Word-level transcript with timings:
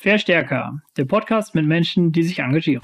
Verstärker, 0.00 0.80
der 0.96 1.06
Podcast 1.06 1.56
mit 1.56 1.66
Menschen, 1.66 2.12
die 2.12 2.22
sich 2.22 2.38
engagieren. 2.38 2.82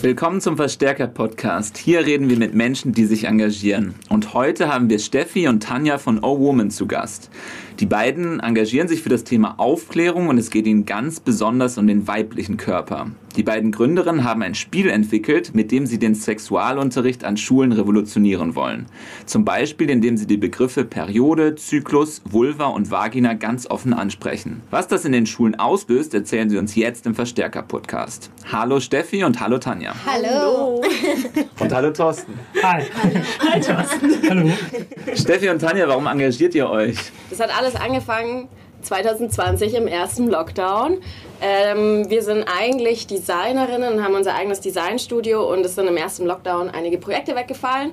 Willkommen 0.00 0.40
zum 0.40 0.56
Verstärker-Podcast. 0.56 1.76
Hier 1.76 2.06
reden 2.06 2.30
wir 2.30 2.38
mit 2.38 2.54
Menschen, 2.54 2.92
die 2.92 3.04
sich 3.04 3.24
engagieren. 3.24 3.96
Und 4.08 4.32
heute 4.32 4.72
haben 4.72 4.88
wir 4.88 5.00
Steffi 5.00 5.48
und 5.48 5.64
Tanja 5.64 5.98
von 5.98 6.22
O 6.22 6.38
Woman 6.38 6.70
zu 6.70 6.86
Gast. 6.86 7.30
Die 7.80 7.86
beiden 7.86 8.40
engagieren 8.40 8.88
sich 8.88 9.02
für 9.02 9.08
das 9.08 9.22
Thema 9.22 9.54
Aufklärung 9.60 10.26
und 10.26 10.36
es 10.36 10.50
geht 10.50 10.66
ihnen 10.66 10.84
ganz 10.84 11.20
besonders 11.20 11.78
um 11.78 11.86
den 11.86 12.08
weiblichen 12.08 12.56
Körper. 12.56 13.12
Die 13.36 13.44
beiden 13.44 13.70
Gründerinnen 13.70 14.24
haben 14.24 14.42
ein 14.42 14.56
Spiel 14.56 14.90
entwickelt, 14.90 15.54
mit 15.54 15.70
dem 15.70 15.86
sie 15.86 16.00
den 16.00 16.16
Sexualunterricht 16.16 17.22
an 17.22 17.36
Schulen 17.36 17.70
revolutionieren 17.70 18.56
wollen. 18.56 18.86
Zum 19.26 19.44
Beispiel, 19.44 19.90
indem 19.90 20.16
sie 20.16 20.26
die 20.26 20.38
Begriffe 20.38 20.84
Periode, 20.84 21.54
Zyklus, 21.54 22.20
Vulva 22.24 22.66
und 22.66 22.90
Vagina 22.90 23.34
ganz 23.34 23.70
offen 23.70 23.92
ansprechen. 23.92 24.62
Was 24.70 24.88
das 24.88 25.04
in 25.04 25.12
den 25.12 25.26
Schulen 25.26 25.54
auslöst, 25.54 26.14
erzählen 26.14 26.50
sie 26.50 26.58
uns 26.58 26.74
jetzt 26.74 27.06
im 27.06 27.14
Verstärker-Podcast. 27.14 28.32
Hallo 28.50 28.80
Steffi 28.80 29.22
und 29.22 29.38
hallo 29.38 29.58
Tanja. 29.58 29.94
Hallo. 30.04 30.82
Und 31.60 31.74
hallo 31.74 31.90
Thorsten. 31.90 32.34
Hi. 32.62 32.82
Hi 33.52 33.60
Thorsten. 33.60 34.12
Hallo. 34.28 34.50
Steffi 35.14 35.48
und 35.48 35.60
Tanja, 35.60 35.88
warum 35.88 36.06
engagiert 36.06 36.54
ihr 36.54 36.68
euch? 36.70 36.96
Das 37.30 37.40
hat 37.40 37.56
alles 37.56 37.67
angefangen 37.76 38.48
2020 38.82 39.74
im 39.74 39.86
ersten 39.86 40.28
Lockdown. 40.28 40.98
Ähm, 41.40 42.08
wir 42.08 42.22
sind 42.22 42.44
eigentlich 42.44 43.06
Designerinnen 43.06 43.94
und 43.94 44.04
haben 44.04 44.14
unser 44.14 44.34
eigenes 44.34 44.60
Designstudio 44.60 45.50
und 45.52 45.64
es 45.64 45.74
sind 45.74 45.86
im 45.86 45.96
ersten 45.96 46.26
Lockdown 46.26 46.70
einige 46.70 46.98
Projekte 46.98 47.34
weggefallen. 47.34 47.92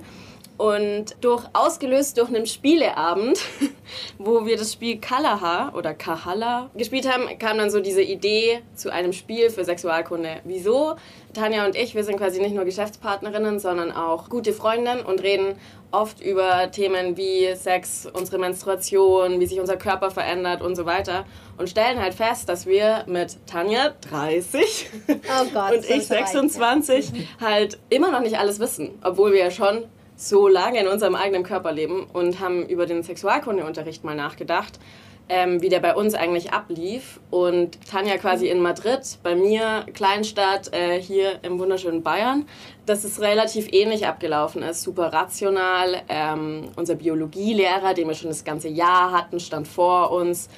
Und 0.57 1.17
durch, 1.19 1.43
ausgelöst 1.51 2.17
durch 2.17 2.29
einen 2.29 2.45
Spieleabend, 2.45 3.39
wo 4.17 4.45
wir 4.45 4.55
das 4.55 4.71
Spiel 4.71 4.99
Kalaha 4.99 5.73
oder 5.75 5.93
Kahala 5.93 6.69
gespielt 6.75 7.11
haben, 7.11 7.37
kam 7.39 7.57
dann 7.57 7.69
so 7.69 7.81
diese 7.81 8.01
Idee 8.01 8.61
zu 8.73 8.91
einem 8.91 9.11
Spiel 9.11 9.49
für 9.49 9.65
Sexualkunde. 9.65 10.37
Wieso? 10.45 10.95
Tanja 11.33 11.65
und 11.65 11.75
ich, 11.75 11.93
wir 11.93 12.05
sind 12.05 12.17
quasi 12.17 12.39
nicht 12.41 12.55
nur 12.55 12.63
Geschäftspartnerinnen, 12.63 13.59
sondern 13.59 13.91
auch 13.91 14.29
gute 14.29 14.53
Freundinnen 14.53 15.01
und 15.01 15.21
reden 15.21 15.55
oft 15.91 16.21
über 16.21 16.71
Themen 16.71 17.17
wie 17.17 17.53
Sex, 17.55 18.07
unsere 18.11 18.37
Menstruation, 18.37 19.41
wie 19.41 19.45
sich 19.45 19.59
unser 19.59 19.75
Körper 19.75 20.11
verändert 20.11 20.61
und 20.61 20.75
so 20.75 20.85
weiter. 20.85 21.25
Und 21.57 21.69
stellen 21.69 22.01
halt 22.01 22.13
fest, 22.13 22.47
dass 22.47 22.65
wir 22.65 23.03
mit 23.07 23.37
Tanja 23.45 23.93
30 24.09 24.89
oh 25.09 25.45
Gott, 25.53 25.73
und 25.75 25.89
ich 25.89 26.07
26 26.07 27.11
halt 27.41 27.77
immer 27.89 28.11
noch 28.11 28.21
nicht 28.21 28.37
alles 28.37 28.59
wissen, 28.59 28.97
obwohl 29.03 29.33
wir 29.33 29.39
ja 29.39 29.51
schon 29.51 29.83
so 30.15 30.47
lange 30.47 30.79
in 30.79 30.87
unserem 30.87 31.15
eigenen 31.15 31.43
Körper 31.43 31.71
leben 31.71 32.07
und 32.11 32.39
haben 32.39 32.65
über 32.67 32.85
den 32.85 33.03
Sexualkundeunterricht 33.03 34.03
mal 34.03 34.15
nachgedacht, 34.15 34.79
ähm, 35.27 35.61
wie 35.61 35.69
der 35.69 35.79
bei 35.79 35.95
uns 35.95 36.13
eigentlich 36.13 36.53
ablief. 36.53 37.19
Und 37.31 37.77
Tanja 37.89 38.17
quasi 38.17 38.47
in 38.47 38.61
Madrid, 38.61 39.01
bei 39.23 39.35
mir 39.35 39.85
Kleinstadt 39.93 40.73
äh, 40.73 41.01
hier 41.01 41.39
im 41.43 41.59
wunderschönen 41.59 42.03
Bayern, 42.03 42.45
dass 42.85 43.03
es 43.03 43.19
relativ 43.19 43.67
ähnlich 43.71 44.07
abgelaufen 44.07 44.61
ist, 44.61 44.83
super 44.83 45.11
rational. 45.11 46.01
Ähm, 46.07 46.69
unser 46.75 46.95
Biologielehrer, 46.95 47.93
den 47.93 48.07
wir 48.07 48.15
schon 48.15 48.29
das 48.29 48.43
ganze 48.43 48.69
Jahr 48.69 49.11
hatten, 49.11 49.39
stand 49.39 49.67
vor 49.67 50.11
uns 50.11 50.49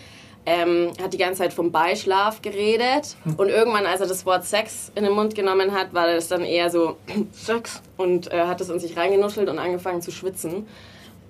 ähm, 0.47 0.93
hat 1.03 1.11
die 1.13 1.17
ganze 1.17 1.39
Zeit 1.39 1.53
vom 1.53 1.71
Beischlaf 1.71 2.41
geredet. 2.41 3.17
Und 3.35 3.49
irgendwann, 3.49 3.85
als 3.85 3.99
er 3.99 4.07
das 4.07 4.25
Wort 4.25 4.45
Sex 4.45 4.93
in 4.95 5.03
den 5.03 5.13
Mund 5.13 5.35
genommen 5.35 5.73
hat, 5.73 5.93
war 5.93 6.07
das 6.07 6.29
dann 6.29 6.41
eher 6.41 6.69
so 6.69 6.95
Sex 7.33 7.81
und 7.97 8.31
äh, 8.31 8.45
hat 8.45 8.61
es 8.61 8.69
in 8.69 8.79
sich 8.79 8.95
reingenuschelt 8.95 9.49
und 9.49 9.59
angefangen 9.59 10.01
zu 10.01 10.09
schwitzen. 10.09 10.65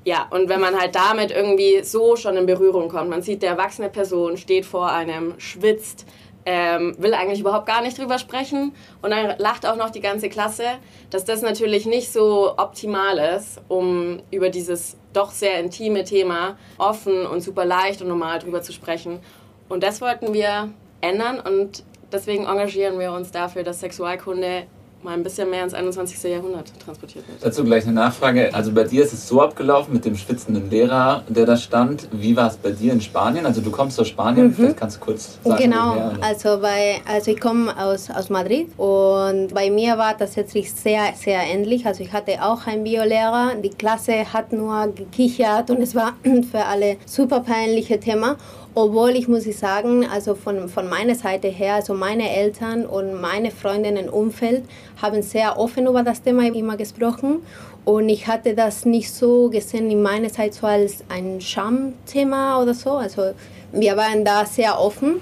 Ja, 0.06 0.28
und 0.30 0.50
wenn 0.50 0.62
man 0.62 0.80
halt 0.80 0.96
damit 0.96 1.32
irgendwie 1.32 1.84
so 1.84 2.16
schon 2.16 2.38
in 2.38 2.46
Berührung 2.46 2.90
kommt, 2.90 3.10
man 3.10 3.24
sieht, 3.24 3.42
der 3.42 3.50
erwachsene 3.50 3.90
Person 3.90 4.38
steht 4.38 4.66
vor 4.66 4.92
einem, 4.92 5.34
schwitzt, 5.40 6.06
ähm, 6.50 6.96
will 6.98 7.14
eigentlich 7.14 7.42
überhaupt 7.42 7.66
gar 7.66 7.82
nicht 7.82 7.98
drüber 7.98 8.18
sprechen 8.18 8.74
und 9.02 9.12
dann 9.12 9.38
lacht 9.38 9.66
auch 9.66 9.76
noch 9.76 9.90
die 9.90 10.00
ganze 10.00 10.30
Klasse, 10.30 10.64
dass 11.10 11.26
das 11.26 11.42
natürlich 11.42 11.86
nicht 11.86 12.10
so 12.10 12.54
optimal 12.58 13.18
ist, 13.18 13.60
um 13.68 14.22
über 14.32 14.50
dieses 14.50 14.96
doch 15.12 15.32
sehr 15.32 15.60
intime 15.60 16.06
Thema 16.06 16.58
offen 16.78 17.26
und 17.26 17.42
super 17.42 17.66
leicht 17.66 18.02
und 18.02 18.08
normal 18.08 18.40
drüber 18.40 18.62
zu 18.62 18.72
sprechen. 18.72 19.20
Und 19.68 19.84
das 19.84 20.00
wollten 20.00 20.34
wir 20.34 20.72
ändern 21.02 21.42
und 21.42 21.84
deswegen 22.14 22.46
engagieren 22.46 22.98
wir 22.98 23.12
uns 23.12 23.32
dafür, 23.32 23.64
dass 23.64 23.82
Sexualkunde 23.82 24.68
mal 25.04 25.14
ein 25.14 25.24
bisschen 25.24 25.50
mehr 25.50 25.64
ins 25.64 25.74
21. 25.74 26.24
Jahrhundert 26.32 26.72
transportiert 26.84 27.28
wird. 27.28 27.44
Dazu 27.44 27.64
gleich 27.64 27.84
eine 27.84 27.94
Nachfrage. 27.94 28.54
Also 28.54 28.72
bei 28.72 28.84
dir 28.84 29.04
ist 29.04 29.14
es 29.14 29.28
so 29.28 29.42
abgelaufen 29.42 29.94
mit 29.94 30.06
dem 30.06 30.16
schwitzenden 30.16 30.70
Lehrer, 30.70 31.24
der 31.28 31.46
da 31.46 31.58
stand. 31.58 32.08
Wie 32.12 32.36
war 32.36 32.48
es 32.48 32.58
bei 32.58 32.72
dir 32.72 32.94
in 32.94 33.02
Spanien? 33.02 33.46
Also 33.46 33.62
du 33.62 33.72
kommst 33.72 34.00
aus 34.00 34.08
Spanien, 34.08 34.48
mhm. 34.48 34.54
vielleicht 34.54 34.78
kannst 34.78 34.98
du 34.98 35.02
kurz 35.02 35.38
sagen. 35.44 35.62
Genau, 35.62 35.96
woher, 35.96 36.12
also, 36.22 36.60
bei, 36.60 37.02
also 37.08 37.32
ich 37.32 37.40
komme 37.40 37.74
aus, 37.78 38.10
aus 38.10 38.30
Madrid 38.30 38.68
und 38.78 39.54
bei 39.54 39.70
mir 39.70 39.98
war 39.98 40.16
das 40.18 40.34
tatsächlich 40.34 40.72
sehr, 40.72 41.14
sehr 41.16 41.42
ähnlich. 41.42 41.86
Also 41.86 42.04
ich 42.04 42.12
hatte 42.12 42.44
auch 42.44 42.68
einen 42.68 42.84
Biolehrer, 42.84 43.52
die 43.64 43.70
Klasse 43.70 44.32
hat 44.34 44.52
nur 44.52 44.88
gekichert 44.88 45.70
und 45.70 45.82
es 45.82 45.96
war 45.96 46.14
für 46.52 46.66
alle 46.66 46.98
super 47.06 47.42
peinliche 47.42 48.00
Thema. 48.00 48.38
Obwohl 48.80 49.16
ich 49.16 49.28
muss 49.28 49.48
ich 49.48 49.58
sagen, 49.58 50.06
also 50.06 50.36
von, 50.36 50.70
von 50.70 50.88
meiner 50.88 51.16
Seite 51.16 51.48
her, 51.48 51.74
also 51.74 51.96
meine 51.96 52.30
Eltern 52.30 52.86
und 52.86 53.20
meine 53.20 53.50
Freundinnen 53.50 54.08
Umfeld 54.08 54.66
haben 55.02 55.24
sehr 55.24 55.58
offen 55.58 55.88
über 55.88 56.04
das 56.04 56.22
Thema 56.22 56.46
immer 56.46 56.78
gesprochen 56.78 57.40
und 57.86 58.08
ich 58.08 58.28
hatte 58.28 58.54
das 58.54 58.86
nicht 58.86 59.12
so 59.12 59.50
gesehen 59.50 59.90
in 59.90 60.04
meiner 60.04 60.32
Zeit 60.32 60.54
so 60.54 60.68
als 60.68 61.04
ein 61.10 61.42
Schamthema 61.42 62.62
oder 62.62 62.76
so. 62.76 62.92
Also 62.92 63.32
wir 63.72 63.98
waren 63.98 64.24
da 64.24 64.46
sehr 64.46 64.80
offen 64.80 65.22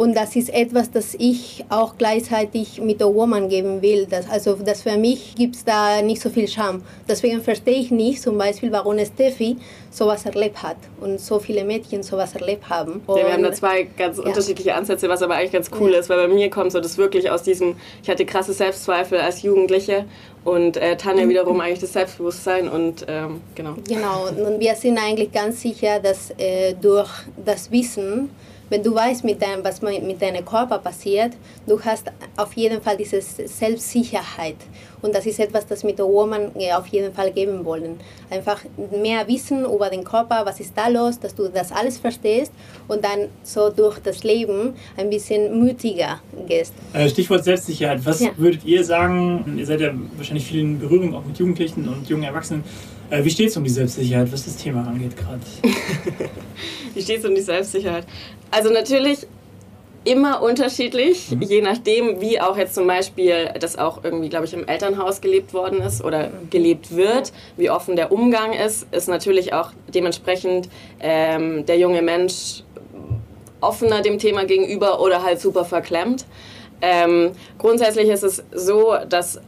und 0.00 0.14
das 0.14 0.34
ist 0.34 0.48
etwas, 0.48 0.90
das 0.90 1.14
ich 1.18 1.62
auch 1.68 1.98
gleichzeitig 1.98 2.80
mit 2.80 3.02
der 3.02 3.14
Woman 3.14 3.50
geben 3.50 3.82
will. 3.82 4.06
Das, 4.08 4.26
also 4.30 4.54
das 4.54 4.80
für 4.80 4.96
mich 4.96 5.34
gibt 5.34 5.56
es 5.56 5.64
da 5.66 6.00
nicht 6.00 6.22
so 6.22 6.30
viel 6.30 6.48
Scham. 6.48 6.82
Deswegen 7.06 7.42
verstehe 7.42 7.74
ich 7.74 7.90
nicht 7.90 8.22
zum 8.22 8.38
Beispiel, 8.38 8.72
warum 8.72 8.98
Steffi 9.04 9.58
sowas 9.90 10.24
erlebt 10.24 10.62
hat 10.62 10.78
und 11.02 11.20
so 11.20 11.38
viele 11.38 11.64
Mädchen 11.64 12.02
sowas 12.02 12.34
erlebt 12.34 12.70
haben. 12.70 13.02
Ja, 13.08 13.16
wir 13.16 13.30
haben 13.30 13.42
da 13.42 13.52
zwei 13.52 13.82
ganz 13.82 14.16
ja. 14.16 14.24
unterschiedliche 14.24 14.74
Ansätze, 14.74 15.06
was 15.10 15.20
aber 15.20 15.34
eigentlich 15.34 15.52
ganz 15.52 15.70
cool 15.78 15.92
ja. 15.92 15.98
ist, 15.98 16.08
weil 16.08 16.26
bei 16.26 16.34
mir 16.34 16.48
kommt 16.48 16.72
so 16.72 16.80
das 16.80 16.96
wirklich 16.96 17.30
aus 17.30 17.42
diesem, 17.42 17.76
ich 18.02 18.08
hatte 18.08 18.24
krasse 18.24 18.54
Selbstzweifel 18.54 19.20
als 19.20 19.42
Jugendliche 19.42 20.06
und 20.44 20.78
äh, 20.78 20.96
Tanja 20.96 21.26
mhm. 21.26 21.28
wiederum 21.28 21.60
eigentlich 21.60 21.80
das 21.80 21.92
Selbstbewusstsein 21.92 22.70
und 22.70 23.04
ähm, 23.06 23.42
genau. 23.54 23.74
Genau, 23.86 24.28
und 24.28 24.60
wir 24.60 24.74
sind 24.76 24.96
eigentlich 24.96 25.30
ganz 25.30 25.60
sicher, 25.60 26.00
dass 26.00 26.30
äh, 26.38 26.72
durch 26.80 27.10
das 27.44 27.70
Wissen, 27.70 28.30
wenn 28.70 28.82
du 28.82 28.94
weißt, 28.94 29.24
mit 29.24 29.42
dein, 29.42 29.62
was 29.62 29.82
mit 29.82 30.22
deinem 30.22 30.44
Körper 30.44 30.78
passiert, 30.78 31.32
du 31.66 31.78
hast 31.82 32.10
auf 32.36 32.52
jeden 32.54 32.80
Fall 32.80 32.96
diese 32.96 33.20
Selbstsicherheit. 33.20 34.56
Und 35.02 35.14
das 35.14 35.26
ist 35.26 35.40
etwas, 35.40 35.66
das 35.66 35.82
mit 35.82 35.98
der 35.98 36.06
Woman 36.06 36.50
äh, 36.54 36.72
auf 36.72 36.86
jeden 36.88 37.12
Fall 37.12 37.32
geben 37.32 37.64
wollen. 37.64 37.98
Einfach 38.30 38.62
mehr 39.02 39.26
Wissen 39.26 39.64
über 39.64 39.88
den 39.88 40.04
Körper, 40.04 40.42
was 40.44 40.60
ist 40.60 40.76
da 40.76 40.88
los, 40.88 41.18
dass 41.18 41.34
du 41.34 41.48
das 41.48 41.72
alles 41.72 41.98
verstehst 41.98 42.52
und 42.86 43.04
dann 43.04 43.28
so 43.42 43.70
durch 43.70 43.98
das 43.98 44.22
Leben 44.24 44.74
ein 44.96 45.10
bisschen 45.10 45.58
mutiger 45.58 46.20
gehst. 46.46 46.74
Äh, 46.92 47.08
Stichwort 47.08 47.44
Selbstsicherheit. 47.44 48.04
Was 48.04 48.20
ja. 48.20 48.30
würdet 48.36 48.64
ihr 48.64 48.84
sagen? 48.84 49.56
Ihr 49.58 49.66
seid 49.66 49.80
ja 49.80 49.90
wahrscheinlich 50.16 50.46
viel 50.46 50.60
in 50.60 50.78
Berührung 50.78 51.14
auch 51.14 51.24
mit 51.24 51.38
Jugendlichen 51.38 51.88
und 51.88 52.08
jungen 52.08 52.24
Erwachsenen. 52.24 52.64
Äh, 53.10 53.24
wie 53.24 53.30
steht 53.30 53.48
es 53.48 53.56
um 53.56 53.64
die 53.64 53.70
Selbstsicherheit, 53.70 54.32
was 54.32 54.44
das 54.44 54.56
Thema 54.56 54.86
angeht 54.86 55.16
gerade? 55.16 55.40
wie 56.94 57.02
steht 57.02 57.18
es 57.18 57.24
um 57.24 57.34
die 57.34 57.40
Selbstsicherheit? 57.40 58.06
Also 58.50 58.70
natürlich 58.70 59.26
immer 60.04 60.42
unterschiedlich, 60.42 61.30
mhm. 61.30 61.42
je 61.42 61.60
nachdem, 61.60 62.20
wie 62.20 62.40
auch 62.40 62.56
jetzt 62.56 62.74
zum 62.74 62.86
Beispiel 62.86 63.50
das 63.58 63.76
auch 63.76 64.02
irgendwie, 64.02 64.28
glaube 64.28 64.46
ich, 64.46 64.54
im 64.54 64.66
Elternhaus 64.66 65.20
gelebt 65.20 65.52
worden 65.52 65.82
ist 65.82 66.02
oder 66.02 66.30
gelebt 66.48 66.96
wird, 66.96 67.32
wie 67.56 67.68
offen 67.68 67.96
der 67.96 68.10
Umgang 68.10 68.52
ist, 68.52 68.86
ist 68.92 69.08
natürlich 69.08 69.52
auch 69.52 69.72
dementsprechend 69.92 70.68
ähm, 71.00 71.66
der 71.66 71.78
junge 71.78 72.00
Mensch 72.00 72.62
offener 73.60 74.00
dem 74.00 74.18
Thema 74.18 74.44
gegenüber 74.44 75.00
oder 75.02 75.22
halt 75.22 75.40
super 75.40 75.66
verklemmt. 75.66 76.24
Ähm, 76.80 77.32
grundsätzlich 77.58 78.08
ist 78.08 78.22
es 78.22 78.42
so, 78.54 78.94
dass 79.06 79.38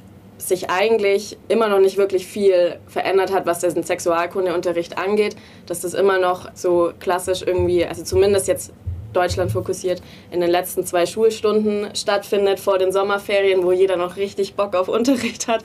sich 0.49 0.71
eigentlich 0.71 1.39
immer 1.49 1.69
noch 1.69 1.79
nicht 1.79 1.97
wirklich 1.97 2.27
viel 2.27 2.79
verändert 2.89 3.33
hat, 3.33 3.47
was 3.47 3.61
den 3.61 3.83
Sexualkundeunterricht 3.83 4.99
angeht, 4.99 5.37
dass 5.67 5.81
das 5.81 5.94
immer 5.94 6.19
noch 6.19 6.50
so 6.55 6.93
klassisch 6.99 7.43
irgendwie, 7.43 7.87
also 7.87 8.03
zumindest 8.03 8.49
jetzt 8.49 8.73
Deutschland 9.12 9.53
fokussiert, 9.53 10.03
in 10.31 10.41
den 10.41 10.50
letzten 10.50 10.85
zwei 10.85 11.06
Schulstunden 11.06 11.94
stattfindet 11.94 12.61
vor 12.61 12.79
den 12.79 12.93
Sommerferien, 12.93 13.62
wo 13.62 13.73
jeder 13.73 13.97
noch 13.97 14.17
richtig 14.17 14.55
Bock 14.55 14.75
auf 14.75 14.89
Unterricht 14.89 15.49
hat. 15.49 15.62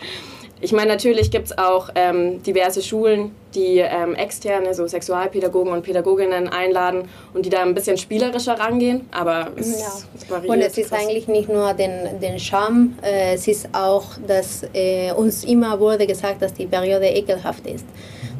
Ich 0.59 0.71
meine, 0.71 0.89
natürlich 0.89 1.29
gibt 1.29 1.47
es 1.47 1.57
auch 1.57 1.89
ähm, 1.93 2.41
diverse 2.41 2.81
Schulen, 2.81 3.31
die 3.53 3.77
ähm, 3.77 4.15
externe, 4.15 4.73
so 4.73 4.87
Sexualpädagogen 4.87 5.71
und 5.71 5.83
Pädagoginnen 5.83 6.47
einladen 6.47 7.07
und 7.33 7.45
die 7.45 7.49
da 7.49 7.61
ein 7.61 7.75
bisschen 7.75 7.97
spielerischer 7.97 8.59
rangehen, 8.59 9.07
aber 9.11 9.51
es, 9.55 9.79
ja. 9.79 9.87
es 10.15 10.29
variiert. 10.29 10.49
Und 10.49 10.61
es 10.61 10.77
ist 10.77 10.89
krass. 10.89 11.01
eigentlich 11.01 11.27
nicht 11.27 11.49
nur 11.49 11.73
den, 11.73 12.19
den 12.19 12.39
Scham, 12.39 12.97
äh, 13.03 13.35
es 13.35 13.47
ist 13.47 13.69
auch, 13.73 14.05
dass 14.27 14.63
äh, 14.73 15.11
uns 15.11 15.43
immer 15.43 15.79
wurde 15.79 16.07
gesagt, 16.07 16.41
dass 16.41 16.53
die 16.53 16.65
Periode 16.65 17.07
ekelhaft 17.07 17.67
ist. 17.67 17.85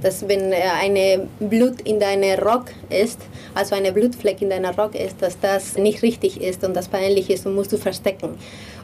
Dass 0.02 0.28
wenn 0.28 0.52
äh, 0.52 0.58
eine 0.82 1.28
Blut 1.40 1.82
in 1.82 2.00
deinem 2.00 2.40
Rock 2.40 2.66
ist, 2.90 3.20
also 3.58 3.76
eine 3.76 3.92
Blutfleck 3.92 4.42
in 4.42 4.50
deinem 4.50 4.74
Rock 4.76 4.96
ist, 4.96 5.22
dass 5.22 5.40
das 5.40 5.78
nicht 5.78 6.02
richtig 6.04 6.42
ist 6.42 6.64
und 6.64 6.76
das 6.76 6.88
peinlich 6.88 7.30
ist 7.30 7.46
und 7.46 7.56
musst 7.56 7.72
du 7.72 7.78
verstecken. 7.78 8.36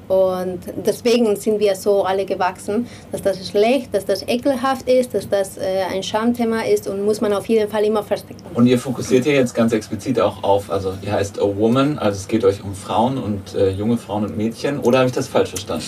Und 0.10 0.60
deswegen 0.86 1.36
sind 1.38 1.60
wir 1.60 1.76
so 1.76 2.04
alle 2.04 2.26
gewachsen, 2.26 2.88
dass 3.12 3.22
das 3.22 3.48
schlecht, 3.48 3.94
dass 3.94 4.06
das 4.06 4.28
ekelhaft 4.28 4.90
ist, 4.90 5.14
dass 5.14 5.30
das 5.30 5.58
äh, 5.58 5.84
ein 5.90 6.04
Schamthema 6.04 6.62
ist 6.62 6.88
und 6.88 7.06
muss 7.06 7.22
man 7.22 7.32
auf 7.34 7.48
jeden 7.48 7.70
Fall 7.70 7.86
immer 7.86 8.04
verstecken. 8.04 8.42
Und 8.54 8.68
ihr 8.68 8.78
fokussiert 8.78 9.24
hier 9.24 9.36
jetzt 9.36 9.56
ganz 9.56 9.72
explizit 9.72 10.20
auch 10.20 10.44
auf, 10.44 10.70
also 10.70 10.94
ihr 11.02 11.14
heißt 11.14 11.40
A 11.40 11.44
Woman, 11.44 11.98
also 12.00 12.18
es 12.18 12.28
geht 12.28 12.44
euch 12.44 12.62
um 12.64 12.76
Frauen 12.76 13.18
und 13.18 13.56
äh, 13.56 13.70
junge 13.70 13.98
Frauen 13.98 14.26
und 14.26 14.36
Mädchen, 14.36 14.80
oder 14.80 15.00
habe 15.00 15.08
ich 15.08 15.16
das 15.16 15.30
falsch 15.30 15.50
verstanden? 15.50 15.86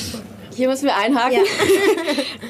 Hier 0.56 0.70
müssen 0.70 0.86
wir 0.86 0.96
einhaken. 0.96 1.40
Ja, 1.40 1.44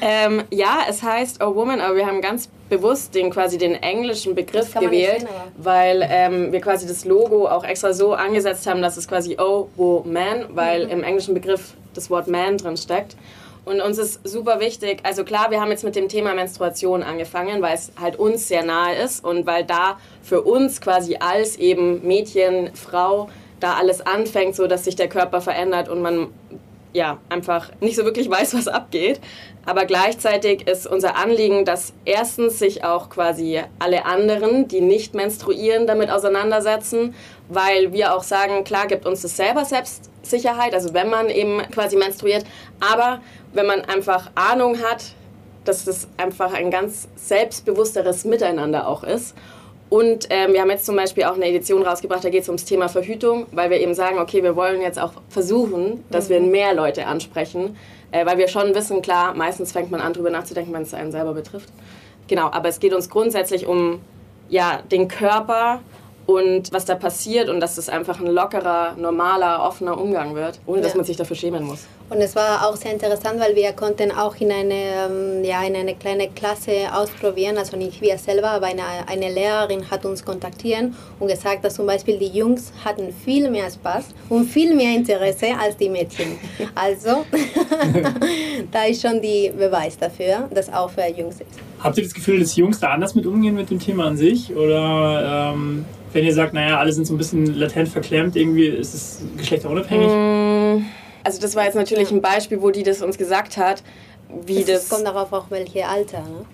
ähm, 0.00 0.44
ja 0.50 0.78
es 0.88 1.02
heißt 1.02 1.42
A 1.42 1.54
Woman, 1.54 1.80
aber 1.80 1.96
wir 1.96 2.06
haben 2.06 2.20
ganz 2.20 2.48
bewusst 2.68 3.14
den 3.14 3.30
quasi 3.30 3.58
den 3.58 3.74
englischen 3.74 4.34
Begriff 4.34 4.74
gewählt, 4.74 5.20
sehen, 5.20 5.28
weil 5.56 6.06
ähm, 6.08 6.52
wir 6.52 6.60
quasi 6.60 6.86
das 6.86 7.04
Logo 7.04 7.48
auch 7.48 7.64
extra 7.64 7.92
so 7.92 8.14
angesetzt 8.14 8.66
haben, 8.66 8.80
dass 8.80 8.96
es 8.96 9.08
quasi 9.08 9.36
Oh 9.40 9.68
Woman, 9.76 10.46
weil 10.50 10.86
mhm. 10.86 10.92
im 10.92 11.02
englischen 11.02 11.34
Begriff 11.34 11.74
das 11.94 12.10
Wort 12.10 12.28
Man 12.28 12.58
drin 12.58 12.76
steckt. 12.76 13.16
Und 13.64 13.80
uns 13.80 13.98
ist 13.98 14.20
super 14.22 14.60
wichtig, 14.60 15.00
also 15.02 15.24
klar, 15.24 15.50
wir 15.50 15.60
haben 15.60 15.72
jetzt 15.72 15.82
mit 15.82 15.96
dem 15.96 16.08
Thema 16.08 16.34
Menstruation 16.34 17.02
angefangen, 17.02 17.60
weil 17.62 17.74
es 17.74 17.90
halt 18.00 18.16
uns 18.16 18.46
sehr 18.46 18.64
nahe 18.64 18.94
ist 18.94 19.24
und 19.24 19.44
weil 19.44 19.64
da 19.64 19.98
für 20.22 20.42
uns 20.42 20.80
quasi 20.80 21.16
als 21.16 21.56
eben 21.56 22.06
Mädchen, 22.06 22.70
Frau, 22.74 23.28
da 23.58 23.74
alles 23.74 24.06
anfängt, 24.06 24.54
so 24.54 24.68
dass 24.68 24.84
sich 24.84 24.94
der 24.94 25.08
Körper 25.08 25.40
verändert 25.40 25.88
und 25.88 26.00
man 26.00 26.28
ja, 26.92 27.18
einfach 27.28 27.70
nicht 27.80 27.96
so 27.96 28.04
wirklich 28.04 28.30
weiß, 28.30 28.54
was 28.54 28.68
abgeht. 28.68 29.20
Aber 29.64 29.84
gleichzeitig 29.84 30.68
ist 30.68 30.86
unser 30.86 31.16
Anliegen, 31.16 31.64
dass 31.64 31.92
erstens 32.04 32.58
sich 32.58 32.84
auch 32.84 33.10
quasi 33.10 33.60
alle 33.78 34.04
anderen, 34.04 34.68
die 34.68 34.80
nicht 34.80 35.14
menstruieren, 35.14 35.86
damit 35.86 36.10
auseinandersetzen, 36.10 37.14
weil 37.48 37.92
wir 37.92 38.14
auch 38.14 38.22
sagen, 38.22 38.64
klar 38.64 38.86
gibt 38.86 39.06
uns 39.06 39.22
das 39.22 39.36
selber 39.36 39.64
Selbstsicherheit, 39.64 40.72
also 40.72 40.94
wenn 40.94 41.10
man 41.10 41.28
eben 41.28 41.58
quasi 41.72 41.96
menstruiert, 41.96 42.44
aber 42.80 43.20
wenn 43.52 43.66
man 43.66 43.84
einfach 43.84 44.30
Ahnung 44.36 44.78
hat, 44.82 45.06
dass 45.64 45.84
das 45.84 46.06
einfach 46.16 46.52
ein 46.52 46.70
ganz 46.70 47.08
selbstbewussteres 47.16 48.24
Miteinander 48.24 48.86
auch 48.86 49.02
ist 49.02 49.34
und 49.88 50.26
ähm, 50.30 50.52
wir 50.52 50.60
haben 50.60 50.70
jetzt 50.70 50.84
zum 50.84 50.96
Beispiel 50.96 51.24
auch 51.24 51.34
eine 51.34 51.46
Edition 51.46 51.82
rausgebracht, 51.82 52.24
da 52.24 52.30
geht 52.30 52.42
es 52.42 52.48
ums 52.48 52.64
Thema 52.64 52.88
Verhütung, 52.88 53.46
weil 53.52 53.70
wir 53.70 53.80
eben 53.80 53.94
sagen, 53.94 54.18
okay, 54.18 54.42
wir 54.42 54.56
wollen 54.56 54.80
jetzt 54.80 54.98
auch 54.98 55.12
versuchen, 55.28 56.04
dass 56.10 56.28
mhm. 56.28 56.32
wir 56.32 56.40
mehr 56.40 56.74
Leute 56.74 57.06
ansprechen, 57.06 57.76
äh, 58.10 58.26
weil 58.26 58.36
wir 58.38 58.48
schon 58.48 58.74
wissen, 58.74 59.00
klar, 59.00 59.34
meistens 59.34 59.72
fängt 59.72 59.90
man 59.90 60.00
an, 60.00 60.12
darüber 60.12 60.30
nachzudenken, 60.30 60.72
wenn 60.72 60.82
es 60.82 60.92
einen 60.92 61.12
selber 61.12 61.34
betrifft. 61.34 61.68
Genau, 62.26 62.50
aber 62.50 62.68
es 62.68 62.80
geht 62.80 62.92
uns 62.92 63.08
grundsätzlich 63.08 63.66
um 63.66 64.00
ja, 64.48 64.82
den 64.90 65.06
Körper 65.06 65.80
und 66.26 66.72
was 66.72 66.84
da 66.84 66.96
passiert 66.96 67.48
und 67.48 67.60
dass 67.60 67.78
es 67.78 67.88
einfach 67.88 68.20
ein 68.20 68.26
lockerer, 68.26 68.94
normaler, 68.96 69.62
offener 69.62 70.00
Umgang 70.00 70.34
wird, 70.34 70.58
ohne 70.66 70.78
ja. 70.78 70.84
dass 70.84 70.96
man 70.96 71.04
sich 71.04 71.16
dafür 71.16 71.36
schämen 71.36 71.62
muss. 71.62 71.86
Und 72.08 72.18
es 72.20 72.36
war 72.36 72.68
auch 72.68 72.76
sehr 72.76 72.92
interessant, 72.92 73.40
weil 73.40 73.56
wir 73.56 73.72
konnten 73.72 74.12
auch 74.12 74.36
in 74.36 74.52
eine, 74.52 74.74
ähm, 74.74 75.44
ja, 75.44 75.64
in 75.64 75.74
eine 75.74 75.96
kleine 75.96 76.28
Klasse 76.28 76.94
ausprobieren, 76.94 77.58
also 77.58 77.76
nicht 77.76 78.00
wir 78.00 78.16
selber, 78.16 78.50
aber 78.50 78.66
eine, 78.66 78.82
eine 79.08 79.32
Lehrerin 79.32 79.90
hat 79.90 80.04
uns 80.04 80.24
kontaktiert 80.24 80.92
und 81.18 81.26
gesagt, 81.26 81.64
dass 81.64 81.74
zum 81.74 81.86
Beispiel 81.86 82.16
die 82.16 82.28
Jungs 82.28 82.72
hatten 82.84 83.12
viel 83.24 83.50
mehr 83.50 83.68
Spaß 83.68 84.14
und 84.28 84.44
viel 84.48 84.74
mehr 84.76 84.94
Interesse 84.94 85.48
als 85.60 85.76
die 85.76 85.88
Mädchen. 85.88 86.38
Also 86.74 87.24
da 88.70 88.84
ist 88.84 89.02
schon 89.02 89.20
die 89.20 89.50
Beweis 89.56 89.96
dafür, 89.98 90.48
dass 90.52 90.72
auch 90.72 90.90
für 90.90 91.06
Jungs 91.06 91.36
ist. 91.40 91.58
Habt 91.80 91.96
ihr 91.96 92.04
das 92.04 92.12
Gefühl, 92.12 92.40
dass 92.40 92.54
Jungs 92.56 92.80
da 92.80 92.88
anders 92.90 93.14
mit 93.14 93.26
umgehen 93.26 93.54
mit 93.54 93.70
dem 93.70 93.78
Thema 93.78 94.06
an 94.06 94.16
sich? 94.16 94.54
Oder 94.54 95.52
ähm, 95.54 95.84
wenn 96.12 96.24
ihr 96.24 96.34
sagt, 96.34 96.52
naja, 96.52 96.78
alle 96.78 96.92
sind 96.92 97.06
so 97.06 97.14
ein 97.14 97.18
bisschen 97.18 97.58
latent 97.58 97.88
verklemmt, 97.88 98.36
irgendwie 98.36 98.66
ist 98.66 98.94
es 98.94 99.22
geschlechterunabhängig? 99.36 100.08
Mm, 100.08 100.84
also 101.26 101.40
das 101.40 101.56
war 101.56 101.64
jetzt 101.64 101.74
natürlich 101.74 102.12
ein 102.12 102.22
Beispiel, 102.22 102.62
wo 102.62 102.70
die 102.70 102.84
das 102.84 103.02
uns 103.02 103.18
gesagt 103.18 103.56
hat. 103.56 103.82
Wie 104.28 104.62
das, 104.62 104.82
das 104.82 104.88
kommt 104.88 105.06
darauf 105.06 105.32
auch, 105.32 105.46
welches 105.50 105.82
Alter. 105.82 106.20
Ne? 106.20 106.46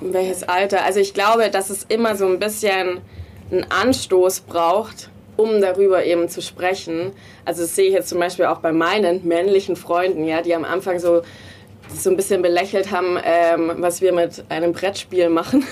Welches 0.00 0.48
Alter? 0.48 0.82
Also 0.84 0.98
ich 0.98 1.12
glaube, 1.12 1.50
dass 1.50 1.68
es 1.68 1.84
immer 1.88 2.16
so 2.16 2.26
ein 2.26 2.38
bisschen 2.38 3.02
einen 3.50 3.66
Anstoß 3.70 4.40
braucht, 4.40 5.10
um 5.36 5.60
darüber 5.60 6.06
eben 6.06 6.30
zu 6.30 6.40
sprechen. 6.40 7.12
Also 7.44 7.62
das 7.62 7.76
sehe 7.76 7.88
ich 7.88 7.92
jetzt 7.92 8.08
zum 8.08 8.18
Beispiel 8.18 8.46
auch 8.46 8.60
bei 8.60 8.72
meinen 8.72 9.26
männlichen 9.28 9.76
Freunden, 9.76 10.24
ja, 10.24 10.40
die 10.40 10.54
am 10.54 10.64
Anfang 10.64 10.98
so 10.98 11.20
so 11.94 12.10
ein 12.10 12.16
bisschen 12.16 12.42
belächelt 12.42 12.90
haben, 12.90 13.18
ähm, 13.22 13.72
was 13.78 14.00
wir 14.00 14.12
mit 14.12 14.44
einem 14.48 14.72
Brettspiel 14.72 15.28
machen. 15.28 15.64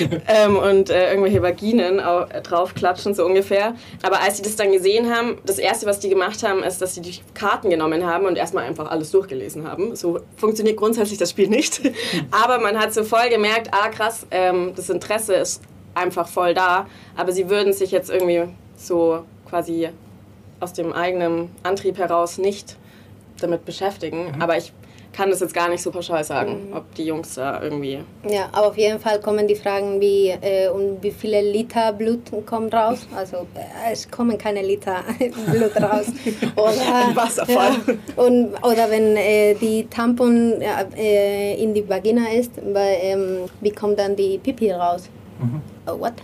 ähm, 0.28 0.56
und 0.56 0.90
äh, 0.90 1.10
irgendwelche 1.10 1.42
Vaginen 1.42 1.98
draufklatschen, 2.42 3.14
so 3.14 3.24
ungefähr. 3.24 3.74
Aber 4.02 4.20
als 4.20 4.36
sie 4.36 4.42
das 4.42 4.56
dann 4.56 4.72
gesehen 4.72 5.14
haben, 5.14 5.38
das 5.44 5.58
Erste, 5.58 5.86
was 5.86 6.00
die 6.00 6.08
gemacht 6.08 6.42
haben, 6.42 6.62
ist, 6.62 6.80
dass 6.80 6.94
sie 6.94 7.00
die 7.00 7.20
Karten 7.34 7.70
genommen 7.70 8.06
haben 8.06 8.26
und 8.26 8.36
erstmal 8.36 8.64
einfach 8.64 8.90
alles 8.90 9.10
durchgelesen 9.10 9.68
haben. 9.68 9.94
So 9.96 10.20
funktioniert 10.36 10.76
grundsätzlich 10.76 11.18
das 11.18 11.30
Spiel 11.30 11.48
nicht. 11.48 11.80
Aber 12.30 12.58
man 12.60 12.78
hat 12.78 12.92
so 12.94 13.04
voll 13.04 13.28
gemerkt, 13.28 13.68
ah 13.72 13.88
krass, 13.88 14.26
ähm, 14.30 14.72
das 14.74 14.90
Interesse 14.90 15.34
ist 15.34 15.62
einfach 15.94 16.28
voll 16.28 16.54
da. 16.54 16.86
Aber 17.16 17.32
sie 17.32 17.48
würden 17.48 17.72
sich 17.72 17.90
jetzt 17.90 18.10
irgendwie 18.10 18.44
so 18.76 19.24
quasi 19.48 19.88
aus 20.60 20.72
dem 20.72 20.92
eigenen 20.92 21.50
Antrieb 21.62 21.98
heraus 21.98 22.38
nicht 22.38 22.76
damit 23.40 23.64
beschäftigen. 23.64 24.32
Mhm. 24.32 24.42
Aber 24.42 24.56
ich 24.56 24.72
kann 25.12 25.30
das 25.30 25.40
jetzt 25.40 25.54
gar 25.54 25.68
nicht 25.68 25.82
so 25.82 25.90
pauschal 25.90 26.22
sagen, 26.24 26.68
mhm. 26.68 26.76
ob 26.76 26.94
die 26.94 27.04
Jungs 27.04 27.34
da 27.34 27.62
irgendwie. 27.62 28.00
Ja, 28.28 28.48
aber 28.52 28.68
auf 28.68 28.76
jeden 28.76 29.00
Fall 29.00 29.20
kommen 29.20 29.48
die 29.48 29.54
Fragen 29.54 30.00
wie, 30.00 30.28
äh, 30.28 30.68
um 30.68 31.02
wie 31.02 31.10
viele 31.10 31.40
Liter 31.40 31.92
Blut 31.92 32.20
kommt 32.46 32.72
raus? 32.74 33.06
Also 33.14 33.38
äh, 33.54 33.92
es 33.92 34.10
kommen 34.10 34.38
keine 34.38 34.62
Liter 34.62 35.02
Blut 35.50 35.76
raus. 35.76 36.06
Oder, 36.56 37.14
Wasserfall. 37.14 37.72
Ja, 37.86 38.24
und, 38.24 38.54
oder 38.62 38.90
wenn 38.90 39.16
äh, 39.16 39.54
die 39.54 39.86
Tampon 39.88 40.60
äh, 40.60 41.54
in 41.62 41.74
die 41.74 41.88
Vagina 41.88 42.30
ist, 42.32 42.52
weil, 42.72 42.98
ähm, 43.02 43.38
wie 43.60 43.70
kommt 43.70 43.98
dann 43.98 44.14
die 44.14 44.38
Pipi 44.38 44.70
raus? 44.72 45.08
Mhm. 45.40 45.62
Oh, 45.86 45.98
what? 45.98 46.14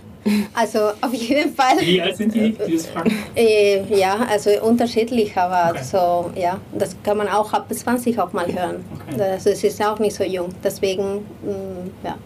Also 0.55 0.79
auf 1.01 1.13
jeden 1.13 1.55
Fall. 1.55 1.79
Wie 1.81 2.01
alt 2.01 2.17
sind 2.17 2.35
die, 2.35 2.53
die 2.53 2.77
das 2.77 2.87
fragen? 2.87 3.17
Äh, 3.35 3.83
ja, 3.95 4.27
also 4.31 4.51
unterschiedlich, 4.63 5.37
aber 5.37 5.73
okay. 5.73 5.85
so, 5.85 6.31
ja, 6.35 6.59
das 6.73 6.97
kann 7.03 7.19
man 7.19 7.29
auch 7.29 7.53
ab 7.53 7.67
20 7.73 8.19
auch 8.19 8.33
mal 8.33 8.47
hören. 8.47 8.85
Okay. 9.09 9.23
Also 9.23 9.51
es 9.51 9.65
ist 9.65 9.85
auch 9.85 9.99
nicht 9.99 10.17
so 10.17 10.25
jung. 10.25 10.49
Deswegen, 10.63 11.27
mh, 11.43 11.53
mm, 11.53 11.91
ja. 12.05 12.19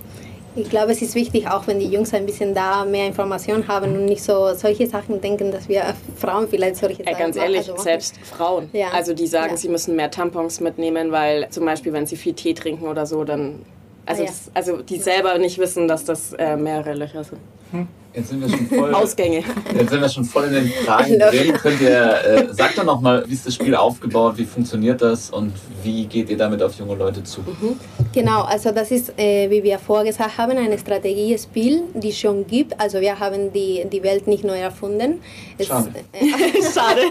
Ich 0.57 0.71
glaube, 0.71 0.91
es 0.91 1.01
ist 1.03 1.15
wichtig, 1.15 1.49
auch 1.49 1.67
wenn 1.69 1.79
die 1.79 1.87
Jungs 1.87 2.13
ein 2.15 2.27
bisschen 2.27 2.53
da 2.53 2.85
mehr 2.85 3.07
Informationen 3.07 3.69
haben 3.69 3.93
und 3.95 4.07
nicht 4.07 4.23
so 4.23 4.55
solche 4.55 4.89
Sachen 4.89 5.21
denken, 5.21 5.53
dass 5.53 5.69
wir 5.69 5.95
Frauen 6.17 6.49
vielleicht 6.49 6.77
solche 6.77 7.05
Sachen 7.05 7.17
Ganz 7.17 7.37
ehrlich, 7.37 7.71
also 7.71 7.77
selbst 7.77 8.17
Frauen. 8.25 8.69
Ja. 8.73 8.89
Also 8.89 9.15
die 9.15 9.29
sagen, 9.29 9.53
ja. 9.53 9.57
sie 9.57 9.69
müssen 9.69 9.95
mehr 9.95 10.11
Tampons 10.11 10.59
mitnehmen, 10.59 11.13
weil 11.13 11.49
zum 11.51 11.65
Beispiel, 11.65 11.93
wenn 11.93 12.07
sie 12.07 12.17
viel 12.17 12.33
Tee 12.33 12.55
trinken 12.55 12.89
oder 12.89 13.07
so, 13.07 13.23
dann 13.23 13.61
also, 14.09 14.23
ja. 14.23 14.29
das, 14.29 14.51
also 14.55 14.83
die 14.83 14.99
selber 14.99 15.37
nicht 15.39 15.59
wissen, 15.59 15.87
dass 15.87 16.05
das 16.05 16.33
äh, 16.33 16.57
mehrere 16.57 16.95
Löcher 16.95 17.25
sind. 17.25 17.41
Hm. 17.73 17.89
Jetzt 18.19 18.31
sind 18.31 18.41
wir 18.41 18.49
schon 18.49 18.67
voll. 18.67 18.93
Ausgänge. 18.95 19.45
Jetzt 19.79 19.91
sind 19.91 20.01
wir 20.01 20.09
schon 20.09 20.25
voll 20.25 20.45
in 20.47 20.55
den 20.55 20.69
Fragen 20.85 21.19
drin. 21.21 21.53
Könnt 21.53 21.81
ihr, 21.81 22.25
äh, 22.25 22.53
sagt 22.53 22.77
doch 22.77 22.85
nochmal, 22.85 23.25
wie 23.29 23.33
ist 23.33 23.47
das 23.47 23.55
Spiel 23.55 23.77
aufgebaut, 23.77 24.35
wie 24.37 24.45
funktioniert 24.45 25.01
das 25.01 25.31
und 25.31 25.53
wie 25.85 26.05
geht 26.07 26.29
ihr 26.29 26.37
damit 26.37 26.61
auf 26.61 26.75
junge 26.75 26.97
Leute 26.97 27.23
zu? 27.23 27.43
Mhm. 27.43 27.79
Genau, 28.13 28.43
also 28.43 28.73
das 28.73 28.91
ist, 28.91 29.17
äh, 29.17 29.49
wie 29.51 29.63
wir 29.63 29.79
vorgesagt 29.79 30.37
haben, 30.37 30.59
ein 30.59 30.77
Strategiespiel, 30.77 31.83
die 31.95 32.13
schon 32.13 32.45
gibt. 32.45 32.79
Also 32.81 33.01
wir 33.01 33.21
haben 33.21 33.53
die, 33.53 33.87
die 33.93 34.03
Welt 34.03 34.27
nicht 34.27 34.43
neu 34.43 34.59
erfunden. 34.59 35.21
Es, 35.57 35.69
Schade. 35.69 35.93
Äh, 36.13 36.27
Schade. 36.75 37.03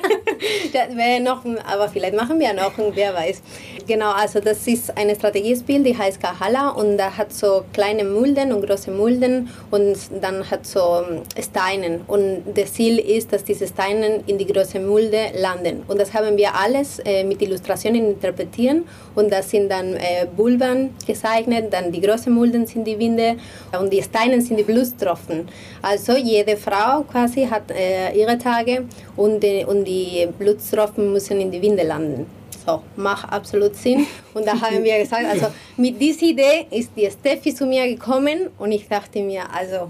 das 0.74 0.90
noch, 1.24 1.46
aber 1.66 1.88
vielleicht 1.88 2.18
machen 2.18 2.38
wir 2.38 2.54
noch, 2.54 2.74
wer 2.94 3.14
weiß. 3.14 3.42
Genau, 3.88 4.12
also 4.12 4.42
das 4.42 4.68
ist 4.68 4.98
ein 4.98 5.16
Strategiespiel, 5.16 5.82
die 5.84 5.98
heißt 5.98 6.22
Kahala 6.22 6.72
und 6.72 6.98
da 6.98 7.16
hat 7.16 7.32
so 7.32 7.64
kleine 7.72 8.04
Mulden 8.04 8.52
und 8.52 8.68
große 8.68 8.92
Mulden 8.92 9.50
und 9.72 9.98
dann 10.22 10.50
hat 10.52 10.66
so 10.66 10.97
Steinen. 11.42 12.01
Und 12.08 12.44
das 12.56 12.74
Ziel 12.74 13.00
ist, 13.00 13.32
dass 13.34 13.44
diese 13.44 13.68
Steine 13.68 14.22
in 14.27 14.38
die 14.38 14.46
große 14.46 14.80
Mulde 14.80 15.32
landen. 15.39 15.84
Und 15.88 16.00
das 16.00 16.13
haben 16.13 16.38
wir 16.38 16.54
alles 16.54 17.00
äh, 17.00 17.24
mit 17.24 17.42
Illustrationen 17.42 18.12
interpretieren. 18.12 18.86
Und 19.16 19.32
das 19.32 19.50
sind 19.50 19.70
dann 19.70 19.96
äh, 19.96 20.27
Bulben 20.36 20.96
gezeichnet, 21.06 21.72
dann 21.72 21.92
die 21.92 22.01
großen 22.01 22.34
Mulden 22.34 22.66
sind 22.66 22.86
die 22.86 22.98
Winde 22.98 23.38
und 23.80 23.92
die 23.92 24.01
Steine 24.01 24.42
sind 24.42 24.58
die 24.58 24.63
Blutstropfen. 24.63 25.48
Also 25.82 26.16
jede 26.18 26.58
Frau 26.58 27.04
quasi 27.04 27.46
hat 27.46 27.72
äh, 27.72 28.12
ihre 28.13 28.38
Tage 28.38 28.86
und 29.16 29.42
die, 29.42 29.66
und 29.66 29.86
die 29.86 30.27
Blutstropfen 30.38 31.12
müssen 31.12 31.39
in 31.39 31.51
die 31.51 31.62
Winde 31.62 31.84
landen. 31.84 32.25
so, 32.68 32.84
macht 32.96 33.32
absolut 33.32 33.75
Sinn. 33.75 34.06
Und 34.34 34.46
da 34.46 34.60
haben 34.60 34.84
wir 34.84 34.98
gesagt, 35.00 35.25
also 35.25 35.48
mit 35.77 36.00
dieser 36.00 36.25
Idee 36.25 36.68
ist 36.70 36.92
die 36.96 37.10
Steffi 37.10 37.54
zu 37.56 37.66
mir 37.66 37.88
gekommen 37.88 38.50
und 38.58 38.72
ich 38.72 38.88
dachte 38.88 39.22
mir, 39.22 39.44
also, 39.54 39.89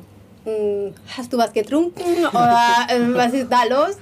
hast 1.16 1.32
du 1.32 1.38
was 1.38 1.54
getrunken 1.54 2.04
oder 2.30 2.88
äh, 2.90 3.00
was 3.14 3.34
ist 3.34 3.48
da 3.52 3.64
los? 3.70 3.98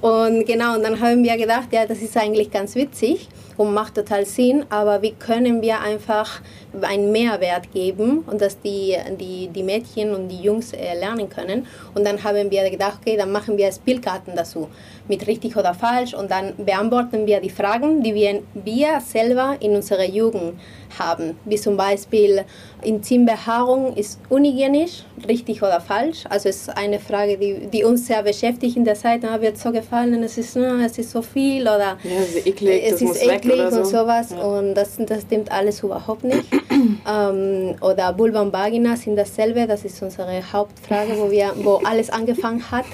Und 0.00 0.46
genau, 0.46 0.76
und 0.76 0.82
dann 0.82 0.98
haben 0.98 1.22
wir 1.22 1.36
gedacht, 1.36 1.68
ja, 1.72 1.84
das 1.86 1.98
ist 1.98 2.16
eigentlich 2.16 2.50
ganz 2.50 2.74
witzig 2.74 3.28
und 3.60 3.74
macht 3.74 3.96
total 3.96 4.24
Sinn, 4.24 4.64
aber 4.70 5.02
wie 5.02 5.12
können 5.12 5.60
wir 5.60 5.80
einfach 5.80 6.40
einen 6.80 7.12
Mehrwert 7.12 7.70
geben 7.74 8.20
und 8.20 8.40
dass 8.40 8.58
die, 8.58 8.96
die, 9.20 9.48
die 9.48 9.62
Mädchen 9.62 10.14
und 10.14 10.28
die 10.28 10.40
Jungs 10.40 10.72
äh, 10.72 10.98
lernen 10.98 11.28
können. 11.28 11.66
Und 11.94 12.06
dann 12.06 12.24
haben 12.24 12.50
wir 12.50 12.70
gedacht, 12.70 13.00
okay, 13.02 13.18
dann 13.18 13.30
machen 13.30 13.58
wir 13.58 13.70
Spielkarten 13.70 14.34
dazu 14.34 14.68
mit 15.08 15.26
richtig 15.26 15.56
oder 15.56 15.74
falsch 15.74 16.14
und 16.14 16.30
dann 16.30 16.54
beantworten 16.56 17.26
wir 17.26 17.40
die 17.40 17.50
Fragen, 17.50 18.02
die 18.02 18.14
wir, 18.14 18.42
wir 18.54 19.00
selber 19.00 19.56
in 19.60 19.74
unserer 19.74 20.06
Jugend 20.06 20.54
haben. 20.98 21.36
Wie 21.44 21.56
zum 21.56 21.76
Beispiel 21.76 22.44
Intimbehaarung 22.82 23.94
ist 23.96 24.20
unhygienisch, 24.28 25.04
richtig 25.28 25.62
oder 25.62 25.80
falsch. 25.80 26.24
Also 26.28 26.48
es 26.48 26.62
ist 26.62 26.76
eine 26.76 26.98
Frage, 26.98 27.36
die, 27.36 27.66
die 27.66 27.84
uns 27.84 28.06
sehr 28.06 28.22
beschäftigt 28.22 28.76
in 28.76 28.84
der 28.84 28.94
Zeit. 28.94 29.20
Na, 29.22 29.40
wird 29.40 29.58
so 29.58 29.70
gefallen, 29.70 30.22
es 30.22 30.38
ist, 30.38 30.56
na, 30.56 30.84
es 30.84 30.96
ist 30.98 31.10
so 31.10 31.22
viel 31.22 31.62
oder 31.62 31.98
ja, 32.02 32.20
es 32.22 32.36
ist 32.36 32.46
eklig, 32.46 32.82
es 32.84 33.02
ist 33.02 33.22
eklig 33.22 33.49
und 33.58 33.72
so. 33.72 33.84
sowas. 33.84 34.30
Ja. 34.30 34.42
Und 34.42 34.74
das, 34.74 34.96
das 34.98 35.22
stimmt 35.22 35.50
alles 35.50 35.82
überhaupt 35.82 36.24
nicht. 36.24 36.44
ähm, 37.08 37.76
oder 37.80 38.16
Vulva 38.18 38.42
und 38.42 38.52
Vagina 38.52 38.96
sind 38.96 39.16
dasselbe. 39.16 39.66
Das 39.66 39.84
ist 39.84 40.00
unsere 40.02 40.40
Hauptfrage, 40.52 41.16
wo, 41.16 41.30
wir, 41.30 41.52
wo 41.62 41.80
alles 41.84 42.10
angefangen 42.10 42.70
hat. 42.70 42.86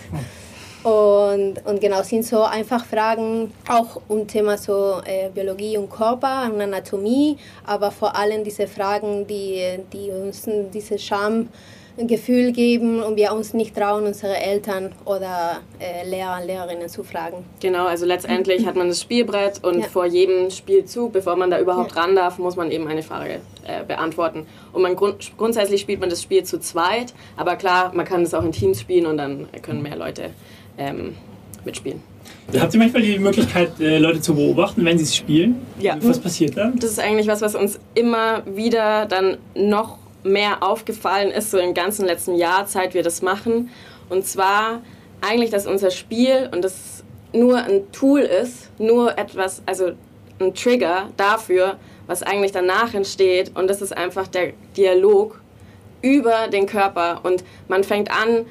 Und, 0.87 1.67
und 1.67 1.81
genau, 1.81 2.03
sind 2.05 2.25
so 2.25 2.45
einfach 2.45 2.85
Fragen 2.85 3.53
auch 3.69 4.01
um 4.07 4.25
Thema 4.29 4.57
so 4.57 5.01
äh, 5.05 5.31
Biologie 5.31 5.77
und 5.79 5.91
Körper 5.91 6.49
und 6.53 6.61
Anatomie, 6.61 7.39
aber 7.65 7.91
vor 7.91 8.15
allem 8.15 8.45
diese 8.45 8.69
Fragen, 8.69 9.27
die, 9.27 9.81
die 9.93 10.13
uns 10.13 10.49
diese 10.73 10.97
Schamgefühl 11.97 12.53
geben 12.53 13.03
und 13.03 13.17
wir 13.17 13.33
uns 13.33 13.55
nicht 13.55 13.75
trauen, 13.75 14.05
unsere 14.05 14.37
Eltern 14.37 14.93
oder 15.05 15.61
äh, 15.79 16.09
Lehrer, 16.09 16.45
Lehrerinnen 16.45 16.89
zu 16.89 17.03
fragen. 17.03 17.45
Genau, 17.61 17.87
also 17.87 18.07
letztendlich 18.07 18.67
hat 18.67 18.77
man 18.77 18.89
das 18.89 19.01
Spielbrett 19.01 19.65
und 19.65 19.81
ja. 19.81 19.87
vor 19.87 20.07
jedem 20.07 20.51
Spielzug, 20.51 21.13
bevor 21.13 21.37
man 21.37 21.51
da 21.51 21.59
überhaupt 21.59 21.95
ja. 21.95 22.03
ran 22.03 22.15
darf, 22.15 22.39
muss 22.39 22.57
man 22.57 22.71
eben 22.71 22.87
eine 22.87 23.03
Frage 23.03 23.41
äh, 23.67 23.85
beantworten. 23.87 24.47
Und 24.73 24.83
man 24.83 24.95
grund 24.95 25.33
grundsätzlich 25.37 25.81
spielt 25.81 26.01
man 26.01 26.11
das 26.11 26.23
Spiel 26.23 26.45
zu 26.45 26.61
zweit, 26.61 27.15
aber 27.37 27.57
klar, 27.57 27.93
man 27.95 28.05
kann 28.05 28.23
es 28.23 28.35
auch 28.35 28.45
in 28.45 28.53
Teams 28.53 28.81
spielen 28.81 29.07
und 29.07 29.17
dann 29.17 29.49
können 29.63 29.83
mehr 29.83 29.97
Leute 29.97 30.31
ähm, 30.79 31.15
mitspielen. 31.65 32.03
Habt 32.59 32.75
ihr 32.75 32.81
manchmal 32.81 33.03
die 33.03 33.19
Möglichkeit, 33.19 33.81
äh, 33.81 33.99
Leute 33.99 34.21
zu 34.21 34.35
beobachten, 34.35 34.85
wenn 34.85 34.99
sie 34.99 35.05
es 35.05 35.17
spielen? 35.17 35.61
Ja. 35.81 35.97
Was 36.01 36.19
passiert 36.19 36.57
dann? 36.57 36.79
Das 36.79 36.91
ist 36.91 37.01
eigentlich 37.01 37.27
was, 37.27 37.41
was 37.41 37.55
uns 37.55 37.79
immer 37.95 38.43
wieder 38.47 39.07
dann 39.07 39.39
noch 39.55 39.99
mehr 40.23 40.63
aufgefallen 40.63 41.31
ist, 41.31 41.51
so 41.51 41.59
im 41.59 41.75
ganzen 41.75 42.07
letzten 42.07 42.35
Jahr, 42.35 42.67
seit 42.67 42.95
wir 42.95 43.03
das 43.03 43.23
machen. 43.23 43.71
Und 44.09 44.27
zwar 44.27 44.83
eigentlich, 45.21 45.51
dass 45.51 45.67
unser 45.67 45.91
Spiel 45.91 46.49
und 46.53 46.63
das 46.63 47.05
nur 47.33 47.59
ein 47.59 47.91
Tool 47.93 48.21
ist, 48.21 48.71
nur 48.79 49.19
etwas, 49.19 49.63
also 49.67 49.93
ein 50.41 50.55
Trigger 50.55 51.11
dafür, 51.17 51.77
was 52.07 52.23
eigentlich 52.23 52.53
danach 52.53 52.95
entsteht. 52.95 53.53
Und 53.57 53.69
das 53.69 53.83
ist 53.83 53.97
einfach 53.97 54.27
der 54.27 54.53
Dialog 54.77 55.41
über 56.03 56.49
den 56.49 56.67
Körper. 56.67 57.21
Und 57.23 57.45
man 57.69 57.85
fängt 57.85 58.11
an, 58.11 58.47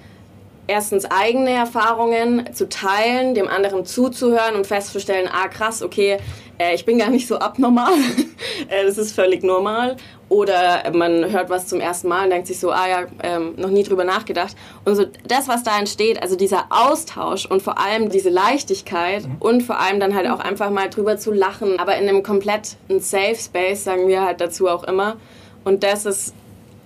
erstens 0.67 1.05
eigene 1.05 1.51
Erfahrungen 1.51 2.53
zu 2.53 2.67
teilen, 2.67 3.35
dem 3.35 3.47
anderen 3.47 3.85
zuzuhören 3.85 4.55
und 4.55 4.65
festzustellen, 4.65 5.29
ah 5.31 5.47
krass, 5.47 5.83
okay, 5.83 6.17
äh, 6.57 6.75
ich 6.75 6.85
bin 6.85 6.97
gar 6.97 7.09
nicht 7.09 7.27
so 7.27 7.37
abnormal, 7.37 7.93
äh, 8.69 8.85
das 8.85 8.97
ist 8.97 9.13
völlig 9.13 9.43
normal. 9.43 9.97
Oder 10.27 10.91
man 10.91 11.31
hört 11.31 11.51
was 11.51 11.67
zum 11.67 11.79
ersten 11.79 12.07
Mal 12.07 12.23
und 12.23 12.31
denkt 12.31 12.47
sich 12.47 12.59
so, 12.59 12.71
ah 12.71 12.87
ja, 12.87 13.05
ähm, 13.21 13.53
noch 13.57 13.69
nie 13.69 13.83
drüber 13.83 14.03
nachgedacht. 14.03 14.55
Und 14.83 14.95
so 14.95 15.05
das, 15.27 15.47
was 15.47 15.63
da 15.63 15.77
entsteht, 15.77 16.21
also 16.21 16.35
dieser 16.35 16.65
Austausch 16.69 17.45
und 17.45 17.61
vor 17.61 17.79
allem 17.79 18.09
diese 18.09 18.29
Leichtigkeit 18.29 19.27
mhm. 19.27 19.35
und 19.39 19.61
vor 19.61 19.79
allem 19.79 19.99
dann 19.99 20.15
halt 20.15 20.27
auch 20.27 20.39
einfach 20.39 20.71
mal 20.71 20.89
drüber 20.89 21.17
zu 21.17 21.31
lachen, 21.31 21.79
aber 21.79 21.95
in 21.97 22.09
einem 22.09 22.23
kompletten 22.23 22.99
Safe 22.99 23.35
Space, 23.35 23.83
sagen 23.83 24.07
wir 24.07 24.25
halt 24.25 24.41
dazu 24.41 24.67
auch 24.67 24.83
immer. 24.85 25.17
Und 25.63 25.83
das 25.83 26.05
ist 26.05 26.33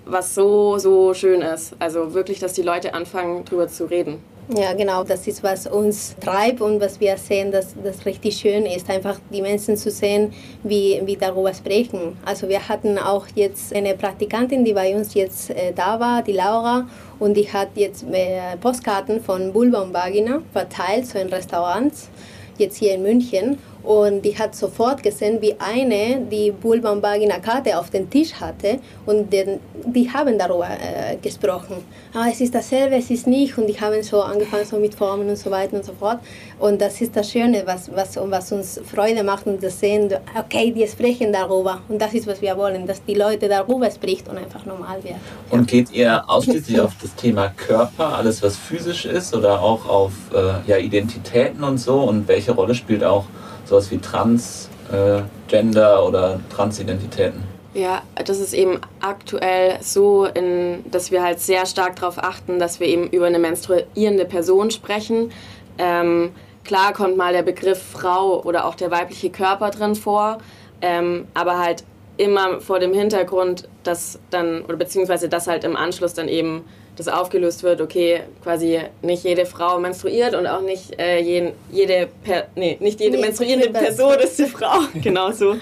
was 0.06 0.36
so, 0.36 0.78
so 0.78 1.14
schön 1.14 1.42
ist. 1.42 1.76
Also 1.80 2.14
wirklich, 2.14 2.40
dass 2.40 2.54
die 2.54 2.62
Leute 2.62 2.94
anfangen, 2.94 3.46
darüber 3.46 3.68
zu 3.68 3.86
reden. 3.86 4.24
Ja, 4.58 4.74
genau, 4.74 5.04
das 5.04 5.28
ist, 5.28 5.44
was 5.44 5.68
uns 5.68 6.16
treibt 6.20 6.60
und 6.60 6.82
was 6.82 7.00
wir 7.00 7.18
sehen, 7.18 7.52
dass 7.52 7.76
das 7.84 8.04
richtig 8.08 8.36
schön 8.36 8.66
ist, 8.66 8.90
einfach 8.90 9.20
die 9.32 9.44
Menschen 9.44 9.78
zu 9.78 9.92
sehen, 9.92 10.34
wie, 10.64 11.00
wie 11.06 11.16
darüber 11.16 11.54
sprechen. 11.54 12.18
Also 12.26 12.50
wir 12.50 12.68
hatten 12.68 12.98
auch 12.98 13.28
jetzt 13.36 13.76
eine 13.76 13.94
Praktikantin, 13.94 14.66
die 14.66 14.74
bei 14.74 14.96
uns 14.96 15.14
jetzt 15.14 15.52
äh, 15.52 15.72
da 15.72 16.00
war, 16.00 16.24
die 16.24 16.32
Laura, 16.32 16.88
und 17.20 17.36
die 17.38 17.48
hat 17.54 17.70
jetzt 17.76 18.04
äh, 18.12 18.58
Postkarten 18.60 19.22
von 19.22 19.54
Bulba 19.54 19.82
und 19.82 19.94
Vagina 19.94 20.42
verteilt, 20.52 21.06
so 21.06 21.20
in 21.20 21.28
Restaurants, 21.28 22.10
jetzt 22.58 22.78
hier 22.78 22.96
in 22.96 23.04
München. 23.04 23.60
Und 23.84 24.24
die 24.24 24.38
hat 24.38 24.56
sofort 24.56 25.02
gesehen, 25.02 25.42
wie 25.42 25.56
eine 25.58 26.22
die 26.30 26.54
Vulva- 26.62 26.92
und 26.92 27.02
Vagina-Karte 27.02 27.78
auf 27.78 27.90
den 27.90 28.10
Tisch 28.10 28.34
hatte. 28.34 28.80
Und 29.06 29.32
den, 29.32 29.60
die 29.86 30.12
haben 30.12 30.38
darüber 30.38 30.68
äh, 30.70 31.16
gesprochen. 31.18 31.78
Ah, 32.14 32.28
es 32.30 32.42
ist 32.42 32.54
dasselbe, 32.54 32.96
es 32.96 33.10
ist 33.10 33.26
nicht. 33.26 33.58
Und 33.58 33.68
die 33.68 33.80
haben 33.80 34.02
so 34.04 34.22
angefangen 34.22 34.66
so 34.66 34.78
mit 34.78 34.94
Formen 34.96 35.30
und 35.30 35.38
so 35.38 35.50
weiter 35.50 35.78
und 35.78 35.86
so 35.86 35.94
fort. 35.94 36.20
Und 36.60 36.82
das 36.82 37.00
ist 37.00 37.16
das 37.16 37.32
Schöne, 37.32 37.64
was, 37.66 37.90
was, 37.96 38.18
was 38.18 38.52
uns 38.52 38.82
Freude 38.84 39.24
macht 39.24 39.48
und 39.48 39.64
das 39.64 39.80
sehen, 39.80 40.14
okay, 40.38 40.72
die 40.72 40.86
sprechen 40.86 41.32
darüber. 41.32 41.82
Und 41.88 42.02
das 42.02 42.14
ist, 42.14 42.28
was 42.28 42.42
wir 42.42 42.58
wollen, 42.58 42.86
dass 42.86 43.04
die 43.06 43.14
Leute 43.14 43.48
darüber 43.48 43.90
sprechen 43.90 44.28
und 44.30 44.38
einfach 44.38 44.66
normal 44.66 45.02
werden. 45.04 45.22
Und 45.50 45.68
geht 45.68 45.92
ihr 45.92 46.22
ausschließlich 46.30 46.82
auf 46.82 46.92
das 47.02 47.16
Thema 47.16 47.50
Körper, 47.56 48.18
alles 48.18 48.44
was 48.44 48.58
physisch 48.58 49.06
ist, 49.06 49.34
oder 49.34 49.62
auch 49.62 49.88
auf 49.88 50.12
äh, 50.34 50.70
ja, 50.70 50.78
Identitäten 50.78 51.64
und 51.64 51.78
so? 51.78 52.02
Und 52.02 52.28
welche 52.28 52.52
Rolle 52.52 52.76
spielt 52.76 53.04
auch 53.04 53.26
sowas 53.70 53.92
wie 53.92 54.00
Transgender 54.00 55.98
äh, 55.98 56.02
oder 56.02 56.40
Transidentitäten? 56.50 57.44
Ja, 57.74 58.02
das 58.26 58.40
ist 58.40 58.54
eben 58.54 58.80
aktuell 59.00 59.78
so, 59.82 60.26
in, 60.26 60.84
dass 60.90 61.12
wir 61.12 61.22
halt 61.22 61.40
sehr 61.40 61.68
stark 61.68 61.98
darauf 61.98 62.18
achten, 62.18 62.58
dass 62.58 62.80
wir 62.80 62.88
eben 62.88 63.08
über 63.08 63.28
eine 63.28 63.38
menstruierende 63.38 64.26
Person 64.26 64.72
sprechen. 64.72 65.32
Ähm, 65.78 66.32
klar 66.64 66.94
kommt 66.94 67.16
mal 67.16 67.32
der 67.32 67.44
Begriff 67.44 67.82
Frau 67.82 68.42
oder 68.42 68.66
auch 68.66 68.74
der 68.74 68.90
weibliche 68.90 69.30
Körper 69.30 69.70
drin 69.70 69.94
vor, 69.94 70.40
ähm, 70.82 71.28
aber 71.36 71.60
halt 71.60 71.84
immer 72.18 72.60
vor 72.60 72.80
dem 72.80 72.94
Hintergrund, 72.94 73.70
dass 73.84 74.20
dann, 74.32 74.64
oder 74.64 74.76
beziehungsweise 74.76 75.30
dass 75.30 75.48
halt 75.48 75.64
im 75.64 75.76
Anschluss 75.76 76.14
dann 76.16 76.28
eben 76.28 76.66
das 77.00 77.08
aufgelöst 77.08 77.64
wird, 77.64 77.80
okay, 77.80 78.22
quasi 78.44 78.80
nicht 79.02 79.24
jede 79.24 79.46
Frau 79.46 79.80
menstruiert 79.80 80.36
und 80.36 80.46
auch 80.48 80.62
nicht 80.62 81.00
äh, 81.00 81.20
jeden, 81.20 81.54
jede, 81.72 82.10
per, 82.24 82.48
nee, 82.56 82.78
nicht 82.82 83.00
jede 83.00 83.16
nee, 83.16 83.22
menstruierende 83.22 83.70
Person 83.70 84.16
ist 84.20 84.38
die 84.38 84.46
Frau, 84.46 84.80
genau 85.02 85.32
so. 85.32 85.56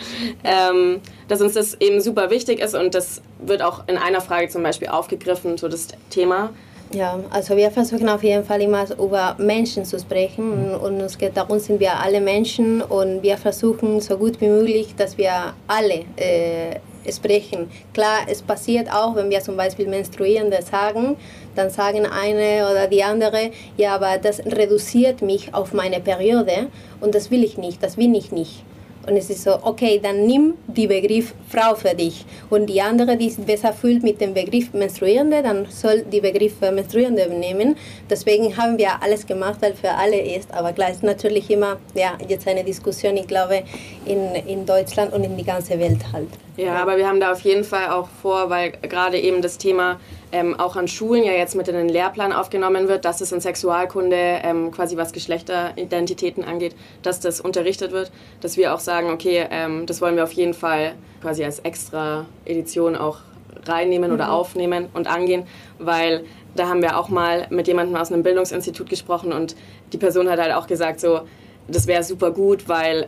Ähm, 0.43 0.99
dass 1.27 1.39
uns 1.41 1.53
das 1.53 1.75
eben 1.79 2.01
super 2.01 2.31
wichtig 2.31 2.59
ist 2.59 2.73
und 2.73 2.95
das 2.95 3.21
wird 3.39 3.61
auch 3.61 3.87
in 3.87 3.97
einer 3.97 4.21
Frage 4.21 4.49
zum 4.49 4.63
Beispiel 4.63 4.87
aufgegriffen, 4.87 5.57
so 5.57 5.67
das 5.67 5.89
Thema. 6.09 6.49
Ja, 6.91 7.19
also 7.29 7.55
wir 7.55 7.69
versuchen 7.69 8.09
auf 8.09 8.23
jeden 8.23 8.45
Fall 8.45 8.61
immer 8.61 8.85
über 8.97 9.35
Menschen 9.37 9.85
zu 9.85 9.99
sprechen 9.99 10.73
und 10.73 11.01
uns 11.01 11.17
geht 11.17 11.37
darum, 11.37 11.59
sind 11.59 11.79
wir 11.79 11.99
alle 11.99 12.21
Menschen 12.21 12.81
und 12.81 13.21
wir 13.21 13.37
versuchen 13.37 13.99
so 13.99 14.17
gut 14.17 14.41
wie 14.41 14.47
möglich, 14.47 14.95
dass 14.97 15.17
wir 15.17 15.53
alle 15.67 16.05
äh, 16.15 16.79
sprechen. 17.11 17.69
Klar, 17.93 18.19
es 18.29 18.41
passiert 18.41 18.91
auch, 18.91 19.15
wenn 19.15 19.29
wir 19.29 19.41
zum 19.41 19.57
Beispiel 19.57 19.87
Menstruierende 19.87 20.61
sagen, 20.61 21.17
dann 21.55 21.69
sagen 21.69 22.05
eine 22.05 22.69
oder 22.69 22.87
die 22.87 23.03
andere, 23.03 23.51
ja, 23.77 23.95
aber 23.95 24.17
das 24.17 24.39
reduziert 24.45 25.21
mich 25.21 25.53
auf 25.53 25.73
meine 25.73 25.99
Periode 25.99 26.67
und 27.01 27.15
das 27.15 27.31
will 27.31 27.43
ich 27.43 27.57
nicht, 27.57 27.81
das 27.81 27.97
will 27.97 28.15
ich 28.15 28.31
nicht. 28.31 28.63
Und 29.07 29.15
es 29.15 29.29
ist 29.29 29.43
so, 29.43 29.57
okay, 29.61 30.01
dann 30.03 30.25
nimm 30.25 30.55
den 30.67 30.89
Begriff 30.89 31.33
Frau 31.47 31.75
für 31.75 31.95
dich. 31.95 32.25
Und 32.49 32.65
die 32.65 32.81
andere, 32.81 33.15
die 33.15 33.29
sich 33.29 33.45
besser 33.45 33.71
fühlt 33.71 34.03
mit 34.03 34.19
dem 34.19 34.33
Begriff 34.33 34.73
Menstruierende, 34.73 35.41
dann 35.41 35.65
soll 35.69 36.01
die 36.01 36.19
Begriff 36.19 36.59
Menstruierende 36.59 37.29
nehmen. 37.29 37.77
Deswegen 38.09 38.57
haben 38.57 38.77
wir 38.77 39.01
alles 39.01 39.25
gemacht, 39.25 39.59
weil 39.61 39.75
für 39.75 39.91
alle 39.91 40.19
ist. 40.19 40.53
Aber 40.53 40.73
klar, 40.73 40.91
ist 40.91 41.03
natürlich 41.03 41.49
immer, 41.49 41.77
ja, 41.95 42.17
jetzt 42.27 42.47
eine 42.49 42.65
Diskussion, 42.65 43.15
ich 43.15 43.27
glaube, 43.27 43.63
in, 44.05 44.35
in 44.45 44.65
Deutschland 44.65 45.13
und 45.13 45.23
in 45.23 45.37
die 45.37 45.45
ganze 45.45 45.79
Welt 45.79 46.01
halt. 46.11 46.27
Ja, 46.57 46.81
aber 46.81 46.97
wir 46.97 47.07
haben 47.07 47.19
da 47.19 47.31
auf 47.31 47.41
jeden 47.41 47.63
Fall 47.63 47.89
auch 47.91 48.09
vor, 48.21 48.49
weil 48.49 48.71
gerade 48.71 49.19
eben 49.19 49.43
das 49.43 49.59
Thema 49.59 49.99
ähm, 50.31 50.59
auch 50.59 50.75
an 50.75 50.87
Schulen 50.87 51.23
ja 51.23 51.33
jetzt 51.33 51.55
mit 51.55 51.67
in 51.67 51.75
den 51.75 51.87
Lehrplan 51.87 52.33
aufgenommen 52.33 52.87
wird, 52.87 53.05
dass 53.05 53.21
es 53.21 53.31
in 53.31 53.39
Sexualkunde 53.39 54.17
ähm, 54.43 54.71
quasi 54.71 54.97
was 54.97 55.13
Geschlechteridentitäten 55.13 56.43
angeht, 56.43 56.75
dass 57.03 57.19
das 57.19 57.39
unterrichtet 57.39 57.91
wird, 57.91 58.11
dass 58.41 58.57
wir 58.57 58.73
auch 58.73 58.79
sagen, 58.79 59.11
okay, 59.11 59.45
ähm, 59.51 59.85
das 59.85 60.01
wollen 60.01 60.15
wir 60.15 60.23
auf 60.23 60.31
jeden 60.31 60.55
Fall 60.55 60.95
quasi 61.21 61.45
als 61.45 61.59
extra 61.59 62.25
Edition 62.45 62.95
auch 62.95 63.19
reinnehmen 63.65 64.09
mhm. 64.09 64.15
oder 64.15 64.31
aufnehmen 64.31 64.87
und 64.95 65.07
angehen, 65.07 65.45
weil 65.77 66.25
da 66.55 66.67
haben 66.67 66.81
wir 66.81 66.97
auch 66.97 67.09
mal 67.09 67.45
mit 67.51 67.67
jemandem 67.67 67.95
aus 67.95 68.11
einem 68.11 68.23
Bildungsinstitut 68.23 68.89
gesprochen 68.89 69.31
und 69.31 69.55
die 69.93 69.97
Person 69.97 70.27
hat 70.27 70.39
halt 70.39 70.53
auch 70.53 70.65
gesagt, 70.65 70.99
so, 70.99 71.21
das 71.67 71.85
wäre 71.85 72.03
super 72.03 72.31
gut, 72.31 72.67
weil 72.67 73.07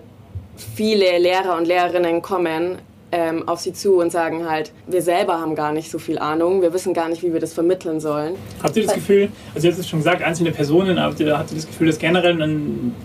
viele 0.56 1.18
Lehrer 1.18 1.58
und 1.58 1.66
Lehrerinnen 1.66 2.22
kommen 2.22 2.78
ähm, 3.12 3.48
auf 3.48 3.60
sie 3.60 3.74
zu 3.74 4.00
und 4.00 4.12
sagen 4.12 4.50
halt, 4.50 4.72
wir 4.88 5.02
selber 5.02 5.40
haben 5.40 5.56
gar 5.56 5.72
nicht 5.72 5.90
so 5.90 6.00
viel 6.00 6.20
Ahnung, 6.20 6.62
wir 6.62 6.74
wissen 6.74 6.94
gar 6.94 7.10
nicht, 7.10 7.24
wie 7.24 7.34
wir 7.34 7.40
das 7.40 7.54
vermitteln 7.54 8.00
sollen. 8.00 8.36
Habt 8.62 8.76
ihr 8.76 8.84
das 8.84 8.94
Gefühl, 8.94 9.30
also 9.54 9.68
ihr 9.68 9.72
habt 9.72 9.80
es 9.80 9.90
schon 9.90 10.00
gesagt, 10.00 10.22
einzelne 10.22 10.52
Personen, 10.52 11.00
habt 11.00 11.20
ihr, 11.20 11.38
habt 11.38 11.52
ihr 11.52 11.56
das 11.56 11.68
Gefühl, 11.68 11.88
dass 11.88 12.00
generell 12.00 12.42
ein, 12.42 12.96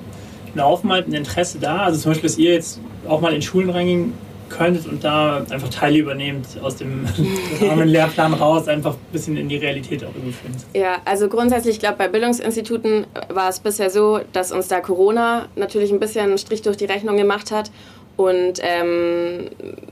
ein 0.54 0.60
Aufenthalt, 0.60 1.08
ein 1.08 1.14
Interesse 1.14 1.58
da? 1.58 1.84
Also 1.84 2.00
zum 2.00 2.12
Beispiel, 2.12 2.28
dass 2.28 2.38
ihr 2.38 2.52
jetzt 2.52 2.80
auch 3.08 3.20
mal 3.20 3.32
in 3.32 3.42
Schulen 3.42 3.70
reingehen 3.70 4.12
könntet 4.48 4.86
und 4.86 5.02
da 5.04 5.44
einfach 5.50 5.68
Teile 5.68 5.98
übernehmt 5.98 6.46
aus 6.62 6.76
dem 6.76 7.06
armen 7.68 7.88
Lehrplan 7.88 8.34
raus, 8.34 8.68
einfach 8.68 8.94
ein 8.94 9.12
bisschen 9.12 9.36
in 9.36 9.48
die 9.48 9.56
Realität 9.56 10.04
auch 10.04 10.14
überführen. 10.14 10.54
Ja, 10.74 10.98
also 11.04 11.28
grundsätzlich, 11.28 11.76
ich 11.76 11.80
glaube, 11.80 11.96
bei 11.98 12.08
Bildungsinstituten 12.08 13.06
war 13.28 13.48
es 13.48 13.60
bisher 13.60 13.90
so, 13.90 14.20
dass 14.32 14.52
uns 14.52 14.68
da 14.68 14.80
Corona 14.80 15.48
natürlich 15.56 15.92
ein 15.92 16.00
bisschen 16.00 16.26
einen 16.26 16.38
Strich 16.38 16.62
durch 16.62 16.76
die 16.76 16.84
Rechnung 16.84 17.16
gemacht 17.16 17.50
hat 17.50 17.70
und 18.16 18.60
ähm, 18.62 19.50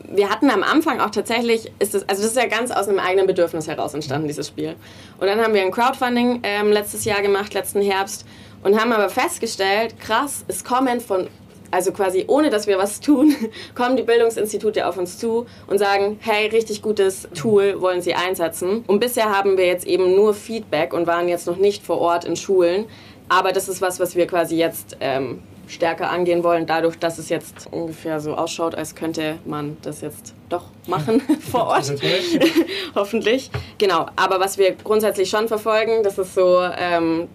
wir 0.09 0.31
hatten 0.31 0.49
am 0.51 0.63
Anfang 0.63 1.01
auch 1.01 1.11
tatsächlich, 1.11 1.73
ist 1.81 1.95
das, 1.95 2.09
also 2.09 2.23
das 2.23 2.33
ist 2.33 2.37
ja 2.37 2.47
ganz 2.47 2.71
aus 2.71 2.89
einem 2.89 3.01
eigenen 3.01 3.27
Bedürfnis 3.27 3.67
heraus 3.67 3.95
entstanden, 3.95 4.29
dieses 4.29 4.49
Spiel. 4.49 4.77
Und 5.19 5.27
dann 5.27 5.41
haben 5.41 5.55
wir 5.55 5.63
ein 5.63 5.73
Crowdfunding 5.73 6.41
ähm, 6.45 6.71
letztes 6.71 7.05
Jahr 7.05 7.23
gemacht, 7.23 7.53
letzten 7.55 7.83
Herbst, 7.83 8.25
und 8.63 8.81
haben 8.81 8.93
aber 8.93 9.09
festgestellt, 9.09 9.99
krass, 9.99 10.45
es 10.47 10.63
kommen 10.63 11.01
von, 11.01 11.27
also 11.73 11.91
quasi 11.91 12.25
ohne 12.29 12.49
dass 12.49 12.69
wir 12.69 12.79
was 12.79 13.01
tun, 13.01 13.35
kommen 13.75 13.97
die 13.97 14.05
Bildungsinstitute 14.05 14.87
auf 14.87 14.99
uns 14.99 15.19
zu 15.19 15.47
und 15.67 15.79
sagen, 15.79 16.19
hey, 16.21 16.47
richtig 16.47 16.81
gutes 16.81 17.29
Tool 17.35 17.81
wollen 17.81 18.03
sie 18.03 18.15
einsetzen. 18.15 18.85
Und 18.87 19.01
bisher 19.01 19.37
haben 19.37 19.57
wir 19.57 19.67
jetzt 19.67 19.87
eben 19.87 20.15
nur 20.15 20.33
Feedback 20.35 20.93
und 20.93 21.09
waren 21.09 21.29
jetzt 21.29 21.49
noch 21.49 21.57
nicht 21.57 21.85
vor 21.85 21.99
Ort 21.99 22.25
in 22.25 22.37
Schulen. 22.37 22.85
Aber 23.29 23.51
das 23.51 23.69
ist 23.69 23.81
was, 23.81 23.99
was 23.99 24.15
wir 24.15 24.29
quasi 24.29 24.57
jetzt 24.57 24.97
ähm, 25.01 25.43
stärker 25.69 26.11
angehen 26.11 26.45
wollen, 26.45 26.67
dadurch, 26.67 26.99
dass 26.99 27.19
es 27.19 27.29
jetzt 27.29 27.69
ungefähr 27.71 28.21
so 28.21 28.35
ausschaut, 28.35 28.75
als 28.75 28.95
könnte 28.95 29.39
man 29.45 29.77
das 29.83 30.01
jetzt 30.01 30.35
doch 30.49 30.65
machen 30.87 31.21
vor 31.51 31.67
Ort. 31.67 31.93
Hoffentlich. 32.95 33.51
Genau. 33.79 34.07
Aber 34.17 34.41
was 34.41 34.59
wir 34.59 34.73
grundsätzlich 34.73 35.31
schon 35.31 35.49
verfolgen, 35.49 36.03
das 36.03 36.19
ist 36.19 36.35
so, 36.35 36.61
ähm, 36.79 37.29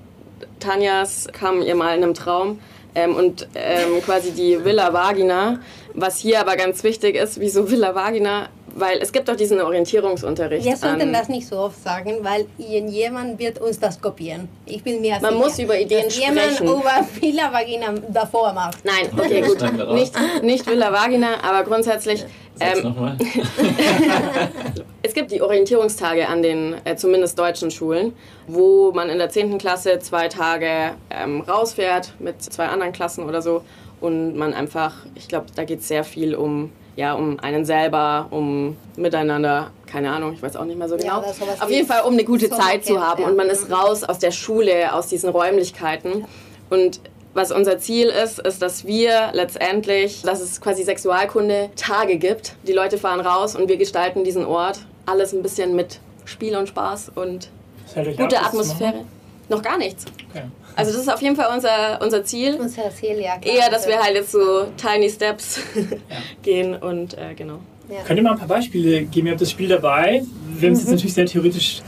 Tanjas 0.59 1.27
kam 1.31 1.61
ihr 1.61 1.75
mal 1.75 1.95
in 1.95 2.03
einem 2.03 2.13
Traum 2.13 2.59
ähm, 2.95 3.15
und 3.15 3.47
ähm, 3.55 4.01
quasi 4.03 4.31
die 4.31 4.63
Villa 4.63 4.93
Vagina. 4.93 5.59
Was 5.93 6.17
hier 6.19 6.39
aber 6.39 6.55
ganz 6.55 6.83
wichtig 6.83 7.15
ist, 7.15 7.39
wieso 7.39 7.69
Villa 7.71 7.95
Vagina? 7.95 8.49
Weil 8.79 8.99
es 9.01 9.11
gibt 9.11 9.27
doch 9.27 9.35
diesen 9.35 9.59
Orientierungsunterricht. 9.59 10.63
Wir 10.65 10.75
sollten 10.77 11.11
das 11.11 11.29
nicht 11.29 11.47
so 11.47 11.57
oft 11.57 11.81
sagen, 11.83 12.17
weil 12.21 12.45
jemand 12.57 13.39
wird 13.39 13.59
uns 13.59 13.79
das 13.79 13.99
kopieren. 13.99 14.47
Ich 14.65 14.83
bin 14.83 15.01
mir 15.01 15.13
Man 15.19 15.31
sicher, 15.33 15.35
muss 15.35 15.59
über 15.59 15.79
Ideen 15.79 16.03
dass 16.05 16.15
sprechen. 16.15 16.35
jemand 16.35 16.59
über 16.61 17.07
Villa 17.19 17.51
Vagina 17.51 17.93
davor 18.09 18.53
macht. 18.53 18.85
Nein, 18.85 19.09
okay, 19.17 19.41
gut. 19.41 19.93
Nicht, 19.93 20.13
nicht 20.43 20.67
Villa 20.67 20.91
Vagina, 20.93 21.43
aber 21.43 21.63
grundsätzlich. 21.63 22.23
Sag's 22.55 22.79
Ähm, 22.79 22.83
nochmal. 22.85 23.17
es 25.03 25.13
gibt 25.13 25.31
die 25.31 25.41
Orientierungstage 25.41 26.27
an 26.27 26.41
den 26.41 26.75
äh, 26.85 26.95
zumindest 26.95 27.37
deutschen 27.37 27.71
Schulen, 27.71 28.13
wo 28.47 28.91
man 28.91 29.09
in 29.09 29.17
der 29.17 29.29
10. 29.29 29.57
Klasse 29.57 29.99
zwei 29.99 30.27
Tage 30.27 30.91
ähm, 31.09 31.41
rausfährt 31.41 32.13
mit 32.19 32.41
zwei 32.41 32.65
anderen 32.67 32.91
Klassen 32.93 33.25
oder 33.25 33.41
so 33.41 33.63
und 34.01 34.35
man 34.35 34.53
einfach, 34.53 34.93
ich 35.15 35.27
glaube, 35.27 35.47
da 35.55 35.63
geht 35.63 35.79
es 35.79 35.87
sehr 35.87 36.03
viel 36.03 36.35
um, 36.35 36.71
ja, 36.97 37.13
um 37.13 37.39
einen 37.39 37.63
selber, 37.63 38.27
um 38.31 38.75
miteinander, 38.97 39.71
keine 39.85 40.11
Ahnung, 40.11 40.33
ich 40.33 40.41
weiß 40.41 40.57
auch 40.57 40.65
nicht 40.65 40.77
mehr 40.77 40.89
so 40.89 40.95
Ja, 40.97 41.19
genau. 41.19 41.31
sowas 41.31 41.61
Auf 41.61 41.69
jeden 41.69 41.87
Fall, 41.87 42.01
um 42.01 42.13
eine 42.13 42.25
gute 42.25 42.49
Zeit 42.49 42.83
zu 42.83 42.99
haben 42.99 43.21
ja. 43.21 43.27
und 43.29 43.37
man 43.37 43.47
ist 43.47 43.71
raus 43.71 44.03
aus 44.03 44.19
der 44.19 44.31
Schule, 44.31 44.93
aus 44.93 45.07
diesen 45.07 45.29
Räumlichkeiten 45.29 46.25
und 46.69 46.99
was 47.33 47.51
unser 47.51 47.77
Ziel 47.77 48.07
ist, 48.07 48.39
ist, 48.39 48.63
dass 48.63 48.87
wir 48.87 49.29
letztendlich, 49.33 50.23
dass 50.23 50.41
es 50.41 50.59
quasi 50.59 50.83
Sexualkunde 50.83 51.69
Tage 51.75 52.17
gibt. 52.17 52.55
Die 52.67 52.73
Leute 52.73 52.97
fahren 52.97 53.19
raus 53.19 53.55
und 53.55 53.69
wir 53.69 53.77
gestalten 53.77 54.23
diesen 54.23 54.43
Ort. 54.43 54.79
Alles 55.05 55.33
ein 55.33 55.43
bisschen 55.43 55.75
mit 55.75 55.99
Spiel 56.25 56.55
und 56.55 56.67
Spaß 56.67 57.11
und 57.13 57.49
Das 57.85 57.95
hält 57.95 58.07
euch 58.07 58.17
gute 58.17 58.39
ab? 58.39 58.47
Atmosphäre. 58.47 59.05
Noch 59.49 59.61
gar 59.61 59.77
nichts. 59.77 60.05
Okay. 60.29 60.43
Also 60.75 60.91
das 60.91 61.01
ist 61.01 61.09
auf 61.09 61.21
jeden 61.21 61.35
Fall 61.35 61.53
unser, 61.53 62.01
unser 62.01 62.23
Ziel. 62.23 62.55
Unser 62.59 62.91
Ziel, 62.91 63.19
ja. 63.19 63.37
klar. 63.37 63.55
Eher, 63.55 63.69
dass 63.69 63.87
wir 63.87 63.99
halt 63.99 64.15
jetzt 64.15 64.31
so 64.31 64.67
tiny 64.77 65.09
steps 65.09 65.59
gehen 66.43 66.75
und 66.75 67.17
äh, 67.17 67.33
genau. 67.35 67.59
Ja. 67.89 68.01
Könnt 68.05 68.19
ihr 68.19 68.23
mal 68.23 68.33
ein 68.33 68.39
paar 68.39 68.47
Beispiele 68.47 69.03
geben? 69.03 69.27
Ihr 69.27 69.31
habt 69.31 69.41
das 69.41 69.51
Spiel 69.51 69.69
dabei. 69.69 70.23
Wir 70.57 70.67
haben 70.67 70.73
es 70.73 70.81
jetzt 70.81 70.91
natürlich 70.91 71.13
sehr 71.13 71.25
theoretisch 71.25 71.81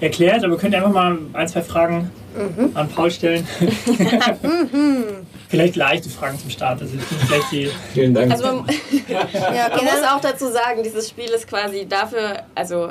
erklärt, 0.00 0.44
aber 0.44 0.56
könnt 0.56 0.74
ihr 0.74 0.78
einfach 0.78 0.92
mal 0.92 1.16
ein, 1.32 1.48
zwei 1.48 1.62
Fragen 1.62 2.10
an 2.74 2.88
Paul 2.88 3.10
stellen? 3.10 3.46
Vielleicht 5.54 5.76
leichte 5.76 6.08
Fragen 6.08 6.36
zum 6.36 6.50
Start. 6.50 6.80
Also 6.80 6.94
vielleicht 6.98 7.52
die. 7.52 7.70
Vielen 7.92 8.12
Dank. 8.12 8.32
Also 8.32 8.44
man, 8.44 8.66
Ja, 9.06 9.68
man 9.68 9.84
muss 9.84 10.02
auch 10.02 10.20
dazu 10.20 10.48
sagen, 10.48 10.82
dieses 10.82 11.08
Spiel 11.08 11.26
ist 11.26 11.46
quasi 11.46 11.86
dafür, 11.86 12.42
also 12.56 12.88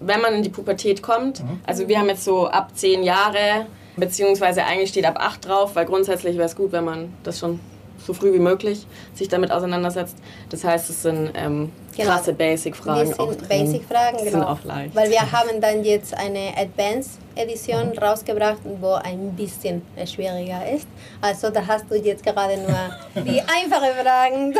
wenn 0.00 0.20
man 0.20 0.34
in 0.34 0.42
die 0.42 0.48
Pubertät 0.48 1.02
kommt, 1.02 1.42
also 1.66 1.88
wir 1.88 1.98
haben 1.98 2.08
jetzt 2.08 2.24
so 2.24 2.46
ab 2.46 2.70
zehn 2.74 3.02
Jahre, 3.02 3.66
beziehungsweise 3.96 4.64
eigentlich 4.64 4.90
steht 4.90 5.06
ab 5.06 5.16
acht 5.18 5.46
drauf, 5.46 5.74
weil 5.74 5.86
grundsätzlich 5.86 6.36
wäre 6.36 6.46
es 6.46 6.56
gut, 6.56 6.72
wenn 6.72 6.84
man 6.84 7.12
das 7.22 7.38
schon 7.38 7.60
so 8.06 8.12
früh 8.12 8.32
wie 8.34 8.38
möglich 8.38 8.86
sich 9.14 9.28
damit 9.28 9.50
auseinandersetzt. 9.50 10.16
Das 10.50 10.64
heißt, 10.64 10.90
es 10.90 11.02
sind 11.02 11.30
ähm, 11.34 11.72
Genau. 11.96 12.10
krasse 12.10 12.34
Basic-Fragen 12.34 13.08
das 13.08 13.18
auch 13.18 13.30
sind 13.30 13.40
drin. 13.40 13.48
Basic-Fragen, 13.48 14.18
genau. 14.18 14.30
sind 14.30 14.42
auch 14.44 14.64
leicht. 14.64 14.94
Weil 14.94 15.10
wir 15.10 15.32
haben 15.32 15.60
dann 15.60 15.82
jetzt 15.82 16.14
eine 16.14 16.52
Advanced-Edition 16.56 17.96
rausgebracht, 17.96 18.58
wo 18.80 18.92
ein 18.92 19.32
bisschen 19.34 19.80
schwieriger 20.04 20.60
ist. 20.70 20.86
Also 21.22 21.48
da 21.50 21.66
hast 21.66 21.86
du 21.90 21.94
jetzt 21.96 22.22
gerade 22.22 22.58
nur 22.58 23.24
die 23.24 23.40
einfache 23.40 23.94
Fragen. 24.02 24.54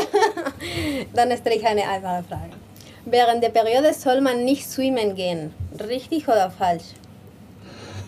dann 1.14 1.36
stelle 1.36 1.56
ich 1.56 1.66
eine 1.66 1.82
einfache 1.82 2.24
Frage. 2.26 2.65
Während 3.06 3.42
der 3.42 3.50
Periode 3.50 3.94
soll 3.94 4.20
man 4.20 4.44
nicht 4.44 4.70
schwimmen 4.70 5.14
gehen. 5.14 5.54
Richtig 5.88 6.26
oder 6.26 6.50
falsch? 6.50 6.84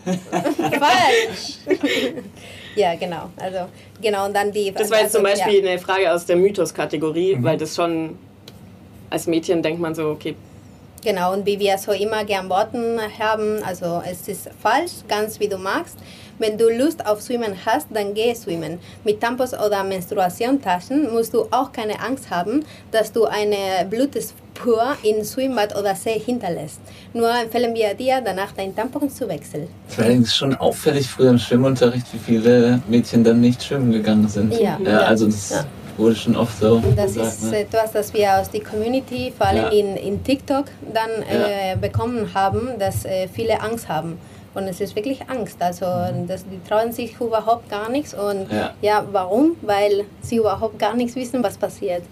falsch! 0.05 1.59
ja, 2.75 2.95
genau. 2.97 3.31
Also, 3.37 3.69
genau, 4.03 4.27
und 4.27 4.35
dann 4.35 4.51
die 4.51 4.73
Das 4.73 4.91
war 4.91 5.01
jetzt 5.01 5.13
zum 5.13 5.23
Beispiel 5.23 5.65
ja. 5.65 5.71
eine 5.71 5.79
Frage 5.79 6.13
aus 6.13 6.27
der 6.27 6.37
Mythos-Kategorie, 6.37 7.37
weil 7.41 7.57
das 7.57 7.77
schon 7.77 8.19
als 9.11 9.27
Mädchen 9.27 9.63
denkt 9.63 9.81
man 9.81 9.95
so, 9.95 10.11
okay, 10.11 10.35
Genau, 11.05 11.33
und 11.33 11.47
wie 11.47 11.59
wir 11.61 11.79
so 11.79 11.93
immer 11.93 12.25
geantworten 12.25 12.99
haben, 13.19 13.63
also 13.63 14.03
es 14.05 14.27
ist 14.27 14.51
falsch, 14.61 14.93
ganz 15.07 15.39
wie 15.39 15.49
du 15.49 15.57
magst. 15.57 15.97
Wenn 16.38 16.57
du 16.57 16.68
Lust 16.70 17.05
auf 17.05 17.20
Schwimmen 17.20 17.55
hast, 17.66 17.88
dann 17.92 18.14
geh 18.14 18.35
schwimmen. 18.35 18.79
Mit 19.05 19.20
Tampons 19.20 19.55
oder 19.55 19.83
Menstruationstaschen 19.83 21.12
musst 21.12 21.35
du 21.35 21.46
auch 21.51 21.72
keine 21.72 22.01
Angst 22.01 22.31
haben, 22.31 22.64
dass 22.92 23.12
du 23.12 23.24
eine 23.24 23.85
Blutspur 23.90 24.96
in 25.03 25.24
Schwimmbad 25.24 25.77
oder 25.77 25.94
See 25.94 26.18
hinterlässt. 26.18 26.81
Nur 27.12 27.31
empfehlen 27.31 27.74
wir 27.74 27.92
dir, 27.94 28.20
danach 28.24 28.53
dein 28.57 28.74
Tampon 28.74 29.11
zu 29.11 29.29
wechseln. 29.29 29.68
Es 29.88 29.98
war 29.98 30.05
allerdings 30.05 30.35
schon 30.37 30.55
auffällig 30.55 31.09
früher 31.09 31.31
im 31.31 31.38
Schwimmunterricht, 31.38 32.07
wie 32.12 32.18
viele 32.18 32.81
Mädchen 32.88 33.24
dann 33.24 33.40
nicht 33.40 33.62
schwimmen 33.62 33.90
gegangen 33.92 34.29
sind. 34.29 34.55
Ja. 34.61 34.79
ja 34.85 34.98
also 35.01 35.27
das 35.27 35.51
Ja. 35.51 35.64
wurde 35.96 36.14
schon 36.14 36.37
oft 36.37 36.57
so 36.61 36.81
Das 36.94 37.14
gesagt. 37.14 37.29
ist 37.33 37.42
ne? 37.51 37.59
etwas, 37.61 37.92
das 37.92 38.14
wir 38.14 38.33
aus 38.38 38.48
der 38.51 38.62
Community, 38.62 39.33
vor 39.37 39.48
allem 39.48 39.64
Ja. 39.64 39.68
in, 39.70 39.96
in 39.96 40.22
TikTok, 40.22 40.66
dann 40.94 41.11
äh, 41.29 41.77
bekommen 41.81 42.33
haben, 42.33 42.79
dass 42.79 43.05
äh, 43.05 43.27
viele 43.27 43.61
Angst 43.61 43.88
haben. 43.88 44.18
Und 44.55 44.65
es 44.65 44.81
ist 44.81 44.97
wirklich 44.97 45.29
Angst. 45.29 45.61
Also 45.61 45.87
das, 46.27 46.45
die 46.45 46.61
trauen 46.69 46.93
sich 46.93 47.21
überhaupt 47.21 47.69
gar 47.69 47.89
nichts. 47.89 48.15
Und 48.15 48.51
Ja. 48.51 48.75
ja. 48.81 49.05
warum? 49.13 49.57
Weil 49.63 50.05
sie 50.21 50.37
überhaupt 50.37 50.79
gar 50.79 50.95
nichts 50.95 51.15
wissen, 51.17 51.43
was 51.43 51.57
passiert. 51.57 52.03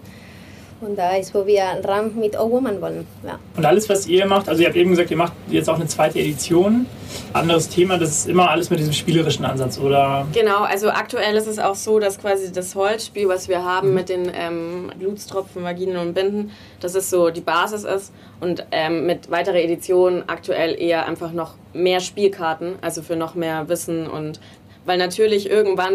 Und 0.79 0.95
da 0.95 1.15
ist, 1.15 1.33
wo 1.33 1.45
wir 1.47 1.63
ran 1.83 2.11
mit 2.19 2.37
O 2.39 2.51
Woman 2.51 2.79
wollen. 2.81 3.07
Ja. 3.25 3.39
Und 3.55 3.65
alles, 3.65 3.89
was 3.89 4.05
ihr 4.05 4.27
macht, 4.27 4.47
also 4.47 4.61
ihr 4.61 4.67
habt 4.67 4.77
eben 4.77 4.91
gesagt, 4.91 5.09
ihr 5.09 5.17
macht 5.17 5.33
jetzt 5.49 5.69
auch 5.69 5.75
eine 5.75 5.87
zweite 5.87 6.19
Edition. 6.19 6.85
Anderes 7.33 7.69
Thema, 7.69 7.97
das 7.97 8.09
ist 8.09 8.27
immer 8.27 8.49
alles 8.49 8.69
mit 8.69 8.79
diesem 8.79 8.93
spielerischen 8.93 9.43
Ansatz, 9.43 9.79
oder? 9.79 10.27
Genau, 10.33 10.63
also 10.63 10.89
aktuell 10.89 11.35
ist 11.35 11.47
es 11.47 11.57
auch 11.57 11.73
so, 11.73 11.99
dass 11.99 12.19
quasi 12.19 12.51
das 12.51 12.75
Holzspiel, 12.75 13.27
was 13.27 13.47
wir 13.49 13.63
haben 13.63 13.95
mit 13.95 14.09
den 14.09 14.31
ähm, 14.35 14.91
Blutstropfen, 14.99 15.63
Vaginen 15.63 15.97
und 15.97 16.13
Binden, 16.13 16.51
dass 16.79 16.93
es 16.93 17.09
so 17.09 17.31
die 17.31 17.41
Basis 17.41 17.83
ist 17.83 18.11
und 18.39 18.65
ähm, 18.71 19.07
mit 19.07 19.31
weiterer 19.31 19.57
Edition 19.57 20.25
aktuell 20.27 20.79
eher 20.79 21.07
einfach 21.07 21.31
noch 21.31 21.55
mehr 21.73 22.01
Spielkarten, 22.01 22.75
also 22.81 23.01
für 23.01 23.15
noch 23.15 23.33
mehr 23.33 23.67
Wissen 23.67 24.07
und 24.07 24.39
weil 24.85 24.97
natürlich 24.97 25.49
irgendwann 25.49 25.93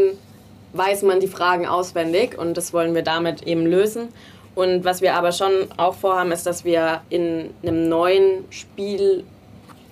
weiß 0.73 1.03
man 1.03 1.21
die 1.21 1.29
Fragen 1.29 1.67
auswendig 1.67 2.39
und 2.39 2.57
das 2.57 2.73
wollen 2.73 2.95
wir 2.95 3.03
damit 3.03 3.43
eben 3.43 3.67
lösen. 3.67 4.09
Und 4.55 4.85
was 4.85 5.01
wir 5.01 5.15
aber 5.15 5.33
schon 5.33 5.51
auch 5.77 5.95
vorhaben, 5.95 6.31
ist, 6.33 6.47
dass 6.47 6.65
wir 6.65 7.01
in 7.09 7.51
einem 7.63 7.89
neuen 7.89 8.45
Spiel 8.51 9.25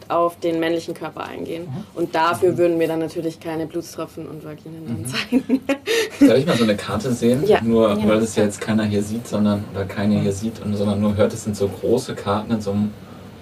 auf 0.09 0.39
den 0.41 0.59
männlichen 0.61 0.93
Körper 0.93 1.25
eingehen. 1.25 1.69
Und 1.95 2.15
dafür 2.17 2.59
würden 2.59 2.81
wir 2.81 2.89
dann 2.89 2.99
natürlich 2.99 3.39
keine 3.39 3.67
Blutstropfen 3.67 4.27
und 4.27 4.45
Vaginen 4.45 4.85
dann 4.87 5.07
zeigen. 5.07 5.61
Darf 6.29 6.37
ich 6.37 6.47
mal 6.47 6.57
so 6.57 6.65
eine 6.65 6.77
Karte 6.77 7.13
sehen? 7.13 7.47
Ja. 7.47 7.61
Nur, 7.63 7.91
Ja. 7.91 8.09
weil 8.09 8.21
das 8.21 8.35
ja 8.37 8.43
jetzt 8.43 8.61
keiner 8.61 8.85
hier 8.85 9.03
sieht, 9.05 9.29
sondern, 9.29 9.65
oder 9.73 9.85
keine 9.85 10.21
hier 10.21 10.33
sieht, 10.33 10.61
und, 10.63 10.75
sondern 10.77 11.01
nur 11.01 11.17
hört, 11.17 11.33
es 11.33 11.45
sind 11.45 11.57
so 11.57 11.69
große 11.69 12.15
Karten 12.17 12.51
in 12.53 12.61
so 12.61 12.73
einem 12.73 12.91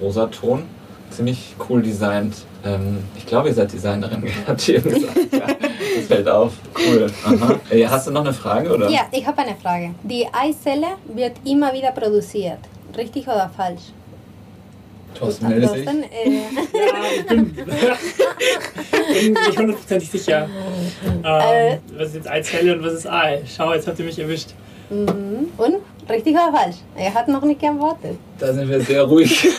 Rosaton. 0.00 0.64
Ziemlich 1.10 1.54
cool 1.68 1.82
designt. 1.82 2.34
Ähm, 2.64 2.98
ich 3.16 3.26
glaube, 3.26 3.48
ihr 3.48 3.54
seid 3.54 3.72
Designerin, 3.72 4.22
habt 4.46 4.68
ihr 4.68 4.76
eben 4.76 4.90
gesagt. 4.90 5.16
Ja. 5.32 5.46
Das 5.96 6.06
fällt 6.06 6.28
auf. 6.28 6.52
Cool. 6.76 7.06
Aha. 7.24 7.60
Äh, 7.70 7.86
Hast 7.86 8.06
du 8.06 8.10
noch 8.12 8.20
eine 8.22 8.32
Frage? 8.32 8.72
Oder? 8.74 8.88
Ja, 8.88 9.02
ich 9.10 9.26
habe 9.26 9.38
eine 9.42 9.54
Frage. 9.56 9.94
Die 10.02 10.26
Eizelle 10.32 10.86
wird 11.14 11.32
immer 11.44 11.72
wieder 11.72 11.90
produziert. 11.92 12.58
Richtig 12.96 13.26
oder 13.26 13.50
falsch? 13.56 13.82
Thorsten, 15.14 15.48
melde 15.48 15.66
dich. 15.68 15.84
Thorsten, 15.84 16.02
äh, 16.04 16.30
Ja, 16.74 17.02
ich 17.16 17.26
bin, 17.26 17.54
bin 17.54 19.32
nicht 19.32 19.58
hundertprozentig 19.58 20.10
sicher. 20.10 20.48
Äh. 21.24 21.72
Ähm, 21.72 21.78
was 21.96 22.08
ist 22.08 22.14
jetzt 22.16 22.28
Eizelle 22.30 22.74
und 22.76 22.84
was 22.84 22.92
ist 22.92 23.06
Ei? 23.08 23.42
Schau, 23.46 23.72
jetzt 23.72 23.86
habt 23.88 23.98
ihr 23.98 24.04
mich 24.04 24.18
erwischt. 24.18 24.50
mhm. 24.90 25.48
Und? 25.56 25.76
Richtig 26.08 26.34
oder 26.34 26.52
falsch? 26.52 26.76
Er 26.96 27.12
hat 27.12 27.28
noch 27.28 27.42
nicht 27.42 27.60
geantwortet. 27.60 28.18
Da 28.38 28.52
sind 28.52 28.68
wir 28.68 28.80
sehr 28.80 29.02
ruhig. 29.02 29.48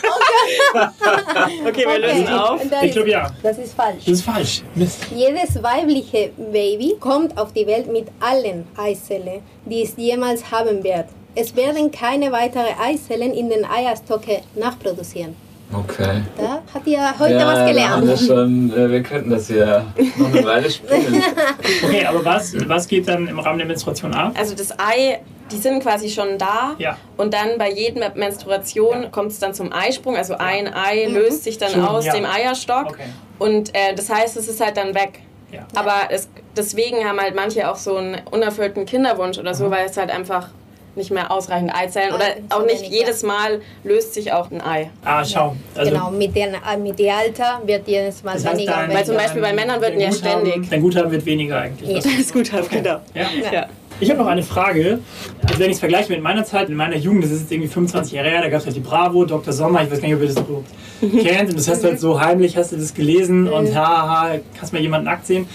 Okay, 1.66 1.84
wir 1.86 1.98
lösen 1.98 2.28
auf. 2.28 2.60
Das 2.70 2.82
Ich 2.82 2.88
ist- 2.88 2.94
glaube 2.94 3.10
ja. 3.10 3.30
Das 3.42 3.58
ist 3.58 3.74
falsch. 3.74 4.04
Das 4.04 4.14
ist 4.14 4.22
falsch. 4.22 4.62
Mist. 4.74 5.06
Jedes 5.14 5.62
weibliche 5.62 6.30
Baby 6.52 6.96
kommt 6.98 7.36
auf 7.38 7.52
die 7.52 7.66
Welt 7.66 7.90
mit 7.92 8.08
allen 8.20 8.66
Eizellen, 8.76 9.40
die 9.64 9.82
es 9.82 9.94
jemals 9.96 10.50
haben 10.50 10.82
wird. 10.82 11.06
Es 11.34 11.54
werden 11.54 11.90
keine 11.90 12.32
weiteren 12.32 12.74
Eizellen 12.82 13.32
in 13.32 13.48
den 13.50 13.64
Eierstöcke 13.64 14.40
nachproduzieren. 14.56 15.36
Okay. 15.72 16.22
Da 16.36 16.62
hat 16.74 16.84
ihr 16.86 16.98
heute 17.18 17.34
ja, 17.34 17.46
was 17.46 17.58
Wir, 17.60 17.66
gelernt. 17.66 18.08
das 18.08 18.26
schon, 18.26 18.72
äh, 18.76 18.90
wir 18.90 19.02
könnten 19.04 19.30
das 19.30 19.46
hier 19.46 19.84
noch 20.18 20.26
eine 20.32 20.44
Weile 20.44 20.68
spielen. 20.70 21.22
Okay, 21.84 22.04
aber 22.06 22.24
was, 22.24 22.54
was 22.68 22.88
geht 22.88 23.06
dann 23.06 23.28
im 23.28 23.38
Rahmen 23.38 23.58
der 23.58 23.68
Menstruation 23.68 24.12
ab? 24.12 24.32
Also 24.36 24.56
das 24.56 24.72
Ei, 24.80 25.20
die 25.50 25.56
sind 25.58 25.82
quasi 25.82 26.08
schon 26.08 26.38
da. 26.38 26.74
Ja. 26.78 26.96
Und 27.16 27.34
dann 27.34 27.58
bei 27.58 27.70
jeder 27.70 28.10
Menstruation 28.14 29.10
kommt 29.10 29.32
es 29.32 29.38
dann 29.38 29.54
zum 29.54 29.72
Eisprung. 29.72 30.16
Also 30.16 30.34
ein 30.38 30.72
Ei 30.72 31.06
löst 31.06 31.44
sich 31.44 31.58
dann 31.58 31.70
Schon, 31.72 31.84
aus 31.86 32.06
ja. 32.06 32.12
dem 32.14 32.24
Eierstock. 32.24 32.86
Okay. 32.90 33.04
Und 33.38 33.74
äh, 33.74 33.94
das 33.94 34.08
heißt, 34.10 34.36
es 34.36 34.48
ist 34.48 34.60
halt 34.60 34.76
dann 34.76 34.94
weg. 34.94 35.20
Ja. 35.52 35.66
Aber 35.74 35.94
es, 36.10 36.28
deswegen 36.56 37.04
haben 37.04 37.20
halt 37.20 37.34
manche 37.34 37.68
auch 37.70 37.76
so 37.76 37.96
einen 37.96 38.20
unerfüllten 38.30 38.86
Kinderwunsch 38.86 39.38
oder 39.38 39.54
so, 39.54 39.70
weil 39.70 39.86
es 39.86 39.96
halt 39.96 40.10
einfach 40.10 40.48
nicht 40.96 41.10
mehr 41.10 41.30
ausreichend 41.30 41.72
Eizellen 41.74 42.12
oder 42.12 42.24
auch 42.50 42.64
nicht 42.64 42.80
wenig, 42.82 42.90
jedes 42.92 43.22
Mal 43.22 43.60
löst 43.84 44.12
sich 44.14 44.32
auch 44.32 44.50
ein 44.50 44.60
Ei. 44.60 44.90
Ah, 45.04 45.24
schau. 45.24 45.54
Also, 45.76 45.90
genau, 45.92 46.10
mit 46.10 46.34
dem 46.34 46.52
mit 46.82 46.98
dem 46.98 47.10
Alter 47.12 47.60
wird 47.64 47.86
jedes 47.86 48.22
Mal 48.24 48.34
das 48.34 48.44
heißt, 48.44 48.56
weniger. 48.56 48.88
Weil 48.88 49.04
zum. 49.04 49.16
Beispiel 49.16 49.40
bei 49.40 49.52
Männern 49.52 49.80
wird 49.80 49.94
ja 50.00 50.10
Guthaben- 50.10 50.46
ständig. 50.46 50.70
Dein 50.70 50.82
Guthaben 50.82 51.10
wird 51.10 51.24
weniger 51.24 51.60
eigentlich. 51.60 51.88
Ja. 51.88 51.94
Das- 52.02 52.06
ist 52.06 52.32
gut, 52.32 52.50
genau. 52.70 53.00
Ja. 53.14 53.26
Ja. 53.52 53.66
Ich 54.00 54.08
habe 54.08 54.18
noch 54.18 54.28
eine 54.28 54.42
Frage. 54.42 55.00
Also 55.42 55.58
wenn 55.58 55.66
ich 55.66 55.74
es 55.74 55.78
vergleiche 55.78 56.10
mit 56.10 56.22
meiner 56.22 56.44
Zeit, 56.44 56.70
in 56.70 56.74
meiner 56.74 56.96
Jugend, 56.96 57.22
das 57.22 57.32
ist 57.32 57.42
jetzt 57.42 57.52
irgendwie 57.52 57.68
25 57.68 58.12
Jahre 58.14 58.30
her, 58.30 58.40
da 58.40 58.48
gab 58.48 58.60
es 58.60 58.66
halt 58.66 58.74
die 58.74 58.80
Bravo, 58.80 59.26
Dr. 59.26 59.52
Sommer, 59.52 59.82
ich 59.82 59.90
weiß 59.90 60.00
gar 60.00 60.08
nicht, 60.08 60.16
ob 60.16 60.22
ihr 60.22 60.28
das 60.28 60.38
überhaupt 60.38 60.70
kennt. 61.00 61.50
Und 61.50 61.58
das 61.58 61.68
hast 61.68 61.84
du 61.84 61.88
halt 61.88 62.00
so 62.00 62.18
heimlich, 62.18 62.56
hast 62.56 62.72
du 62.72 62.76
das 62.76 62.94
gelesen 62.94 63.46
und 63.46 63.74
haha, 63.74 64.38
kannst 64.58 64.72
mal 64.72 64.80
jemanden 64.80 65.04
nackt 65.04 65.26
sehen. 65.26 65.46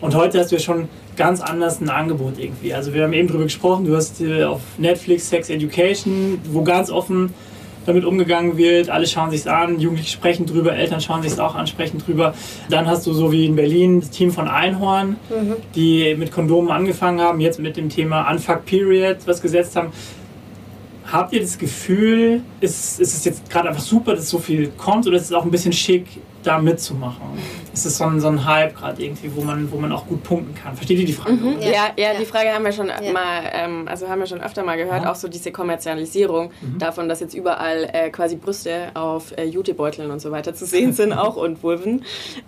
Und 0.00 0.16
heute 0.16 0.40
hast 0.40 0.50
du 0.50 0.56
ja 0.56 0.60
schon 0.60 0.88
ganz 1.16 1.40
anders 1.40 1.80
ein 1.80 1.90
Angebot 1.90 2.38
irgendwie. 2.38 2.74
Also 2.74 2.92
wir 2.92 3.04
haben 3.04 3.12
eben 3.12 3.28
drüber 3.28 3.44
gesprochen, 3.44 3.84
du 3.84 3.94
hast 3.94 4.20
äh, 4.20 4.42
auf 4.42 4.60
Netflix 4.78 5.28
Sex 5.28 5.48
Education, 5.48 6.40
wo 6.50 6.64
ganz 6.64 6.90
offen 6.90 7.32
damit 7.86 8.04
umgegangen 8.04 8.56
wird, 8.56 8.90
alle 8.90 9.06
schauen 9.06 9.30
sich's 9.30 9.46
an, 9.46 9.80
Jugendliche 9.80 10.12
sprechen 10.12 10.46
drüber, 10.46 10.74
Eltern 10.74 11.00
schauen 11.00 11.22
sich's 11.22 11.38
auch 11.38 11.54
ansprechend 11.54 12.06
drüber. 12.06 12.34
Dann 12.70 12.86
hast 12.86 13.06
du 13.06 13.12
so 13.12 13.32
wie 13.32 13.46
in 13.46 13.56
Berlin 13.56 14.00
das 14.00 14.10
Team 14.10 14.30
von 14.30 14.48
Einhorn, 14.48 15.16
die 15.74 16.14
mit 16.14 16.32
Kondomen 16.32 16.70
angefangen 16.70 17.20
haben, 17.20 17.40
jetzt 17.40 17.58
mit 17.58 17.76
dem 17.76 17.88
Thema 17.88 18.30
Unfuck 18.30 18.64
Period 18.64 19.18
was 19.26 19.40
gesetzt 19.40 19.76
haben. 19.76 19.92
Habt 21.10 21.32
ihr 21.32 21.40
das 21.40 21.58
Gefühl, 21.58 22.42
ist, 22.60 23.00
ist 23.00 23.14
es 23.14 23.24
jetzt 23.24 23.50
gerade 23.50 23.68
einfach 23.68 23.82
super, 23.82 24.14
dass 24.14 24.30
so 24.30 24.38
viel 24.38 24.68
kommt 24.78 25.06
oder 25.06 25.16
ist 25.16 25.24
es 25.24 25.32
auch 25.32 25.44
ein 25.44 25.50
bisschen 25.50 25.72
schick, 25.72 26.06
da 26.42 26.58
mitzumachen? 26.58 27.22
Ist 27.72 27.86
es 27.86 27.98
so 27.98 28.04
ein, 28.04 28.20
so 28.20 28.28
ein 28.28 28.44
Hype 28.44 28.76
gerade 28.76 29.02
irgendwie, 29.02 29.30
wo 29.34 29.42
man, 29.42 29.70
wo 29.70 29.76
man 29.78 29.92
auch 29.92 30.06
gut 30.06 30.22
punkten 30.22 30.54
kann? 30.54 30.74
Versteht 30.74 30.98
ihr 30.98 31.06
die 31.06 31.12
Frage? 31.12 31.36
Ja, 31.60 31.66
Ja, 31.68 31.70
ja, 31.96 32.12
ja. 32.12 32.18
die 32.18 32.24
Frage 32.24 32.50
haben 32.52 32.64
wir 32.64 32.72
schon 32.72 32.88
Ja. 32.88 33.12
mal, 33.12 33.42
ähm, 33.52 33.88
also 33.88 34.08
haben 34.08 34.18
wir 34.20 34.26
schon 34.26 34.40
öfter 34.40 34.62
mal 34.64 34.76
gehört, 34.76 35.04
Ja. 35.04 35.10
auch 35.12 35.16
so 35.16 35.28
diese 35.28 35.52
Kommerzialisierung 35.52 36.50
davon, 36.78 37.08
dass 37.08 37.20
jetzt 37.20 37.34
überall 37.34 37.88
äh, 37.92 38.10
quasi 38.10 38.36
Brüste 38.36 38.90
auf 38.94 39.32
äh, 39.36 39.44
Jutebeuteln 39.44 40.10
und 40.10 40.20
so 40.20 40.30
weiter 40.30 40.54
zu 40.54 40.66
sehen 40.66 40.92
sind, 40.92 41.12
auch 41.14 41.36
und 41.36 41.62
Vulven. 41.62 42.04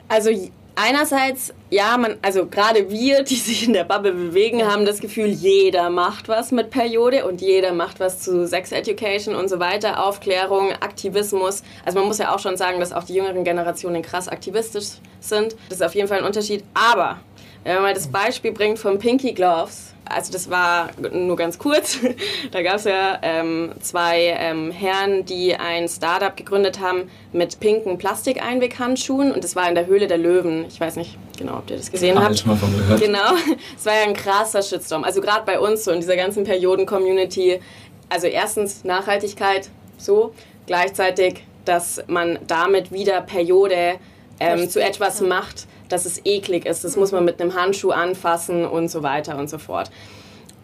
Also 0.08 0.30
einerseits, 0.76 1.52
ja, 1.70 1.96
man, 1.96 2.16
also 2.22 2.46
gerade 2.46 2.90
wir, 2.90 3.22
die 3.22 3.36
sich 3.36 3.66
in 3.66 3.72
der 3.72 3.84
Bubble 3.84 4.12
bewegen, 4.12 4.64
haben 4.64 4.84
das 4.84 5.00
Gefühl, 5.00 5.26
jeder 5.26 5.90
macht 5.90 6.28
was 6.28 6.52
mit 6.52 6.70
Periode 6.70 7.26
und 7.26 7.40
jeder 7.40 7.72
macht 7.72 8.00
was 8.00 8.20
zu 8.20 8.46
Sex 8.46 8.72
Education 8.72 9.34
und 9.34 9.48
so 9.48 9.58
weiter, 9.58 10.04
Aufklärung, 10.04 10.72
Aktivismus. 10.72 11.62
Also 11.84 11.98
man 11.98 12.08
muss 12.08 12.18
ja 12.18 12.34
auch 12.34 12.38
schon 12.38 12.56
sagen, 12.56 12.80
dass 12.80 12.92
auch 12.92 13.04
die 13.04 13.14
jüngeren 13.14 13.44
Generationen 13.44 14.02
krass 14.02 14.28
aktivistisch 14.28 14.98
sind. 15.20 15.56
Das 15.68 15.78
ist 15.78 15.82
auf 15.82 15.94
jeden 15.94 16.08
Fall 16.08 16.18
ein 16.18 16.24
Unterschied. 16.24 16.64
Aber 16.74 17.20
wenn 17.62 17.74
man 17.74 17.82
mal 17.82 17.94
das 17.94 18.08
Beispiel 18.08 18.52
bringt 18.52 18.78
von 18.78 18.98
Pinky 18.98 19.32
Gloves, 19.32 19.93
also 20.06 20.32
das 20.32 20.50
war 20.50 20.90
nur 21.12 21.36
ganz 21.36 21.58
kurz, 21.58 21.98
da 22.52 22.62
gab 22.62 22.76
es 22.76 22.84
ja 22.84 23.18
ähm, 23.22 23.72
zwei 23.80 24.34
ähm, 24.38 24.70
Herren, 24.70 25.24
die 25.24 25.54
ein 25.54 25.88
Startup 25.88 26.36
gegründet 26.36 26.80
haben 26.80 27.10
mit 27.32 27.60
pinken 27.60 27.98
Plastikeinweghandschuhen 27.98 29.32
und 29.32 29.42
das 29.44 29.56
war 29.56 29.68
in 29.68 29.74
der 29.74 29.86
Höhle 29.86 30.06
der 30.06 30.18
Löwen. 30.18 30.66
Ich 30.68 30.80
weiß 30.80 30.96
nicht 30.96 31.16
genau, 31.38 31.58
ob 31.58 31.70
ihr 31.70 31.76
das 31.76 31.90
gesehen 31.90 32.16
Hab 32.16 32.24
habt. 32.24 32.34
ich 32.34 32.46
mal 32.46 32.56
von 32.56 32.76
gehört. 32.76 33.00
Genau, 33.00 33.32
es 33.76 33.86
war 33.86 33.94
ja 33.94 34.02
ein 34.02 34.14
krasser 34.14 34.62
Shitstorm. 34.62 35.04
Also 35.04 35.20
gerade 35.20 35.44
bei 35.44 35.58
uns 35.58 35.84
so 35.84 35.90
in 35.90 36.00
dieser 36.00 36.16
ganzen 36.16 36.44
Perioden-Community. 36.44 37.60
Also 38.08 38.26
erstens 38.26 38.84
Nachhaltigkeit, 38.84 39.70
so. 39.96 40.34
Gleichzeitig, 40.66 41.44
dass 41.64 42.02
man 42.06 42.38
damit 42.46 42.92
wieder 42.92 43.20
Periode 43.20 43.96
ähm, 44.40 44.68
zu 44.68 44.82
etwas 44.82 45.20
macht, 45.20 45.66
dass 45.88 46.06
es 46.06 46.20
eklig 46.24 46.66
ist. 46.66 46.84
Das 46.84 46.96
muss 46.96 47.12
man 47.12 47.24
mit 47.24 47.40
einem 47.40 47.54
Handschuh 47.54 47.90
anfassen 47.90 48.64
und 48.64 48.88
so 48.88 49.02
weiter 49.02 49.38
und 49.38 49.48
so 49.48 49.58
fort. 49.58 49.90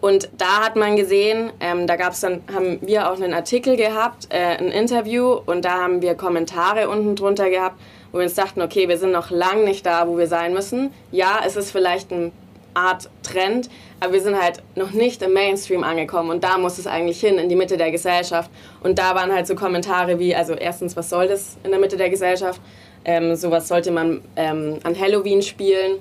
Und 0.00 0.30
da 0.38 0.64
hat 0.64 0.76
man 0.76 0.96
gesehen, 0.96 1.52
ähm, 1.60 1.86
da 1.86 1.96
gab's 1.96 2.20
dann, 2.20 2.42
haben 2.54 2.78
wir 2.80 3.10
auch 3.10 3.20
einen 3.20 3.34
Artikel 3.34 3.76
gehabt, 3.76 4.28
äh, 4.30 4.56
ein 4.56 4.68
Interview 4.68 5.38
und 5.44 5.64
da 5.64 5.82
haben 5.82 6.00
wir 6.00 6.14
Kommentare 6.14 6.88
unten 6.88 7.16
drunter 7.16 7.50
gehabt, 7.50 7.78
wo 8.10 8.18
wir 8.18 8.24
uns 8.24 8.34
dachten, 8.34 8.62
okay, 8.62 8.88
wir 8.88 8.96
sind 8.96 9.12
noch 9.12 9.30
lang 9.30 9.64
nicht 9.64 9.84
da, 9.84 10.08
wo 10.08 10.16
wir 10.16 10.26
sein 10.26 10.54
müssen. 10.54 10.92
Ja, 11.12 11.40
es 11.44 11.56
ist 11.56 11.70
vielleicht 11.70 12.12
eine 12.12 12.32
Art 12.72 13.10
Trend, 13.22 13.68
aber 14.00 14.14
wir 14.14 14.22
sind 14.22 14.40
halt 14.40 14.62
noch 14.74 14.92
nicht 14.92 15.20
im 15.22 15.34
Mainstream 15.34 15.84
angekommen 15.84 16.30
und 16.30 16.44
da 16.44 16.56
muss 16.56 16.78
es 16.78 16.86
eigentlich 16.86 17.20
hin, 17.20 17.36
in 17.36 17.50
die 17.50 17.56
Mitte 17.56 17.76
der 17.76 17.90
Gesellschaft. 17.90 18.50
Und 18.82 18.98
da 18.98 19.14
waren 19.14 19.32
halt 19.32 19.46
so 19.46 19.54
Kommentare 19.54 20.18
wie, 20.18 20.34
also 20.34 20.54
erstens, 20.54 20.96
was 20.96 21.10
soll 21.10 21.28
das 21.28 21.58
in 21.62 21.72
der 21.72 21.80
Mitte 21.80 21.98
der 21.98 22.08
Gesellschaft? 22.08 22.60
Ähm, 23.04 23.34
sowas 23.36 23.68
sollte 23.68 23.90
man 23.90 24.20
ähm, 24.36 24.78
an 24.82 24.98
Halloween 24.98 25.42
spielen. 25.42 25.98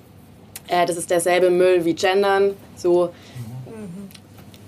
Äh, 0.67 0.85
das 0.85 0.97
ist 0.97 1.09
derselbe 1.09 1.49
Müll 1.49 1.83
wie 1.85 1.93
Gendern. 1.93 2.55
So 2.75 3.09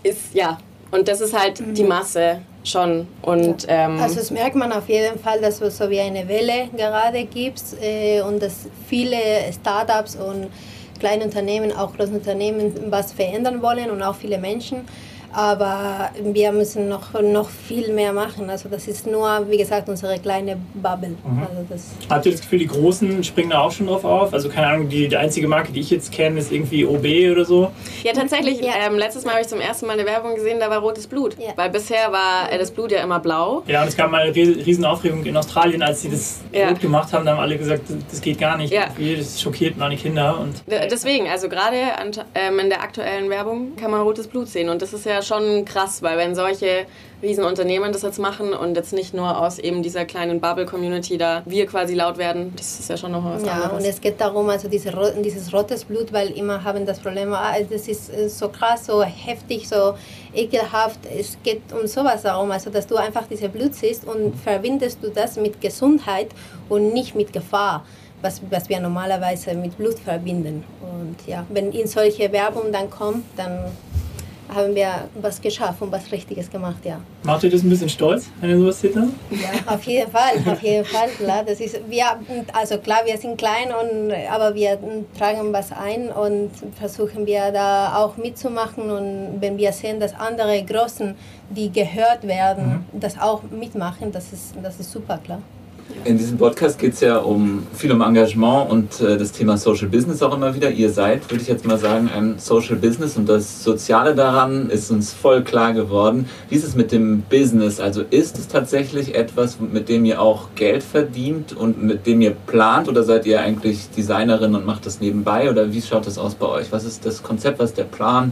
ist, 0.04 0.34
ja. 0.34 0.58
Und 0.92 1.08
das 1.08 1.22
ist 1.22 1.38
halt 1.38 1.62
die 1.78 1.84
Masse 1.84 2.42
schon. 2.64 3.08
Und 3.22 3.66
ähm, 3.68 4.00
Also 4.00 4.16
das 4.16 4.32
merkt 4.32 4.56
man 4.56 4.72
auf 4.72 4.90
jeden 4.90 5.18
Fall, 5.20 5.40
dass 5.42 5.62
es 5.62 5.78
so 5.78 5.90
wie 5.90 6.00
eine 6.00 6.28
Welle 6.28 6.70
gerade 6.76 7.24
gibt 7.26 7.62
äh, 7.82 8.22
und 8.22 8.42
dass 8.42 8.68
viele 8.88 9.18
Startups 9.54 10.16
und 10.16 10.48
kleine 11.00 11.24
Unternehmen, 11.24 11.72
auch 11.72 11.96
große 11.96 12.12
Unternehmen 12.12 12.74
was 12.90 13.14
verändern 13.14 13.62
wollen 13.62 13.90
und 13.90 14.02
auch 14.04 14.16
viele 14.16 14.38
Menschen. 14.38 14.86
Aber 15.34 16.10
wir 16.22 16.52
müssen 16.52 16.90
noch, 16.90 17.20
noch 17.22 17.50
viel 17.50 17.94
mehr 17.94 18.14
machen. 18.14 18.50
Also 18.50 18.70
das 18.70 18.88
ist 18.88 19.08
nur, 19.08 19.46
wie 19.50 19.58
gesagt, 19.58 19.88
unsere 19.90 20.20
kleine 20.20 20.58
Bubble. 20.74 21.16
Also 21.24 21.66
das, 21.70 21.88
Habt 22.10 22.26
ihr 22.26 22.32
das 22.34 22.42
Gefühl, 22.42 22.60
die 22.60 22.68
Großen 22.68 23.24
springen 23.24 23.52
da 23.52 23.62
auch 23.62 23.72
schon 23.72 23.88
drauf 23.88 24.04
auf? 24.04 24.34
Also 24.34 24.50
keine 24.50 24.68
Ahnung, 24.68 24.90
die, 24.90 25.08
die 25.08 25.18
einzige 25.18 25.48
Marke, 25.48 25.72
die 25.72 25.80
ich 25.80 25.90
jetzt 25.90 26.12
kenne, 26.12 26.40
ist 26.40 26.52
irgendwie 26.52 26.86
OB 26.86 27.32
oder 27.32 27.46
so. 27.46 27.72
ja, 28.04 28.14
tatsächlich, 28.14 28.62
Ja. 28.62 28.74
Ähm, 28.86 28.98
letztes 28.98 29.26
Mal 29.26 29.32
habe 29.34 29.42
ich 29.42 29.48
zum 29.48 29.60
ersten 29.62 29.86
Mal 29.88 29.94
eine 29.94 30.06
Werbung 30.06 30.36
gesehen, 30.36 30.60
da 30.60 30.70
war 30.70 30.80
rotes 30.80 31.08
Blut. 31.08 31.38
Ja. 31.40 31.52
Weil 31.56 31.70
bisher 31.70 32.12
war 32.12 32.52
äh, 32.52 32.58
das 32.58 32.72
Blut 32.72 32.92
ja 32.92 33.02
immer 33.02 33.20
blau. 33.20 33.64
Ja, 33.68 33.82
und 33.82 33.88
es 33.88 33.96
gab 33.98 34.12
mal 34.12 34.22
eine 34.22 34.32
ries- 34.34 34.66
riesen 34.66 34.86
Aufregung 34.86 35.24
in 35.26 35.36
Australien, 35.38 35.82
als 35.82 36.02
sie 36.02 36.10
das 36.10 36.40
Ja. 36.52 36.70
rot 36.70 36.80
gemacht 36.82 37.14
haben. 37.14 37.26
Da 37.26 37.32
haben 37.34 37.40
alle 37.40 37.58
gesagt, 37.58 37.84
das 38.10 38.22
geht 38.22 38.40
gar 38.40 38.58
nicht. 38.58 38.74
Ja. 38.74 38.88
Das 39.18 39.42
schockiert 39.42 39.78
meine 39.78 39.96
Kinder. 39.96 40.40
Und 40.40 40.64
Deswegen, 40.68 41.28
also 41.30 41.48
gerade 41.50 41.98
an- 41.98 42.12
ähm, 42.36 42.60
in 42.60 42.70
der 42.70 42.82
aktuellen 42.82 43.30
Werbung 43.30 43.76
kann 43.76 43.92
man 43.92 44.02
rotes 44.02 44.28
Blut 44.28 44.48
sehen. 44.50 44.70
Und 44.70 44.82
das 44.82 44.94
ist 44.94 45.06
ja 45.06 45.21
schon 45.22 45.66
krass, 45.66 46.02
weil 46.02 46.18
wenn 46.18 46.36
solche 46.36 46.86
Riesenunternehmen 47.22 47.92
das 47.92 48.02
jetzt 48.02 48.20
machen 48.20 48.54
und 48.54 48.76
jetzt 48.76 48.94
nicht 48.94 49.14
nur 49.14 49.40
aus 49.40 49.60
eben 49.60 49.84
dieser 49.84 50.06
kleinen 50.06 50.42
Bubble-Community 50.42 51.18
da 51.18 51.44
wir 51.46 51.68
quasi 51.68 51.94
laut 51.94 52.18
werden, 52.18 52.54
das 52.56 52.80
ist 52.80 52.90
ja 52.90 52.98
schon 52.98 53.12
noch 53.12 53.24
was 53.24 53.44
ja, 53.44 53.58
und 53.58 53.64
anderes. 53.64 53.86
es 53.86 54.02
geht 54.02 54.20
darum, 54.20 54.50
also 54.50 54.68
diese, 54.68 54.92
dieses 55.24 55.54
rotes 55.54 55.86
Blut, 55.86 56.12
weil 56.12 56.32
immer 56.32 56.64
haben 56.64 56.86
das 56.86 57.00
Problem, 57.00 57.34
ah, 57.34 57.54
das 57.70 57.88
ist 57.88 58.12
äh, 58.12 58.28
so 58.28 58.50
krass, 58.50 58.88
so 58.88 59.04
heftig, 59.04 59.68
so 59.68 59.94
ekelhaft. 60.34 61.00
Es 61.16 61.38
geht 61.44 61.62
um 61.80 61.86
sowas 61.88 62.24
darum, 62.24 62.50
also 62.52 62.70
dass 62.70 62.88
du 62.88 62.96
einfach 62.96 63.28
dieses 63.28 63.50
Blut 63.50 63.76
siehst 63.76 64.06
und 64.06 64.36
verbindest 64.36 65.04
du 65.04 65.10
das 65.10 65.36
mit 65.36 65.62
Gesundheit 65.62 66.30
und 66.70 66.94
nicht 66.94 67.16
mit 67.16 67.34
Gefahr. 67.34 67.86
Was, 68.24 68.40
was 68.52 68.70
wir 68.70 68.80
normalerweise 68.80 69.56
mit 69.56 69.78
Blut 69.78 69.98
verbinden. 69.98 70.64
Und 70.80 71.16
ja, 71.26 71.44
wenn 71.50 71.72
in 71.72 71.88
solche 71.88 72.32
Werbung 72.32 72.72
dann 72.72 72.88
kommt, 72.92 73.24
dann 73.36 73.72
haben 74.54 74.76
wir 74.76 75.10
was 75.22 75.40
geschafft 75.42 75.82
und 75.82 75.92
was 75.92 76.12
Richtiges 76.12 76.50
gemacht, 76.50 76.84
ja. 76.84 77.00
Macht 77.24 77.44
ihr 77.44 77.50
das 77.50 77.64
ein 77.64 77.70
bisschen 77.70 77.90
stolz, 77.90 78.30
wenn 78.40 78.50
ihr 78.50 78.60
sowas 78.60 78.82
seht? 78.82 78.96
Ja, 78.96 79.02
auf 79.66 79.84
jeden 79.84 80.12
Fall, 80.12 80.34
auf 80.46 80.62
jeden 80.62 80.86
Fall, 80.86 81.10
klar. 81.10 81.44
Das 81.46 81.60
ist, 81.60 81.80
wir, 81.90 82.06
also 82.54 82.78
klar, 82.78 83.00
wir 83.06 83.18
sind 83.18 83.38
klein, 83.38 83.70
und, 83.70 84.12
aber 84.30 84.54
wir 84.56 84.78
tragen 85.18 85.54
was 85.54 85.72
ein 85.72 86.10
und 86.10 86.52
versuchen 86.78 87.26
wir 87.26 87.52
da 87.52 87.96
auch 87.96 88.18
mitzumachen 88.18 88.92
und 88.92 89.38
wenn 89.40 89.58
wir 89.58 89.72
sehen, 89.72 90.00
dass 90.00 90.14
andere 90.14 90.64
Großen, 90.64 91.16
die 91.50 91.72
gehört 91.72 92.28
werden, 92.28 92.86
mhm. 92.92 93.00
das 93.00 93.20
auch 93.20 93.44
mitmachen, 93.44 94.12
das 94.12 94.34
ist, 94.34 94.54
das 94.62 94.80
ist 94.80 94.92
super, 94.92 95.20
klar. 95.24 95.42
In 96.04 96.18
diesem 96.18 96.38
Podcast 96.38 96.80
geht 96.80 96.94
es 96.94 97.02
ja 97.02 97.18
um 97.18 97.68
viel 97.74 97.92
um 97.92 98.02
Engagement 98.02 98.72
und 98.72 99.02
äh, 99.02 99.18
das 99.18 99.32
Thema 99.32 99.58
Social 99.58 99.88
Business 99.88 100.24
auch 100.24 100.36
immer 100.36 100.56
wieder. 100.56 100.72
Ihr 100.72 100.90
seid, 100.90 101.30
würde 101.30 101.44
ich 101.44 101.48
jetzt 101.48 101.66
mal 101.66 101.78
sagen, 101.78 102.10
ein 102.16 102.40
Social 102.40 102.76
Business 102.76 103.18
und 103.18 103.30
das 103.30 103.64
Soziale 103.64 104.16
daran 104.16 104.70
ist 104.70 104.90
uns 104.90 105.14
voll 105.14 105.44
klar 105.44 105.74
geworden. 105.74 106.28
Wie 106.50 106.56
ist 106.56 106.64
es 106.64 106.76
mit 106.76 106.92
dem 106.92 107.22
Business? 107.30 107.80
Also 107.80 108.02
ist 108.02 108.40
es 108.40 108.48
tatsächlich 108.48 109.14
etwas, 109.16 109.60
mit 109.60 109.90
dem 109.90 110.06
ihr 110.06 110.22
auch 110.22 110.50
Geld 110.56 110.84
verdient 110.84 111.54
und 111.54 111.84
mit 111.84 112.08
dem 112.08 112.22
ihr 112.22 112.36
plant 112.48 112.90
oder 112.90 113.04
seid 113.04 113.26
ihr 113.28 113.40
eigentlich 113.40 113.90
Designerin 113.96 114.56
und 114.56 114.66
macht 114.66 114.86
das 114.86 115.02
nebenbei 115.02 115.50
oder 115.50 115.72
wie 115.72 115.82
schaut 115.82 116.08
das 116.08 116.18
aus 116.18 116.36
bei 116.36 116.48
euch? 116.48 116.72
Was 116.72 116.84
ist 116.84 117.06
das 117.06 117.22
Konzept, 117.22 117.60
was 117.60 117.72
ist 117.72 117.78
der 117.78 117.84
Plan? 117.84 118.32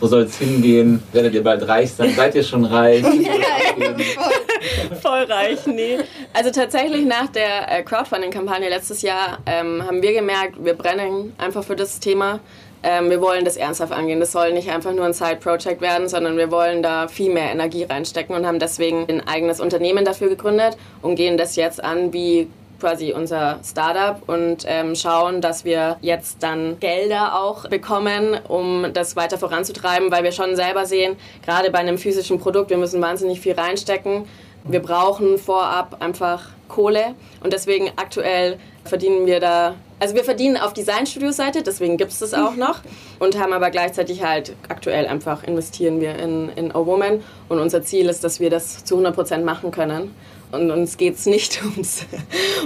Wo 0.00 0.08
soll 0.08 0.22
es 0.22 0.36
hingehen? 0.38 1.02
Werdet 1.12 1.34
ihr 1.34 1.44
bald 1.44 1.66
reich 1.68 1.92
sein? 1.92 2.12
Seid 2.16 2.34
ihr 2.34 2.42
schon 2.42 2.64
reich? 2.64 3.04
Voll 5.02 5.24
reich, 5.24 5.66
nee. 5.66 5.98
Also 6.32 6.50
tatsächlich 6.50 7.04
nach 7.04 7.28
der 7.28 7.70
äh, 7.70 7.82
Crowdfunding-Kampagne 7.82 8.68
letztes 8.68 9.02
Jahr 9.02 9.38
ähm, 9.46 9.82
haben 9.84 10.02
wir 10.02 10.12
gemerkt, 10.12 10.64
wir 10.64 10.74
brennen 10.74 11.34
einfach 11.38 11.64
für 11.64 11.76
das 11.76 12.00
Thema. 12.00 12.40
Ähm, 12.82 13.08
wir 13.08 13.20
wollen 13.20 13.44
das 13.44 13.56
ernsthaft 13.56 13.92
angehen. 13.92 14.20
Das 14.20 14.32
soll 14.32 14.52
nicht 14.52 14.70
einfach 14.70 14.92
nur 14.92 15.06
ein 15.06 15.14
Side-Project 15.14 15.80
werden, 15.80 16.08
sondern 16.08 16.36
wir 16.36 16.50
wollen 16.50 16.82
da 16.82 17.08
viel 17.08 17.32
mehr 17.32 17.50
Energie 17.50 17.84
reinstecken 17.84 18.36
und 18.36 18.46
haben 18.46 18.58
deswegen 18.58 19.06
ein 19.08 19.26
eigenes 19.26 19.60
Unternehmen 19.60 20.04
dafür 20.04 20.28
gegründet 20.28 20.76
und 21.00 21.16
gehen 21.16 21.38
das 21.38 21.56
jetzt 21.56 21.82
an 21.82 22.12
wie 22.12 22.48
quasi 22.80 23.14
unser 23.14 23.60
Startup 23.64 24.20
und 24.28 24.66
ähm, 24.66 24.94
schauen, 24.94 25.40
dass 25.40 25.64
wir 25.64 25.96
jetzt 26.02 26.42
dann 26.42 26.78
Gelder 26.80 27.40
auch 27.40 27.66
bekommen, 27.68 28.38
um 28.46 28.88
das 28.92 29.16
weiter 29.16 29.38
voranzutreiben, 29.38 30.10
weil 30.10 30.22
wir 30.22 30.32
schon 30.32 30.54
selber 30.54 30.84
sehen, 30.84 31.16
gerade 31.42 31.70
bei 31.70 31.78
einem 31.78 31.96
physischen 31.96 32.38
Produkt, 32.38 32.68
wir 32.68 32.76
müssen 32.76 33.00
wahnsinnig 33.00 33.40
viel 33.40 33.54
reinstecken. 33.54 34.26
Wir 34.66 34.80
brauchen 34.80 35.36
vorab 35.36 36.00
einfach 36.00 36.48
Kohle 36.68 37.14
und 37.42 37.52
deswegen 37.52 37.90
aktuell 37.96 38.58
verdienen 38.84 39.26
wir 39.26 39.38
da, 39.38 39.74
also 40.00 40.14
wir 40.14 40.24
verdienen 40.24 40.56
auf 40.56 40.72
Designstudio-Seite, 40.72 41.62
deswegen 41.62 41.98
gibt 41.98 42.12
es 42.12 42.20
das 42.20 42.32
auch 42.32 42.56
noch 42.56 42.80
und 43.18 43.38
haben 43.38 43.52
aber 43.52 43.70
gleichzeitig 43.70 44.24
halt 44.24 44.56
aktuell 44.70 45.06
einfach 45.06 45.44
investieren 45.44 46.00
wir 46.00 46.16
in, 46.16 46.48
in 46.56 46.72
A 46.72 46.86
Woman 46.86 47.22
und 47.50 47.58
unser 47.58 47.82
Ziel 47.82 48.08
ist, 48.08 48.24
dass 48.24 48.40
wir 48.40 48.48
das 48.48 48.84
zu 48.86 48.96
100% 48.96 49.44
machen 49.44 49.70
können. 49.70 50.14
Und 50.50 50.70
uns 50.70 50.96
geht 50.96 51.16
es 51.16 51.26
nicht 51.26 51.62
ums, 51.74 52.06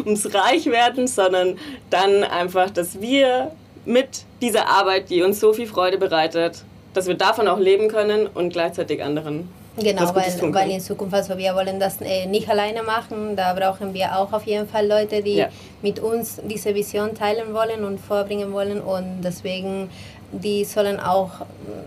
ums 0.04 0.32
Reichwerden, 0.32 1.08
sondern 1.08 1.58
dann 1.90 2.22
einfach, 2.22 2.70
dass 2.70 3.00
wir 3.00 3.50
mit 3.84 4.24
dieser 4.40 4.68
Arbeit, 4.68 5.10
die 5.10 5.22
uns 5.22 5.40
so 5.40 5.52
viel 5.52 5.66
Freude 5.66 5.98
bereitet, 5.98 6.62
dass 6.94 7.08
wir 7.08 7.14
davon 7.14 7.48
auch 7.48 7.58
leben 7.58 7.88
können 7.88 8.28
und 8.28 8.52
gleichzeitig 8.52 9.02
anderen 9.02 9.48
Genau, 9.80 10.14
weil, 10.14 10.54
weil 10.54 10.70
in 10.70 10.80
Zukunft, 10.80 11.14
also 11.14 11.38
wir 11.38 11.54
wollen 11.54 11.78
das 11.78 12.00
äh, 12.00 12.26
nicht 12.26 12.48
alleine 12.48 12.82
machen, 12.82 13.36
da 13.36 13.52
brauchen 13.54 13.94
wir 13.94 14.18
auch 14.18 14.32
auf 14.32 14.44
jeden 14.44 14.68
Fall 14.68 14.86
Leute, 14.86 15.22
die 15.22 15.36
ja. 15.36 15.48
mit 15.82 16.00
uns 16.00 16.40
diese 16.44 16.74
Vision 16.74 17.14
teilen 17.14 17.54
wollen 17.54 17.84
und 17.84 17.98
vorbringen 17.98 18.52
wollen 18.52 18.80
und 18.80 19.22
deswegen 19.22 19.88
die 20.30 20.64
sollen 20.64 21.00
auch 21.00 21.40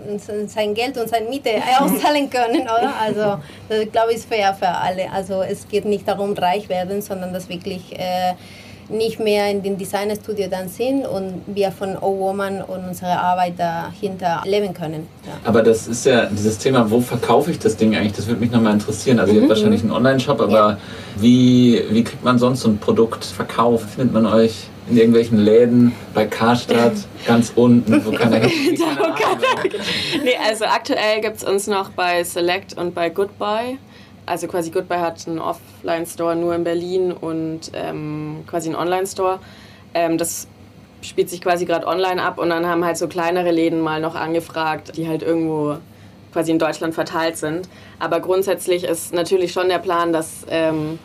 äh, 0.08 0.48
sein 0.48 0.74
Geld 0.74 0.98
und 0.98 1.10
seine 1.10 1.30
Miete 1.30 1.52
auszahlen 1.80 2.30
können, 2.30 2.64
oder? 2.64 2.94
Also 3.00 3.42
das 3.70 3.92
glaube 3.92 4.12
ich 4.12 4.18
ist 4.18 4.28
fair 4.28 4.54
für 4.54 4.68
alle. 4.68 5.12
Also 5.12 5.42
es 5.44 5.68
geht 5.68 5.86
nicht 5.86 6.08
darum, 6.08 6.34
reich 6.34 6.68
werden, 6.70 7.02
sondern 7.02 7.34
dass 7.34 7.50
wirklich 7.50 7.94
äh, 7.94 8.34
nicht 8.92 9.20
mehr 9.20 9.50
in 9.50 9.64
dem 9.64 9.78
Designstudio 9.78 10.48
dann 10.50 10.70
sind 10.70 11.06
und 11.06 11.42
wir 11.48 11.72
von 11.72 11.98
O-Woman 11.98 12.62
und 12.62 12.90
unserer 12.90 13.22
Arbeit 13.22 13.54
dahinter 13.58 14.42
leben 14.46 14.74
können. 14.74 15.08
Ja. 15.26 15.34
Aber 15.44 15.64
das 15.64 15.88
ist 15.88 16.06
ja 16.06 16.26
dieses 16.26 16.58
Thema, 16.58 16.90
wo 16.90 17.00
verkaufe 17.00 17.52
ich 17.52 17.60
das 17.60 17.78
Ding 17.78 17.96
eigentlich? 17.96 18.14
Das 18.14 18.28
würde 18.28 18.42
mich 18.42 18.52
nochmal 18.52 18.74
interessieren. 18.74 19.20
Also 19.20 19.32
mhm. 19.32 19.38
ihr 19.38 19.42
habt 19.42 19.50
mhm. 19.50 19.56
wahrscheinlich 19.56 19.82
einen 19.82 19.92
Online-Shop, 19.92 20.42
aber 20.42 20.54
ja. 20.54 20.78
wie, 21.18 21.84
wie 21.90 22.04
kriegt 22.04 22.24
man 22.24 22.38
sonst 22.38 22.62
so 22.62 22.70
ein 22.70 22.78
Produkt 22.78 23.26
verkauft? 23.26 23.90
Findet 23.96 24.14
man 24.14 24.26
euch 24.26 24.68
in 24.90 24.98
irgendwelchen 24.98 25.38
Läden 25.38 25.94
bei 26.14 26.26
Karstadt 26.26 26.94
ganz 27.26 27.54
unten, 27.56 28.06
wo 28.06 28.12
keiner 28.12 28.38
hin 28.48 28.78
Nee, 30.24 30.38
also 30.46 30.66
aktuell 30.66 31.22
gibt 31.22 31.38
es 31.38 31.44
uns 31.44 31.68
noch 31.68 31.90
bei 31.90 32.24
Select 32.24 32.78
und 32.78 32.94
bei 32.94 33.10
Goodbye 33.10 33.78
also 34.26 34.48
quasi 34.48 34.72
Goodbye 34.72 35.00
hat 35.00 35.28
einen 35.28 35.40
Offline-Store 35.40 36.36
nur 36.36 36.56
in 36.56 36.64
Berlin 36.64 37.12
und 37.12 37.72
ähm, 37.74 38.44
quasi 38.48 38.70
einen 38.70 38.78
Online-Store. 38.78 39.40
Ähm, 39.94 40.18
das 40.18 40.48
spielt 41.02 41.30
sich 41.30 41.42
quasi 41.42 41.66
gerade 41.66 41.88
online 41.88 42.22
ab 42.22 42.38
und 42.38 42.50
dann 42.50 42.66
haben 42.68 42.86
halt 42.86 42.98
so 42.98 43.08
kleinere 43.08 43.52
Läden 43.52 43.82
mal 43.82 44.00
noch 44.00 44.16
angefragt, 44.16 44.96
die 44.98 45.08
halt 45.08 45.24
irgendwo 45.24 45.78
quasi 46.32 46.52
in 46.52 46.60
Deutschland 46.60 46.94
verteilt 46.94 47.38
sind. 47.38 47.68
Aber 48.00 48.20
grundsätzlich 48.20 48.84
ist 48.84 49.14
natürlich 49.14 49.52
schon 49.52 49.70
der 49.70 49.80
Plan, 49.80 50.14
dass, 50.14 50.46
ähm, 50.50 51.00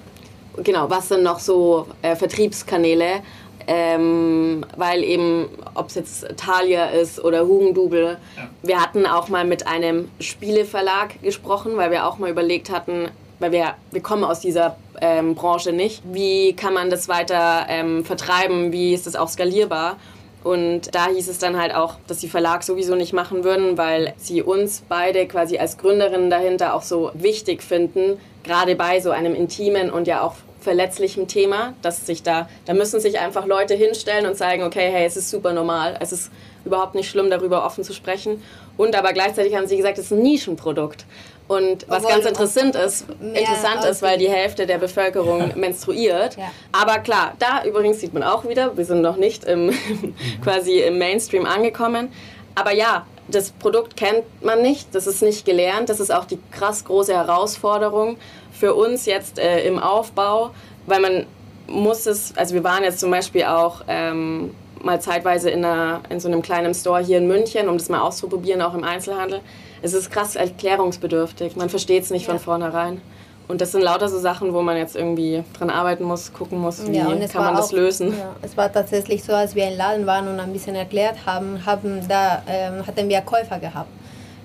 genau, 0.62 0.90
was 0.90 1.08
sind 1.08 1.22
noch 1.22 1.40
so 1.40 1.86
äh, 2.02 2.14
Vertriebskanäle, 2.14 3.22
ähm, 3.66 4.64
weil 4.76 5.02
eben, 5.02 5.48
ob 5.74 5.88
es 5.88 5.94
jetzt 5.96 6.26
Thalia 6.36 6.86
ist 6.86 7.22
oder 7.22 7.46
Hugendubel, 7.46 8.18
ja. 8.36 8.48
wir 8.62 8.80
hatten 8.80 9.06
auch 9.06 9.28
mal 9.28 9.44
mit 9.44 9.66
einem 9.66 10.08
Spieleverlag 10.20 11.20
gesprochen, 11.22 11.76
weil 11.76 11.90
wir 11.90 12.06
auch 12.06 12.18
mal 12.18 12.30
überlegt 12.30 12.70
hatten, 12.70 13.08
weil 13.38 13.52
wir, 13.52 13.74
wir 13.90 14.00
kommen 14.02 14.24
aus 14.24 14.40
dieser 14.40 14.76
ähm, 15.00 15.34
Branche 15.34 15.72
nicht, 15.72 16.02
wie 16.04 16.54
kann 16.54 16.74
man 16.74 16.90
das 16.90 17.08
weiter 17.08 17.66
ähm, 17.68 18.04
vertreiben, 18.04 18.72
wie 18.72 18.94
ist 18.94 19.06
das 19.06 19.16
auch 19.16 19.28
skalierbar? 19.28 19.96
Und 20.44 20.94
da 20.94 21.08
hieß 21.08 21.26
es 21.26 21.38
dann 21.38 21.58
halt 21.58 21.74
auch, 21.74 21.96
dass 22.06 22.18
die 22.18 22.28
Verlag 22.28 22.62
sowieso 22.62 22.94
nicht 22.94 23.12
machen 23.12 23.42
würden, 23.42 23.76
weil 23.76 24.14
sie 24.16 24.42
uns 24.42 24.84
beide 24.88 25.26
quasi 25.26 25.58
als 25.58 25.76
Gründerinnen 25.76 26.30
dahinter 26.30 26.74
auch 26.74 26.82
so 26.82 27.10
wichtig 27.14 27.64
finden, 27.64 28.20
gerade 28.44 28.76
bei 28.76 29.00
so 29.00 29.10
einem 29.10 29.34
intimen 29.34 29.90
und 29.90 30.06
ja 30.06 30.20
auch 30.20 30.36
verletzlichem 30.66 31.28
Thema, 31.28 31.74
dass 31.80 32.06
sich 32.06 32.24
da, 32.24 32.48
da 32.64 32.74
müssen 32.74 32.98
sich 32.98 33.20
einfach 33.20 33.46
Leute 33.46 33.74
hinstellen 33.74 34.26
und 34.26 34.36
sagen, 34.36 34.64
okay, 34.64 34.90
hey, 34.90 35.06
es 35.06 35.16
ist 35.16 35.30
super 35.30 35.52
normal, 35.52 35.96
es 36.00 36.10
ist 36.10 36.32
überhaupt 36.64 36.96
nicht 36.96 37.08
schlimm, 37.08 37.30
darüber 37.30 37.64
offen 37.64 37.84
zu 37.84 37.92
sprechen. 37.92 38.42
Und 38.76 38.96
aber 38.96 39.12
gleichzeitig 39.12 39.54
haben 39.54 39.68
sie 39.68 39.76
gesagt, 39.76 39.96
es 39.96 40.06
ist 40.06 40.10
ein 40.10 40.22
Nischenprodukt. 40.22 41.04
Und 41.46 41.88
was 41.88 41.98
Obwohl 42.02 42.16
ganz 42.16 42.26
interessant 42.26 42.74
ist, 42.74 43.06
interessant 43.20 43.84
ist, 43.84 44.02
weil 44.02 44.18
die 44.18 44.28
Hälfte 44.28 44.66
der 44.66 44.78
Bevölkerung 44.78 45.52
menstruiert. 45.56 46.36
Ja. 46.36 46.50
Aber 46.72 46.98
klar, 46.98 47.34
da 47.38 47.64
übrigens 47.64 48.00
sieht 48.00 48.12
man 48.12 48.24
auch 48.24 48.48
wieder, 48.48 48.76
wir 48.76 48.84
sind 48.84 49.02
noch 49.02 49.16
nicht 49.16 49.44
im, 49.44 49.70
quasi 50.42 50.80
im 50.80 50.98
Mainstream 50.98 51.46
angekommen. 51.46 52.08
Aber 52.56 52.72
ja, 52.72 53.06
das 53.28 53.50
Produkt 53.52 53.96
kennt 53.96 54.24
man 54.42 54.62
nicht, 54.62 54.92
das 54.96 55.06
ist 55.06 55.22
nicht 55.22 55.44
gelernt, 55.44 55.88
das 55.88 56.00
ist 56.00 56.12
auch 56.12 56.24
die 56.24 56.38
krass 56.50 56.84
große 56.84 57.14
Herausforderung 57.14 58.16
für 58.58 58.74
uns 58.74 59.06
jetzt 59.06 59.38
äh, 59.38 59.66
im 59.66 59.78
Aufbau, 59.78 60.50
weil 60.86 61.00
man 61.00 61.26
muss 61.68 62.06
es, 62.06 62.36
also 62.36 62.54
wir 62.54 62.64
waren 62.64 62.84
jetzt 62.84 63.00
zum 63.00 63.10
Beispiel 63.10 63.44
auch 63.44 63.82
ähm, 63.88 64.52
mal 64.82 65.00
zeitweise 65.00 65.50
in, 65.50 65.64
einer, 65.64 66.00
in 66.08 66.20
so 66.20 66.28
einem 66.28 66.42
kleinen 66.42 66.74
Store 66.74 67.02
hier 67.02 67.18
in 67.18 67.26
München, 67.26 67.68
um 67.68 67.76
das 67.76 67.88
mal 67.88 68.00
auszuprobieren, 68.00 68.62
auch 68.62 68.74
im 68.74 68.84
Einzelhandel. 68.84 69.40
Es 69.82 69.92
ist 69.92 70.10
krass 70.10 70.36
erklärungsbedürftig, 70.36 71.56
man 71.56 71.68
versteht 71.68 72.04
es 72.04 72.10
nicht 72.10 72.26
ja. 72.26 72.32
von 72.32 72.40
vornherein. 72.40 73.00
Und 73.48 73.60
das 73.60 73.70
sind 73.70 73.82
lauter 73.82 74.08
so 74.08 74.18
Sachen, 74.18 74.52
wo 74.54 74.62
man 74.62 74.76
jetzt 74.76 74.96
irgendwie 74.96 75.44
dran 75.56 75.70
arbeiten 75.70 76.02
muss, 76.02 76.32
gucken 76.32 76.58
muss, 76.58 76.84
wie 76.88 76.96
ja, 76.96 77.04
kann 77.28 77.44
man 77.44 77.54
das 77.54 77.70
lösen. 77.70 78.10
Ja, 78.10 78.34
es 78.42 78.56
war 78.56 78.72
tatsächlich 78.72 79.22
so, 79.22 79.32
als 79.34 79.54
wir 79.54 79.68
im 79.68 79.76
Laden 79.76 80.04
waren 80.04 80.26
und 80.26 80.40
ein 80.40 80.52
bisschen 80.52 80.74
erklärt 80.74 81.26
haben, 81.26 81.64
haben 81.64 82.00
da 82.08 82.42
ähm, 82.48 82.84
hatten 82.84 83.08
wir 83.08 83.20
Käufer 83.20 83.60
gehabt. 83.60 83.88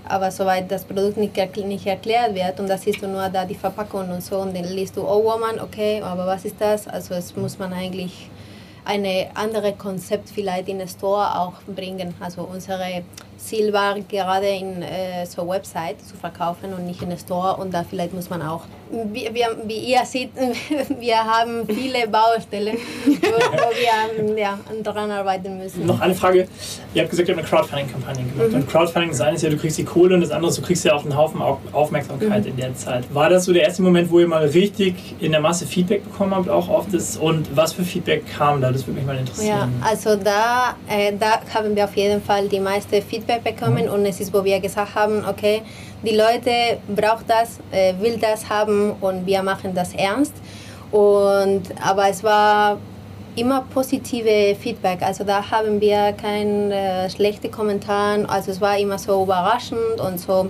Aber 0.08 0.32
soweit 0.32 0.70
das 0.72 0.84
Produkt 0.84 1.18
nicht, 1.18 1.36
nicht 1.66 1.86
erklärt 1.86 2.36
wird 2.36 2.60
und 2.60 2.68
da 2.68 2.78
siehst 2.78 3.02
du 3.02 3.08
nur 3.08 3.30
da 3.30 3.46
die 3.46 3.56
Verpackung 3.56 4.10
und 4.10 4.24
so 4.24 4.38
und 4.38 4.56
dann 4.56 4.66
liest 4.66 4.98
du, 4.98 5.02
oh 5.02 5.24
Woman, 5.24 5.60
okay, 5.60 6.02
aber 6.02 6.26
was 6.26 6.46
ist 6.46 6.56
das? 6.60 6.88
Also 6.88 7.14
es 7.14 7.36
muss 7.36 7.60
man 7.60 7.72
eigentlich 7.72 8.30
eine 8.84 9.28
andere 9.36 9.74
Konzept 9.74 10.30
vielleicht 10.30 10.68
in 10.68 10.80
den 10.80 10.88
Store 10.88 11.40
auch 11.40 11.54
bringen. 11.68 12.14
Also 12.20 12.42
unsere 12.42 13.04
Ziel 13.41 13.73
war 13.73 13.99
gerade 13.99 14.47
in 14.47 14.82
äh, 14.82 15.25
so 15.25 15.47
Website 15.47 16.01
zu 16.01 16.15
verkaufen 16.15 16.73
und 16.73 16.86
nicht 16.86 17.01
in 17.01 17.17
Store 17.17 17.58
und 17.58 17.73
da 17.73 17.84
vielleicht 17.84 18.13
muss 18.13 18.30
man 18.30 18.41
auch, 18.41 18.63
wie, 18.91 19.30
wie, 19.34 19.45
wie 19.67 19.91
ihr 19.91 20.06
seht, 20.06 20.32
wir 20.99 21.17
haben 21.17 21.65
viele 21.67 22.08
Baustellen, 22.08 22.77
wo, 23.06 23.12
wo 23.12 24.32
wir 24.32 24.38
ja, 24.38 24.60
daran 24.84 25.12
arbeiten 25.12 25.58
müssen. 25.58 25.86
Noch 25.86 25.99
eine 25.99 26.13
Frage, 26.13 26.47
ihr 26.93 27.01
habt 27.01 27.10
gesagt, 27.10 27.30
ihr 27.30 27.36
habt 27.36 27.43
eine 27.43 27.47
Crowdfunding-Kampagne 27.47 28.23
gemacht 28.23 28.49
mhm. 28.49 28.56
und 28.56 28.69
Crowdfunding, 28.69 29.10
das 29.10 29.21
eine 29.21 29.36
ist 29.36 29.41
ja, 29.43 29.49
du 29.49 29.58
kriegst 29.58 29.77
die 29.77 29.86
Kohle 29.86 30.15
und 30.15 30.21
das 30.21 30.32
andere 30.32 30.49
ist, 30.51 30.58
du 30.58 30.62
kriegst 30.62 30.86
ja 30.86 30.93
auch 30.93 31.04
einen 31.04 31.15
Haufen 31.15 31.41
Aufmerksamkeit 31.41 32.43
mhm. 32.43 32.51
in 32.51 32.58
der 32.58 32.75
Zeit. 32.75 33.13
War 33.13 33.30
das 33.30 33.45
so 33.45 33.54
der 33.54 33.63
erste 33.63 33.82
Moment, 33.82 34.12
wo 34.12 34.19
ihr 34.19 34.27
mal 34.27 34.45
richtig 34.45 34.95
in 35.19 35.32
der 35.32 35.41
Masse 35.41 35.65
Feedback 35.65 36.04
bekommen 36.04 36.36
habt, 36.36 36.49
auch 36.49 36.69
auf 36.69 36.86
das 36.91 37.17
und 37.17 37.56
was 37.56 37.73
für 37.73 37.84
Feedback 37.84 38.23
kam 38.38 38.62
da? 38.62 38.71
Das 38.71 38.86
würde 38.86 38.99
mich 38.99 39.08
mal 39.08 39.17
interessieren. 39.17 39.73
Ja, 39.82 39.88
also 39.88 40.15
da, 40.15 40.75
äh, 40.89 41.13
da 41.17 41.41
haben 41.54 41.75
wir 41.75 41.86
auf 41.86 41.95
jeden 41.95 42.21
Fall 42.21 42.47
die 42.47 42.60
meiste 42.60 43.01
Feedback 43.01 43.31
Feedback 43.32 43.56
bekommen 43.58 43.89
und 43.89 44.06
es 44.06 44.20
ist, 44.20 44.34
wo 44.34 44.44
wir 44.44 44.60
gesagt 44.60 44.96
haben, 44.96 45.24
okay, 45.28 45.62
die 46.04 46.15
Leute 46.15 46.80
braucht 46.94 47.30
das, 47.30 47.60
äh, 47.72 47.94
will 48.00 48.17
das 48.17 48.50
haben 48.50 48.94
und 49.02 49.26
wir 49.26 49.41
machen 49.44 49.74
das 49.74 49.94
ernst. 49.94 50.34
Und, 50.91 51.63
aber 51.82 52.10
es 52.10 52.24
war 52.24 52.78
immer 53.36 53.63
positive 53.74 54.56
Feedback. 54.60 55.02
Also 55.02 55.24
da 55.24 55.50
haben 55.50 55.80
wir 55.80 56.13
kein 56.13 56.72
äh, 56.72 57.10
schlechte 57.10 57.50
Kommentare. 57.50 58.28
Also 58.28 58.52
es 58.52 58.60
war 58.60 58.78
immer 58.78 58.98
so 58.98 59.24
überraschend 59.24 60.02
und 60.06 60.20
so 60.20 60.48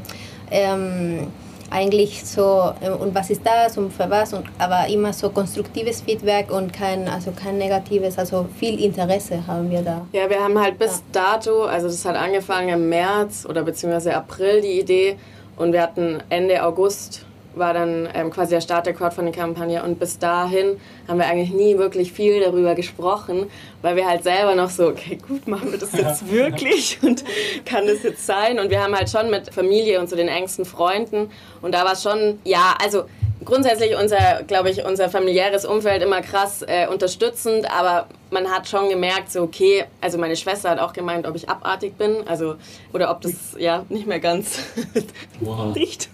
ähm, 0.49 1.27
eigentlich 1.71 2.23
so 2.23 2.73
äh, 2.81 2.89
und 2.89 3.15
was 3.15 3.29
ist 3.29 3.41
das 3.45 3.77
und 3.77 3.91
für 3.91 4.09
was 4.09 4.33
und 4.33 4.45
aber 4.59 4.87
immer 4.87 5.13
so 5.13 5.29
konstruktives 5.29 6.01
Feedback 6.01 6.51
und 6.51 6.73
kein 6.73 7.07
also 7.07 7.31
kein 7.31 7.57
negatives. 7.57 8.17
Also 8.19 8.47
viel 8.59 8.83
Interesse 8.83 9.47
haben 9.47 9.71
wir 9.71 9.81
da. 9.81 10.05
Ja, 10.11 10.29
wir 10.29 10.43
haben 10.43 10.59
halt 10.59 10.77
bis 10.77 11.01
dato, 11.11 11.63
also 11.63 11.87
das 11.87 12.05
hat 12.05 12.15
angefangen 12.15 12.69
im 12.69 12.89
März 12.89 13.45
oder 13.49 13.63
beziehungsweise 13.63 14.15
April 14.15 14.61
die 14.61 14.79
Idee 14.79 15.17
und 15.57 15.73
wir 15.73 15.81
hatten 15.81 16.21
Ende 16.29 16.63
August 16.63 17.25
war 17.55 17.73
dann 17.73 18.07
ähm, 18.13 18.29
quasi 18.29 18.51
der 18.51 18.61
Start 18.61 18.85
der 18.85 18.93
Crowdfunding-Kampagne 18.93 19.83
und 19.83 19.99
bis 19.99 20.19
dahin 20.19 20.79
haben 21.07 21.17
wir 21.17 21.27
eigentlich 21.27 21.51
nie 21.51 21.77
wirklich 21.77 22.11
viel 22.13 22.39
darüber 22.39 22.75
gesprochen, 22.75 23.47
weil 23.81 23.95
wir 23.95 24.07
halt 24.07 24.23
selber 24.23 24.55
noch 24.55 24.69
so, 24.69 24.87
okay, 24.87 25.17
gut, 25.27 25.47
machen 25.47 25.71
wir 25.71 25.79
das 25.79 25.91
jetzt 25.97 26.31
wirklich 26.31 26.99
und 27.01 27.23
kann 27.65 27.87
das 27.87 28.03
jetzt 28.03 28.25
sein? 28.25 28.59
Und 28.59 28.69
wir 28.69 28.81
haben 28.81 28.95
halt 28.95 29.09
schon 29.09 29.29
mit 29.29 29.53
Familie 29.53 29.99
und 29.99 30.09
so 30.09 30.15
den 30.15 30.27
engsten 30.27 30.65
Freunden 30.65 31.29
und 31.61 31.73
da 31.73 31.83
war 31.83 31.93
es 31.93 32.03
schon, 32.03 32.39
ja, 32.43 32.75
also 32.81 33.03
grundsätzlich 33.45 33.95
unser, 33.95 34.43
glaube 34.43 34.69
ich, 34.69 34.85
unser 34.85 35.09
familiäres 35.09 35.65
Umfeld 35.65 36.01
immer 36.01 36.21
krass 36.21 36.63
äh, 36.67 36.87
unterstützend, 36.87 37.69
aber 37.71 38.07
man 38.29 38.49
hat 38.49 38.67
schon 38.67 38.89
gemerkt, 38.89 39.31
so 39.31 39.43
okay, 39.43 39.85
also 39.99 40.17
meine 40.17 40.35
Schwester 40.35 40.69
hat 40.69 40.79
auch 40.79 40.93
gemeint, 40.93 41.27
ob 41.27 41.35
ich 41.35 41.49
abartig 41.49 41.97
bin, 41.97 42.27
also 42.27 42.55
oder 42.93 43.11
ob 43.11 43.21
das 43.21 43.33
ja 43.57 43.85
nicht 43.89 44.07
mehr 44.07 44.19
ganz 44.19 44.59
wow. 45.39 45.73
dicht. 45.73 46.09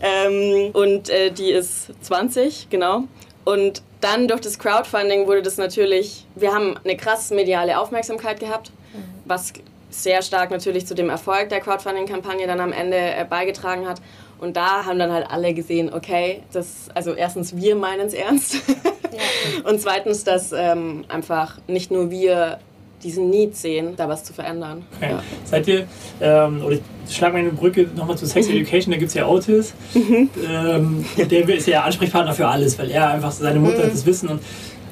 ähm, 0.00 0.70
und 0.72 1.08
äh, 1.10 1.30
die 1.30 1.50
ist 1.50 1.90
20, 2.02 2.68
genau. 2.70 3.04
Und 3.44 3.82
dann 4.00 4.28
durch 4.28 4.40
das 4.40 4.58
Crowdfunding 4.58 5.26
wurde 5.26 5.42
das 5.42 5.56
natürlich, 5.56 6.26
wir 6.34 6.52
haben 6.52 6.76
eine 6.84 6.96
krass 6.96 7.30
mediale 7.30 7.78
Aufmerksamkeit 7.78 8.40
gehabt, 8.40 8.72
mhm. 8.92 9.04
was 9.24 9.52
sehr 9.90 10.22
stark 10.22 10.50
natürlich 10.50 10.86
zu 10.86 10.94
dem 10.94 11.08
Erfolg 11.08 11.48
der 11.48 11.60
Crowdfunding-Kampagne 11.60 12.46
dann 12.46 12.60
am 12.60 12.72
Ende 12.72 12.96
äh, 12.96 13.24
beigetragen 13.28 13.88
hat. 13.88 14.00
Und 14.38 14.56
da 14.56 14.84
haben 14.84 14.98
dann 14.98 15.12
halt 15.12 15.30
alle 15.30 15.54
gesehen, 15.54 15.92
okay, 15.92 16.42
das, 16.52 16.88
also 16.94 17.12
erstens, 17.14 17.56
wir 17.56 17.76
meinen 17.76 18.06
es 18.06 18.14
ernst. 18.14 18.54
Ja. 18.54 19.62
Und 19.70 19.80
zweitens, 19.80 20.24
dass 20.24 20.52
ähm, 20.52 21.04
einfach 21.08 21.58
nicht 21.66 21.90
nur 21.90 22.10
wir 22.10 22.58
diesen 23.02 23.30
Need 23.30 23.56
sehen, 23.56 23.94
da 23.96 24.08
was 24.08 24.24
zu 24.24 24.32
verändern. 24.32 24.84
Okay. 24.96 25.12
Ja. 25.12 25.22
Seid 25.44 25.68
ihr, 25.68 25.86
ähm, 26.20 26.62
oder 26.64 26.76
ich 27.08 27.16
schlage 27.16 27.34
mal 27.34 27.38
eine 27.40 27.50
Brücke 27.50 27.88
nochmal 27.94 28.18
zu 28.18 28.26
Sex 28.26 28.48
mhm. 28.48 28.56
Education, 28.56 28.92
da 28.92 28.98
gibt 28.98 29.08
es 29.08 29.14
ja 29.14 29.26
Otis. 29.26 29.74
Mhm. 29.94 30.30
Ähm, 30.48 31.04
der 31.16 31.48
ist 31.48 31.66
ja 31.66 31.82
Ansprechpartner 31.82 32.32
für 32.32 32.48
alles, 32.48 32.78
weil 32.78 32.90
er 32.90 33.10
einfach 33.10 33.30
seine 33.30 33.60
Mutter 33.60 33.84
mhm. 33.84 33.90
das 33.90 34.06
Wissen 34.06 34.28
und 34.28 34.40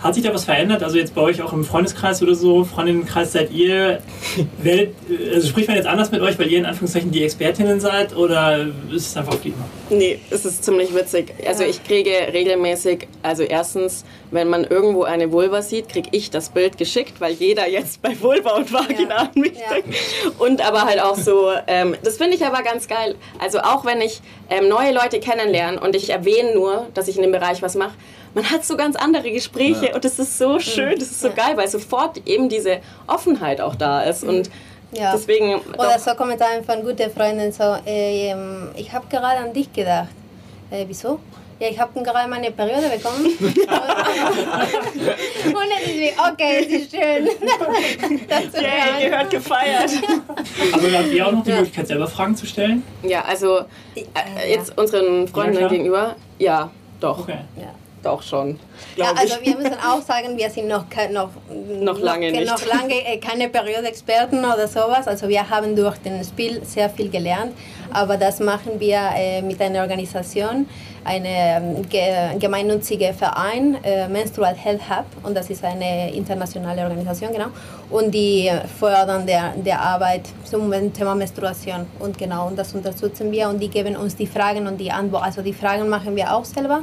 hat 0.05 0.15
sich 0.15 0.23
da 0.23 0.35
was 0.35 0.45
verändert? 0.45 0.83
Also 0.83 0.99
jetzt 0.99 1.15
bei 1.15 1.23
euch 1.23 1.41
auch 1.41 1.55
im 1.55 1.65
Freundeskreis 1.65 2.23
oder 2.23 2.35
so, 2.35 2.63
Freundinnenkreis 2.65 3.33
seid 3.33 3.51
ihr, 3.51 4.01
Welt, 4.59 4.95
also 5.33 5.49
spricht 5.49 5.67
man 5.67 5.79
jetzt 5.79 5.87
anders 5.87 6.11
mit 6.11 6.21
euch, 6.21 6.39
weil 6.39 6.49
ihr 6.49 6.59
in 6.59 6.67
Anführungszeichen 6.67 7.11
die 7.11 7.25
Expertinnen 7.25 7.81
seid 7.81 8.15
oder 8.15 8.67
ist 8.93 9.07
es 9.09 9.17
einfach 9.17 9.39
wie 9.43 9.55
Nee, 9.89 10.21
es 10.31 10.45
ist 10.45 10.63
ziemlich 10.63 10.95
witzig. 10.95 11.33
Also 11.47 11.65
ich 11.65 11.83
kriege 11.85 12.11
regelmäßig, 12.35 13.09
also 13.23 13.45
erstens, 13.45 14.05
wenn 14.31 14.49
man 14.49 14.65
irgendwo 14.65 15.05
eine 15.05 15.33
Vulva 15.33 15.63
sieht, 15.63 15.89
kriege 15.89 16.11
ich 16.13 16.31
das 16.31 16.51
Bild 16.51 16.77
geschickt, 16.77 17.21
weil 17.21 17.33
jeder 17.33 17.67
jetzt 17.67 18.03
bei 18.03 18.21
Vulva 18.21 18.57
und 18.57 18.71
Vagina 18.75 19.09
ja. 19.09 19.17
an 19.17 19.31
mich 19.35 19.55
ja. 19.55 19.73
denkt. 19.73 19.97
Und 20.39 20.61
aber 20.67 20.83
halt 20.83 21.01
auch 21.01 21.17
so, 21.17 21.51
ähm, 21.67 21.97
das 22.05 22.19
finde 22.19 22.37
ich 22.37 22.45
aber 22.45 22.63
ganz 22.63 22.89
geil. 22.89 23.15
Also 23.39 23.61
auch 23.61 23.87
wenn 23.87 24.03
ich 24.03 24.21
ähm, 24.51 24.69
neue 24.69 24.93
Leute 24.93 25.19
kennenlerne 25.19 25.81
und 25.81 25.97
ich 25.97 26.11
erwähne 26.11 26.55
nur, 26.55 26.89
dass 26.93 27.09
ich 27.09 27.17
in 27.17 27.23
dem 27.23 27.33
Bereich 27.33 27.63
was 27.63 27.75
mache, 27.75 27.95
man 28.35 28.51
hat 28.51 28.65
so 28.65 28.77
ganz 28.77 28.97
andere 28.97 29.31
Gespräche 29.31 29.87
ja. 29.87 29.95
und 29.95 30.05
das 30.05 30.19
ist 30.19 30.37
so 30.37 30.59
schön, 30.59 30.99
das 30.99 31.11
ist 31.11 31.21
so 31.21 31.31
geil, 31.31 31.57
weil 31.57 31.69
sofort 31.69 32.21
eben 32.27 32.49
diese 32.49 32.81
Offenheit 33.07 33.61
auch 33.61 33.77
da 33.77 34.03
ist 34.03 34.25
und 34.25 34.51
ja. 34.93 35.13
deswegen... 35.13 35.61
Oder 35.75 35.99
so 35.99 36.15
Kommentare 36.15 36.63
von 36.65 36.83
guten 36.83 37.11
Freunden 37.11 37.53
so, 37.53 37.77
äh, 37.87 38.35
ich 38.77 38.93
habe 38.93 39.07
gerade 39.09 39.39
an 39.39 39.53
dich 39.53 39.73
gedacht. 39.73 40.09
Äh, 40.71 40.85
wieso? 40.89 41.21
Ja, 41.61 41.69
ich 41.69 41.79
habe 41.79 42.03
gerade 42.03 42.29
meine 42.29 42.51
Periode 42.51 42.89
bekommen. 42.89 43.27
und 43.39 43.55
es 45.79 45.87
ist 45.87 45.99
wie, 46.01 46.13
okay, 46.33 46.59
es 46.59 46.67
ist 46.67 46.91
schön. 46.91 47.29
yeah, 48.61 48.99
ihr 49.01 49.11
gehört 49.11 49.31
gefeiert. 49.31 49.91
Aber 50.73 50.99
habt 50.99 51.13
ihr 51.13 51.25
auch 51.25 51.33
noch 51.33 51.45
die 51.45 51.53
Möglichkeit, 51.53 51.87
selber 51.87 52.09
Fragen 52.09 52.35
zu 52.35 52.47
stellen? 52.47 52.83
Ja, 53.05 53.25
also 53.25 53.61
äh, 53.95 54.51
jetzt 54.51 54.77
unseren 54.77 55.29
Freunden 55.29 55.61
ja, 55.61 55.69
gegenüber, 55.69 56.17
ja, 56.41 56.73
doch. 56.99 57.21
Okay. 57.21 57.39
Ja 57.57 57.69
auch 58.07 58.23
schon. 58.23 58.59
Ja, 58.97 59.13
also 59.17 59.37
wir 59.43 59.57
müssen 59.57 59.75
auch 59.75 60.03
sagen, 60.03 60.37
wir 60.37 60.51
sind 60.51 60.69
noch, 60.69 60.85
noch, 61.11 61.31
noch 61.81 61.99
lange 61.99 62.31
noch, 62.31 62.39
nicht. 62.39 62.51
Noch 62.51 62.67
lange 62.67 62.95
äh, 62.95 63.19
keine 63.19 63.49
Periodexperten 63.49 64.39
oder 64.39 64.69
sowas. 64.69 65.07
Also 65.07 65.29
wir 65.29 65.49
haben 65.49 65.75
durch 65.75 65.97
das 66.05 66.29
Spiel 66.29 66.63
sehr 66.65 66.91
viel 66.91 67.11
gelernt, 67.11 67.53
aber 67.93 68.17
das 68.17 68.41
machen 68.41 68.79
wir 68.79 69.01
äh, 69.17 69.43
mit 69.43 69.61
einer 69.61 69.83
Organisation, 69.83 70.67
einem 71.05 71.85
ähm, 71.87 72.39
gemeinnützigen 72.39 73.15
Verein, 73.15 73.77
äh, 73.85 74.09
Menstrual 74.09 74.55
Health 74.55 74.89
Hub, 74.89 75.05
und 75.23 75.37
das 75.37 75.51
ist 75.51 75.63
eine 75.63 76.13
internationale 76.15 76.83
Organisation, 76.83 77.33
genau, 77.33 77.49
und 77.91 78.13
die 78.13 78.51
fördern 78.79 79.27
der, 79.27 79.53
der 79.57 79.81
Arbeit 79.81 80.23
zum 80.45 80.71
Thema 80.93 81.15
Menstruation 81.15 81.87
und 82.01 82.17
genau, 82.17 82.49
und 82.49 82.59
das 82.59 82.75
unterstützen 82.75 83.31
wir 83.31 83.49
und 83.49 83.61
die 83.61 83.69
geben 83.69 83.97
uns 83.97 84.17
die 84.17 84.27
Fragen 84.27 84.67
und 84.67 84.79
die 84.79 84.91
Antworten, 84.91 85.25
also 85.25 85.43
die 85.43 85.53
Fragen 85.53 85.89
machen 85.89 86.17
wir 86.17 86.35
auch 86.35 86.45
selber 86.45 86.81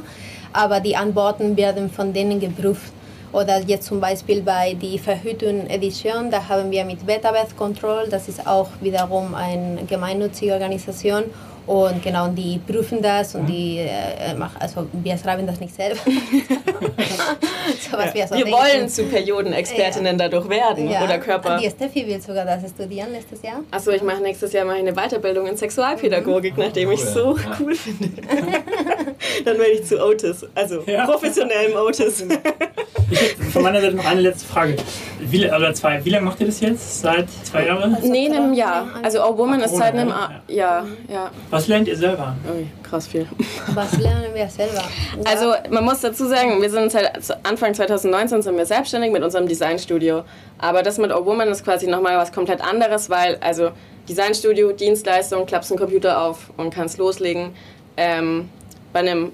aber 0.52 0.80
die 0.80 0.96
Antworten 0.96 1.56
werden 1.56 1.90
von 1.90 2.12
denen 2.12 2.40
geprüft. 2.40 2.92
Oder 3.32 3.60
jetzt 3.60 3.86
zum 3.86 3.98
Beispiel 3.98 4.42
bei 4.42 4.74
der 4.74 4.98
Verhütung 4.98 5.66
Edition, 5.66 6.30
da 6.30 6.48
haben 6.48 6.70
wir 6.70 6.84
mit 6.84 7.06
Betabeth 7.06 7.56
Control, 7.56 8.06
das 8.10 8.28
ist 8.28 8.46
auch 8.46 8.68
wiederum 8.80 9.34
eine 9.34 9.84
gemeinnützige 9.88 10.52
Organisation. 10.52 11.24
Und 11.64 12.02
genau, 12.02 12.26
die 12.26 12.58
prüfen 12.58 13.00
das 13.00 13.36
und 13.36 13.46
die 13.46 13.78
äh, 13.78 14.34
machen, 14.34 14.56
also 14.58 14.88
wir 14.92 15.16
schreiben 15.16 15.46
das 15.46 15.60
nicht 15.60 15.72
selber. 15.72 16.00
so, 16.04 17.96
was 17.96 18.06
ja. 18.06 18.14
wir, 18.14 18.26
so 18.26 18.34
wir 18.34 18.46
wollen 18.46 18.88
zu 18.88 19.04
Periodenexpertinnen 19.04 20.18
ja. 20.18 20.28
dadurch 20.28 20.48
werden 20.48 20.90
ja. 20.90 21.04
oder 21.04 21.18
Körper. 21.18 21.58
Die 21.58 21.70
Steffi 21.70 22.04
will 22.04 22.20
sogar 22.20 22.44
das 22.44 22.68
studieren 22.68 23.12
nächstes 23.12 23.42
Jahr. 23.42 23.60
Achso, 23.70 23.92
ich 23.92 24.02
mache 24.02 24.20
nächstes 24.20 24.52
Jahr 24.52 24.64
mache 24.64 24.78
eine 24.78 24.92
Weiterbildung 24.92 25.46
in 25.46 25.56
Sexualpädagogik, 25.56 26.56
mhm. 26.56 26.64
nachdem 26.64 26.90
ich 26.90 27.00
es 27.00 27.14
so 27.14 27.36
cool 27.60 27.76
finde. 27.76 28.10
Dann 29.44 29.58
werde 29.58 29.72
ich 29.72 29.84
zu 29.84 30.02
Otis, 30.04 30.46
also 30.54 30.82
professionellem 30.82 31.74
Otis. 31.76 32.24
ich 33.10 33.20
hätte 33.20 33.42
von 33.52 33.62
meiner 33.62 33.80
Seite 33.80 33.96
noch 33.96 34.06
eine 34.06 34.20
letzte 34.20 34.46
Frage. 34.46 34.76
Wie, 35.20 35.46
oder 35.46 35.72
zwei. 35.74 36.04
Wie 36.04 36.10
lange 36.10 36.24
macht 36.24 36.40
ihr 36.40 36.46
das 36.46 36.60
jetzt? 36.60 37.00
Seit 37.00 37.26
zwei 37.44 37.66
Jahren? 37.66 37.96
Nee, 38.02 38.26
in 38.26 38.32
einem 38.34 38.52
Jahr. 38.52 38.88
Also 39.02 39.20
All 39.22 39.36
Woman 39.36 39.60
ist 39.60 39.76
seit 39.76 39.94
einem 39.94 40.12
Jahr. 40.48 40.86
Ja. 41.08 41.30
Was 41.50 41.68
lernt 41.68 41.88
ihr 41.88 41.96
selber? 41.96 42.34
Ui, 42.52 42.66
krass 42.82 43.06
viel. 43.06 43.26
Was 43.74 43.98
lernen 43.98 44.34
wir 44.34 44.48
selber? 44.48 44.82
Also 45.24 45.54
man 45.70 45.84
muss 45.84 46.00
dazu 46.00 46.26
sagen, 46.26 46.60
wir 46.60 46.70
sind 46.70 46.90
seit 46.90 47.12
Anfang 47.44 47.74
2019 47.74 48.42
sind 48.42 48.56
wir 48.56 48.66
selbstständig 48.66 49.12
mit 49.12 49.22
unserem 49.22 49.46
Designstudio. 49.46 50.24
Aber 50.58 50.82
das 50.82 50.98
mit 50.98 51.12
All 51.12 51.24
Woman 51.24 51.48
ist 51.48 51.64
quasi 51.64 51.86
nochmal 51.86 52.16
was 52.16 52.32
komplett 52.32 52.60
anderes, 52.60 53.08
weil 53.08 53.36
also 53.40 53.70
Designstudio, 54.08 54.72
Dienstleistung, 54.72 55.46
klappst 55.46 55.70
einen 55.70 55.78
Computer 55.78 56.20
auf 56.20 56.50
und 56.56 56.74
kannst 56.74 56.98
loslegen. 56.98 57.54
Ähm, 57.96 58.48
bei 58.92 59.00
einem 59.00 59.32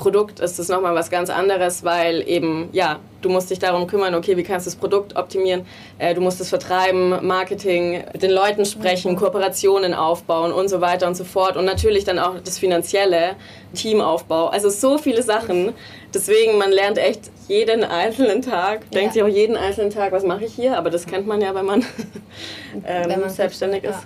Produkt 0.00 0.40
ist 0.40 0.58
es 0.58 0.68
nochmal 0.68 0.94
was 0.94 1.10
ganz 1.10 1.28
anderes, 1.28 1.84
weil 1.84 2.26
eben, 2.26 2.70
ja, 2.72 2.98
du 3.20 3.28
musst 3.28 3.50
dich 3.50 3.58
darum 3.58 3.86
kümmern, 3.86 4.14
okay, 4.14 4.34
wie 4.36 4.42
kannst 4.42 4.66
du 4.66 4.70
das 4.70 4.78
Produkt 4.78 5.14
optimieren, 5.14 5.66
äh, 5.98 6.14
du 6.14 6.22
musst 6.22 6.40
es 6.40 6.48
vertreiben, 6.48 7.26
Marketing, 7.26 8.02
mit 8.12 8.22
den 8.22 8.30
Leuten 8.30 8.64
sprechen, 8.64 9.14
Kooperationen 9.14 9.92
aufbauen 9.92 10.52
und 10.52 10.68
so 10.68 10.80
weiter 10.80 11.06
und 11.06 11.16
so 11.16 11.24
fort 11.24 11.56
und 11.56 11.66
natürlich 11.66 12.04
dann 12.04 12.18
auch 12.18 12.36
das 12.42 12.58
finanzielle, 12.58 13.36
Teamaufbau, 13.74 14.46
also 14.46 14.70
so 14.70 14.96
viele 14.96 15.22
Sachen. 15.22 15.74
Deswegen, 16.14 16.56
man 16.56 16.72
lernt 16.72 16.98
echt 16.98 17.30
jeden 17.46 17.84
einzelnen 17.84 18.42
Tag, 18.42 18.80
ja. 18.84 19.00
denkt 19.00 19.12
sich 19.12 19.22
auch 19.22 19.28
jeden 19.28 19.56
einzelnen 19.56 19.90
Tag, 19.90 20.12
was 20.12 20.24
mache 20.24 20.44
ich 20.44 20.54
hier, 20.54 20.78
aber 20.78 20.88
das 20.88 21.06
kennt 21.06 21.26
man 21.26 21.40
ja, 21.40 21.54
wenn 21.54 21.66
man, 21.66 21.80
ähm, 22.86 23.04
wenn 23.06 23.20
man 23.20 23.30
selbstständig 23.30 23.84
ist. 23.84 23.90
Ja. 23.90 24.02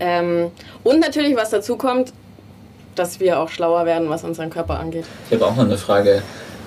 Ähm, 0.00 0.50
und 0.82 0.98
natürlich, 0.98 1.36
was 1.36 1.50
dazu 1.50 1.76
kommt, 1.76 2.12
dass 2.94 3.20
wir 3.20 3.38
auch 3.38 3.48
schlauer 3.48 3.86
werden, 3.86 4.08
was 4.08 4.24
unseren 4.24 4.50
Körper 4.50 4.78
angeht. 4.78 5.04
Ich 5.28 5.34
habe 5.36 5.46
auch 5.46 5.56
noch 5.56 5.64
eine 5.64 5.78
Frage. 5.78 6.22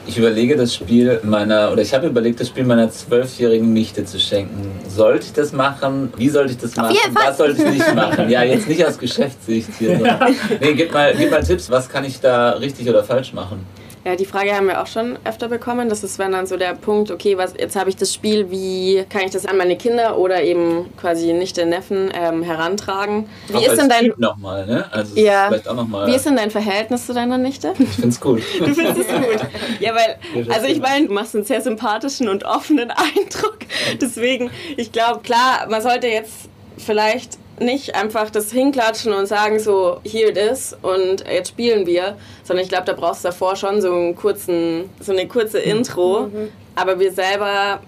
Ich 0.05 0.17
überlege 0.17 0.57
das 0.57 0.75
Spiel 0.75 1.21
meiner, 1.23 1.71
oder 1.71 1.81
ich 1.81 1.93
habe 1.93 2.07
überlegt, 2.07 2.39
das 2.41 2.49
Spiel 2.49 2.65
meiner 2.65 2.89
zwölfjährigen 2.91 3.71
Nichte 3.71 4.03
zu 4.03 4.19
schenken. 4.19 4.69
Sollte 4.89 5.27
ich 5.27 5.33
das 5.33 5.53
machen? 5.53 6.11
Wie 6.17 6.27
sollte 6.27 6.51
ich 6.51 6.57
das 6.57 6.75
machen? 6.75 6.97
Was 7.13 7.37
sollte 7.37 7.63
ich 7.63 7.69
nicht 7.69 7.95
machen? 7.95 8.29
Ja, 8.29 8.43
jetzt 8.43 8.67
nicht 8.67 8.85
aus 8.85 8.97
Geschäftssicht 8.97 9.69
hier. 9.79 9.99
So. 9.99 10.05
Nee, 10.59 10.73
gib 10.73 10.93
mal, 10.93 11.13
gib 11.17 11.31
mal 11.31 11.41
Tipps, 11.41 11.69
was 11.69 11.87
kann 11.87 12.03
ich 12.03 12.19
da 12.19 12.51
richtig 12.51 12.89
oder 12.89 13.03
falsch 13.03 13.31
machen? 13.31 13.65
Ja, 14.05 14.15
die 14.17 14.25
Frage 14.25 14.53
haben 14.53 14.67
wir 14.67 14.81
auch 14.81 14.87
schon 14.87 15.17
öfter 15.23 15.47
bekommen. 15.47 15.87
Das 15.87 16.03
ist 16.03 16.19
wenn 16.19 16.33
dann 16.33 16.45
so 16.45 16.57
der 16.57 16.73
Punkt, 16.73 17.09
okay, 17.09 17.37
was, 17.37 17.53
jetzt 17.57 17.75
habe 17.77 17.89
ich 17.89 17.95
das 17.95 18.13
Spiel, 18.13 18.51
wie 18.51 19.05
kann 19.09 19.21
ich 19.21 19.31
das 19.31 19.45
an 19.45 19.55
meine 19.55 19.77
Kinder 19.77 20.17
oder 20.17 20.43
eben 20.43 20.89
quasi 20.99 21.31
nicht 21.31 21.55
den 21.55 21.69
Neffen 21.69 22.11
ähm, 22.13 22.43
herantragen? 22.43 23.29
Wie 23.47 23.55
Auch 23.55 23.61
ist 23.67 23.77
denn 23.77 23.87
dein 23.87 24.11
nochmal, 24.17 24.65
ne? 24.65 24.85
Also 24.91 25.15
Ja. 25.17 25.47
vielleicht 25.47 25.69
auch 25.69 25.75
noch 25.75 25.87
mal. 25.87 26.05
wie 26.07 26.15
ist 26.15 26.25
denn 26.25 26.35
dein 26.35 26.51
Verhältnis 26.51 27.05
zu 27.05 27.13
deiner 27.13 27.37
Nichte? 27.37 27.73
ich 27.79 27.87
find's 27.89 28.19
gut. 28.19 28.41
Du 28.59 28.73
findest 28.73 28.99
es 28.99 29.07
gut. 29.07 29.47
Ja, 29.79 29.93
weil, 29.95 30.17
also 30.53 30.67
ich 30.67 30.79
meine, 30.81 31.07
du 31.07 31.13
machst 31.13 31.33
einen 31.35 31.45
sehr 31.45 31.61
sympathischen 31.61 32.27
und 32.27 32.43
offenen 32.43 32.91
Eindruck. 32.91 33.59
Deswegen, 34.01 34.51
ich 34.75 34.91
glaube, 34.91 35.21
klar, 35.21 35.65
man 35.69 35.81
sollte 35.81 36.07
jetzt 36.07 36.49
vielleicht 36.77 37.37
nicht 37.63 37.95
einfach 37.95 38.29
das 38.29 38.51
hinklatschen 38.51 39.13
und 39.13 39.25
sagen 39.27 39.59
so, 39.59 39.99
here 40.05 40.29
it 40.29 40.37
is 40.37 40.75
und 40.81 41.23
jetzt 41.31 41.49
spielen 41.49 41.85
wir, 41.85 42.15
sondern 42.43 42.63
ich 42.63 42.69
glaube, 42.69 42.85
da 42.85 42.93
brauchst 42.93 43.23
du 43.23 43.29
davor 43.29 43.55
schon 43.55 43.81
so 43.81 43.91
einen 43.91 44.15
kurzen, 44.15 44.89
so 44.99 45.11
eine 45.11 45.27
kurze 45.27 45.59
Intro. 45.59 46.27
Aber 46.75 46.99
wir 46.99 47.11
selber, 47.11 47.79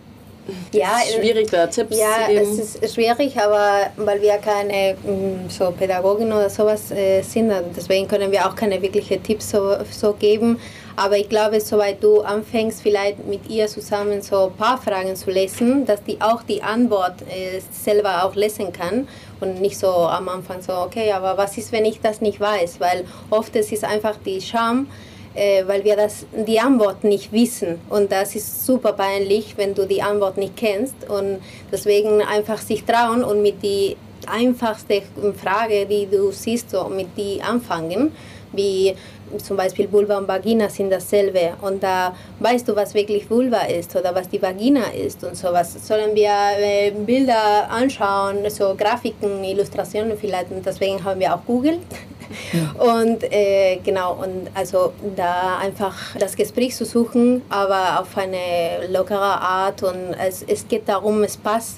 Ja, 0.72 1.00
schwierig 1.20 1.50
da 1.50 1.66
Tipps 1.68 1.98
Ja, 1.98 2.26
zu 2.28 2.34
geben. 2.34 2.60
es 2.60 2.76
ist 2.76 2.94
schwierig, 2.94 3.36
aber 3.40 3.88
weil 3.98 4.22
wir 4.22 4.38
keine 4.38 4.96
mm, 5.04 5.50
so 5.50 5.72
Pädagogin 5.72 6.32
oder 6.32 6.50
sowas 6.50 6.92
äh, 6.92 7.22
sind, 7.24 7.50
und 7.52 7.76
deswegen 7.76 8.08
können 8.08 8.32
wir 8.32 8.46
auch 8.48 8.56
keine 8.56 8.80
wirklichen 8.82 9.24
Tipps 9.24 9.50
so, 9.50 9.76
so 9.92 10.14
geben. 10.14 10.60
Aber 10.98 11.18
ich 11.18 11.28
glaube, 11.28 11.60
soweit 11.60 12.02
du 12.02 12.22
anfängst, 12.22 12.82
vielleicht 12.82 13.26
mit 13.26 13.50
ihr 13.50 13.68
zusammen 13.68 14.22
so 14.22 14.46
ein 14.46 14.54
paar 14.54 14.78
Fragen 14.78 15.16
zu 15.16 15.30
lesen, 15.30 15.86
dass 15.86 16.02
die 16.04 16.22
auch 16.22 16.44
die 16.44 16.64
Antwort 16.64 17.22
äh, 17.24 17.60
selber 17.72 18.24
auch 18.24 18.36
lesen 18.36 18.72
kann 18.72 19.08
und 19.42 19.60
nicht 19.60 19.78
so 19.78 19.88
am 19.88 20.30
Anfang 20.30 20.62
so, 20.62 20.74
okay, 20.74 21.12
aber 21.12 21.38
was 21.38 21.58
ist, 21.58 21.74
wenn 21.74 21.84
ich 21.84 22.00
das 22.00 22.22
nicht 22.22 22.40
weiß? 22.40 22.80
Weil 22.80 23.04
oft 23.30 23.54
es 23.58 23.74
ist 23.74 23.84
einfach 23.84 24.16
die 24.26 24.40
Scham, 24.40 24.88
äh, 25.34 25.68
weil 25.68 25.84
wir 25.84 25.98
das, 25.98 26.26
die 26.48 26.62
Antwort 26.62 27.04
nicht 27.04 27.34
wissen. 27.34 27.82
Und 27.90 28.12
das 28.14 28.36
ist 28.36 28.66
super 28.66 28.94
peinlich, 28.94 29.58
wenn 29.58 29.76
du 29.76 29.86
die 29.86 30.02
Antwort 30.02 30.38
nicht 30.38 30.56
kennst. 30.56 30.96
Und 31.10 31.40
deswegen 31.74 32.22
einfach 32.22 32.60
sich 32.60 32.86
trauen 32.86 33.22
und 33.22 33.42
mit 33.42 33.62
die 33.62 33.98
einfachste 34.28 35.02
Frage, 35.44 35.86
die 35.86 36.08
du 36.08 36.32
siehst, 36.32 36.72
so 36.72 36.86
mit 36.88 37.18
die 37.18 37.42
anfangen, 37.42 38.14
wie 38.54 38.96
zum 39.40 39.58
Beispiel 39.58 39.92
Vulva 39.92 40.18
und 40.18 40.28
Vagina 40.28 40.70
sind 40.70 40.90
dasselbe 40.90 41.54
und 41.62 41.84
da 41.84 42.16
weißt 42.40 42.68
du, 42.68 42.76
was 42.76 42.94
wirklich 42.94 43.30
Vulva 43.30 43.62
ist 43.62 43.96
oder 43.96 44.14
was 44.14 44.30
die 44.30 44.42
Vagina 44.42 44.86
ist 44.92 45.24
und 45.24 45.36
sowas. 45.36 45.76
Sollen 45.88 46.16
wir 46.16 46.32
äh, 46.60 46.92
Bilder 46.92 47.70
anschauen, 47.70 48.50
so 48.50 48.76
Grafiken, 48.76 49.44
Illustrationen 49.44 50.18
vielleicht 50.18 50.52
und 50.52 50.66
deswegen 50.66 51.04
haben 51.04 51.20
wir 51.20 51.34
auch 51.34 51.44
Google. 51.46 51.80
Und 52.80 53.24
äh, 53.32 53.80
genau, 53.84 54.14
und 54.14 54.50
also 54.56 54.94
da 55.16 55.60
einfach 55.60 55.96
das 56.18 56.36
Gespräch 56.36 56.76
zu 56.76 56.84
suchen, 56.84 57.44
aber 57.50 58.02
auf 58.02 58.18
eine 58.18 58.88
lockere 58.92 59.20
Art 59.20 59.84
und 59.84 60.16
es, 60.20 60.44
es 60.48 60.68
geht 60.68 60.90
darum, 60.90 61.28
Spaß 61.28 61.76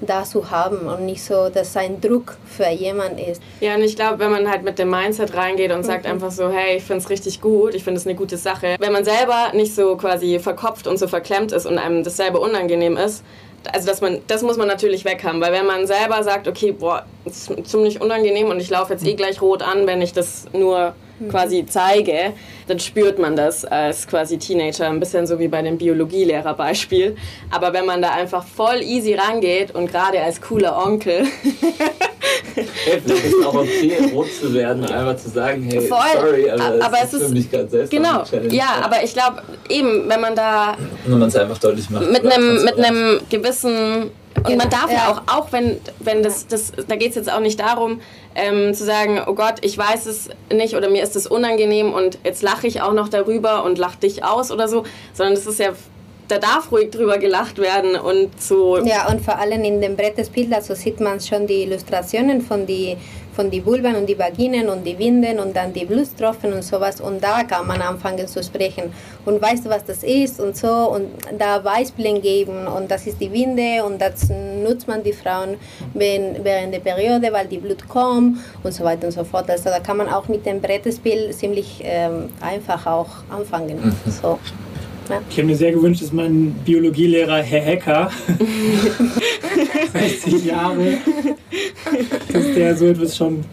da 0.00 0.24
zu 0.24 0.50
haben 0.50 0.88
und 0.88 1.06
nicht 1.06 1.22
so, 1.22 1.48
dass 1.48 1.76
ein 1.76 2.00
Druck 2.00 2.36
für 2.46 2.68
jemand 2.68 3.20
ist. 3.20 3.42
Ja, 3.60 3.74
und 3.74 3.82
ich 3.82 3.96
glaube, 3.96 4.18
wenn 4.18 4.30
man 4.30 4.50
halt 4.50 4.62
mit 4.62 4.78
dem 4.78 4.90
Mindset 4.90 5.34
reingeht 5.34 5.72
und 5.72 5.84
sagt 5.84 6.06
einfach 6.06 6.30
so, 6.30 6.50
hey, 6.50 6.76
ich 6.76 6.84
finde 6.84 7.02
es 7.02 7.10
richtig 7.10 7.40
gut, 7.40 7.74
ich 7.74 7.84
finde 7.84 8.00
es 8.00 8.06
eine 8.06 8.14
gute 8.14 8.36
Sache. 8.36 8.76
Wenn 8.78 8.92
man 8.92 9.04
selber 9.04 9.52
nicht 9.54 9.74
so 9.74 9.96
quasi 9.96 10.38
verkopft 10.38 10.86
und 10.86 10.98
so 10.98 11.08
verklemmt 11.08 11.52
ist 11.52 11.66
und 11.66 11.78
einem 11.78 12.04
das 12.04 12.16
selber 12.16 12.40
unangenehm 12.40 12.96
ist, 12.96 13.24
also 13.72 13.86
dass 13.88 14.00
man, 14.00 14.20
das 14.26 14.42
muss 14.42 14.56
man 14.56 14.68
natürlich 14.68 15.04
weghaben, 15.04 15.40
weil 15.40 15.52
wenn 15.52 15.66
man 15.66 15.86
selber 15.86 16.22
sagt, 16.22 16.46
okay, 16.46 16.72
boah, 16.72 17.04
ist 17.24 17.50
ziemlich 17.68 18.00
unangenehm 18.00 18.48
und 18.48 18.60
ich 18.60 18.70
laufe 18.70 18.92
jetzt 18.92 19.04
eh 19.06 19.14
gleich 19.14 19.42
rot 19.42 19.62
an, 19.62 19.86
wenn 19.86 20.02
ich 20.02 20.12
das 20.12 20.46
nur 20.52 20.94
quasi 21.30 21.64
zeige, 21.66 22.32
dann 22.68 22.78
spürt 22.78 23.18
man 23.18 23.36
das 23.36 23.64
als 23.64 24.06
quasi 24.06 24.38
Teenager, 24.38 24.88
ein 24.88 25.00
bisschen 25.00 25.26
so 25.26 25.38
wie 25.38 25.48
bei 25.48 25.62
dem 25.62 25.78
Biologielehrer-Beispiel. 25.78 27.16
Aber 27.50 27.72
wenn 27.72 27.86
man 27.86 28.02
da 28.02 28.10
einfach 28.10 28.44
voll 28.46 28.82
easy 28.82 29.14
rangeht 29.14 29.74
und 29.74 29.90
gerade 29.90 30.20
als 30.20 30.40
cooler 30.40 30.76
Onkel 30.84 31.26
vielleicht 32.54 33.06
ist 33.10 33.34
es 33.34 33.44
auch 33.44 33.54
okay, 33.54 34.10
rot 34.12 34.26
zu 34.32 34.52
werden 34.54 34.82
und 34.82 34.90
einfach 34.90 35.16
zu 35.16 35.30
sagen, 35.30 35.62
hey, 35.62 35.80
Voll. 35.80 35.98
sorry, 36.14 36.50
aber, 36.50 36.84
Aber 36.84 36.96
es 37.02 37.12
es 37.12 37.20
ist 37.20 37.28
für 37.28 37.34
mich 37.34 37.50
gerade 37.50 37.68
selbst 37.68 37.90
Genau, 37.90 38.22
ja, 38.50 38.80
aber 38.82 39.02
ich 39.02 39.12
glaube 39.12 39.42
eben, 39.68 40.08
wenn 40.08 40.20
man 40.20 40.34
da 40.34 40.76
Wenn 41.06 41.18
man 41.18 41.28
es 41.28 41.36
einfach 41.36 41.58
deutlich 41.58 41.88
macht. 41.90 42.10
mit 42.10 42.24
einem 42.26 43.20
gewissen 43.30 44.10
und 44.44 44.56
man 44.56 44.70
darf 44.70 44.90
ja, 44.90 45.10
auch, 45.10 45.22
auch 45.38 45.52
wenn, 45.52 45.80
wenn 46.00 46.22
das, 46.22 46.46
das, 46.46 46.72
da 46.88 46.96
geht 46.96 47.10
es 47.10 47.16
jetzt 47.16 47.32
auch 47.32 47.40
nicht 47.40 47.58
darum, 47.60 48.00
ähm, 48.34 48.74
zu 48.74 48.84
sagen, 48.84 49.20
oh 49.26 49.34
Gott, 49.34 49.56
ich 49.62 49.76
weiß 49.76 50.06
es 50.06 50.28
nicht 50.52 50.74
oder 50.74 50.90
mir 50.90 51.02
ist 51.02 51.16
es 51.16 51.26
unangenehm 51.26 51.92
und 51.92 52.18
jetzt 52.24 52.42
lache 52.42 52.66
ich 52.66 52.82
auch 52.82 52.92
noch 52.92 53.08
darüber 53.08 53.64
und 53.64 53.78
lach 53.78 53.96
dich 53.96 54.24
aus 54.24 54.50
oder 54.50 54.68
so, 54.68 54.84
sondern 55.14 55.34
das 55.34 55.46
ist 55.46 55.58
ja, 55.58 55.72
da 56.28 56.38
darf 56.38 56.72
ruhig 56.72 56.90
drüber 56.90 57.18
gelacht 57.18 57.58
werden 57.58 57.96
und 57.96 58.40
so. 58.40 58.78
Ja, 58.78 59.08
und 59.08 59.20
vor 59.20 59.38
allem 59.38 59.62
in 59.62 59.80
dem 59.80 59.96
Brettspiel, 59.96 60.52
also 60.52 60.74
sieht 60.74 61.00
man 61.00 61.20
schon 61.20 61.46
die 61.46 61.62
Illustrationen 61.62 62.42
von 62.42 62.66
die, 62.66 62.96
von 63.36 63.50
die 63.50 63.64
Vulven 63.64 63.94
und 63.94 64.06
die 64.06 64.18
Vaginen 64.18 64.68
und 64.68 64.84
die 64.84 64.98
Winden 64.98 65.38
und 65.38 65.54
dann 65.54 65.72
die 65.72 65.84
Blutstropfen 65.84 66.52
und 66.54 66.62
sowas 66.62 67.00
und 67.00 67.22
da 67.22 67.44
kann 67.44 67.66
man 67.66 67.82
anfangen 67.82 68.26
zu 68.26 68.42
sprechen. 68.42 68.92
Und 69.26 69.40
weißt 69.42 69.66
du, 69.66 69.68
was 69.68 69.84
das 69.84 70.02
ist 70.02 70.40
und 70.40 70.56
so 70.56 70.72
und 70.94 71.10
da 71.38 71.58
Beispiele 71.58 72.18
geben 72.20 72.66
und 72.66 72.90
das 72.90 73.06
ist 73.06 73.20
die 73.20 73.30
Winde 73.30 73.84
und 73.84 74.00
das 74.00 74.30
nutzt 74.64 74.88
man 74.88 75.02
die 75.02 75.12
Frauen 75.12 75.56
wenn, 75.92 76.42
während 76.42 76.72
der 76.72 76.80
Periode, 76.80 77.30
weil 77.32 77.46
die 77.46 77.58
Blut 77.58 77.86
kommt 77.86 78.38
und 78.62 78.72
so 78.72 78.82
weiter 78.82 79.06
und 79.06 79.12
so 79.12 79.24
fort. 79.24 79.50
Also 79.50 79.64
da 79.64 79.80
kann 79.80 79.98
man 79.98 80.08
auch 80.08 80.28
mit 80.28 80.46
dem 80.46 80.60
Brettspiel 80.60 81.30
ziemlich 81.32 81.82
ähm, 81.84 82.30
einfach 82.40 82.86
auch 82.86 83.10
anfangen. 83.30 83.94
So. 84.22 84.38
Ja. 85.08 85.20
Ich 85.30 85.36
habe 85.36 85.46
mir 85.46 85.56
sehr 85.56 85.72
gewünscht, 85.72 86.02
dass 86.02 86.12
mein 86.12 86.52
Biologielehrer 86.64 87.42
Herr 87.42 87.60
Hecker, 87.60 88.10
60 89.92 90.44
Jahre, 90.44 90.98
dass 92.32 92.54
der 92.54 92.76
so 92.76 92.86
etwas 92.86 93.16
schon 93.16 93.44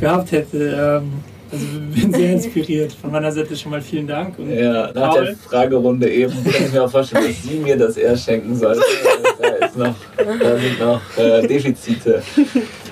gehabt 0.00 0.32
hätte. 0.32 1.02
Ähm, 1.02 1.12
Also 1.50 1.64
bin 1.94 2.12
sehr 2.12 2.32
inspiriert. 2.32 2.92
Von 2.92 3.12
meiner 3.12 3.30
Seite 3.32 3.56
schon 3.56 3.70
mal 3.70 3.80
vielen 3.80 4.06
Dank. 4.06 4.38
Und 4.38 4.52
Ja, 4.52 4.90
nach 4.92 5.10
Paul? 5.14 5.24
der 5.26 5.36
Fragerunde 5.36 6.10
eben 6.10 6.32
kann 6.44 6.66
ich 6.66 6.72
mir 6.72 6.84
auch 6.84 6.90
vorstellen, 6.90 7.26
dass 7.26 7.42
sie 7.42 7.58
mir 7.58 7.76
das 7.76 7.96
eher 7.96 8.16
schenken 8.16 8.56
sollte. 8.56 8.80
Da, 9.40 9.66
ist 9.66 9.76
noch, 9.76 9.94
da 10.16 10.58
sind 10.58 10.80
noch 10.80 11.00
äh, 11.18 11.46
Defizite. 11.46 12.22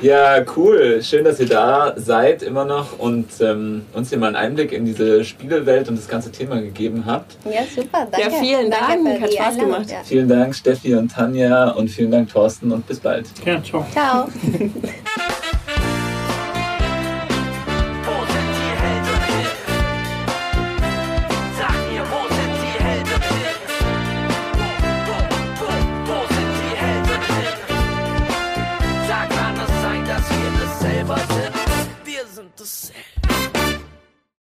Ja, 0.03 0.45
cool. 0.57 1.01
Schön, 1.03 1.25
dass 1.25 1.41
ihr 1.41 1.49
da 1.49 1.95
seid 1.97 2.43
immer 2.43 2.65
noch 2.65 2.99
und 2.99 3.27
ähm, 3.41 3.83
uns 3.95 4.11
hier 4.11 4.19
mal 4.19 4.27
einen 4.29 4.37
Einblick 4.37 4.73
in 4.73 4.85
diese 4.85 5.25
Spielewelt 5.25 5.89
und 5.89 5.97
das 5.99 6.09
ganze 6.09 6.31
Thema 6.31 6.61
gegeben 6.61 7.05
habt. 7.07 7.37
Ja, 7.45 7.63
super, 7.75 8.07
danke. 8.11 8.21
Ja, 8.21 8.41
vielen 8.41 8.71
danke 8.71 9.05
Dank, 9.05 9.17
für 9.17 9.23
hat 9.23 9.33
Spaß 9.33 9.59
gemacht. 9.59 9.91
Ja. 9.91 9.97
Vielen 10.05 10.29
Dank, 10.29 10.55
Steffi 10.55 10.95
und 10.95 11.11
Tanja 11.11 11.71
und 11.71 11.89
vielen 11.89 12.11
Dank, 12.11 12.31
Thorsten 12.31 12.71
und 12.73 12.87
bis 12.87 13.01
bald. 13.01 13.27
Ja, 13.45 13.63
ciao. 13.63 13.87
Ciao. 13.93 14.29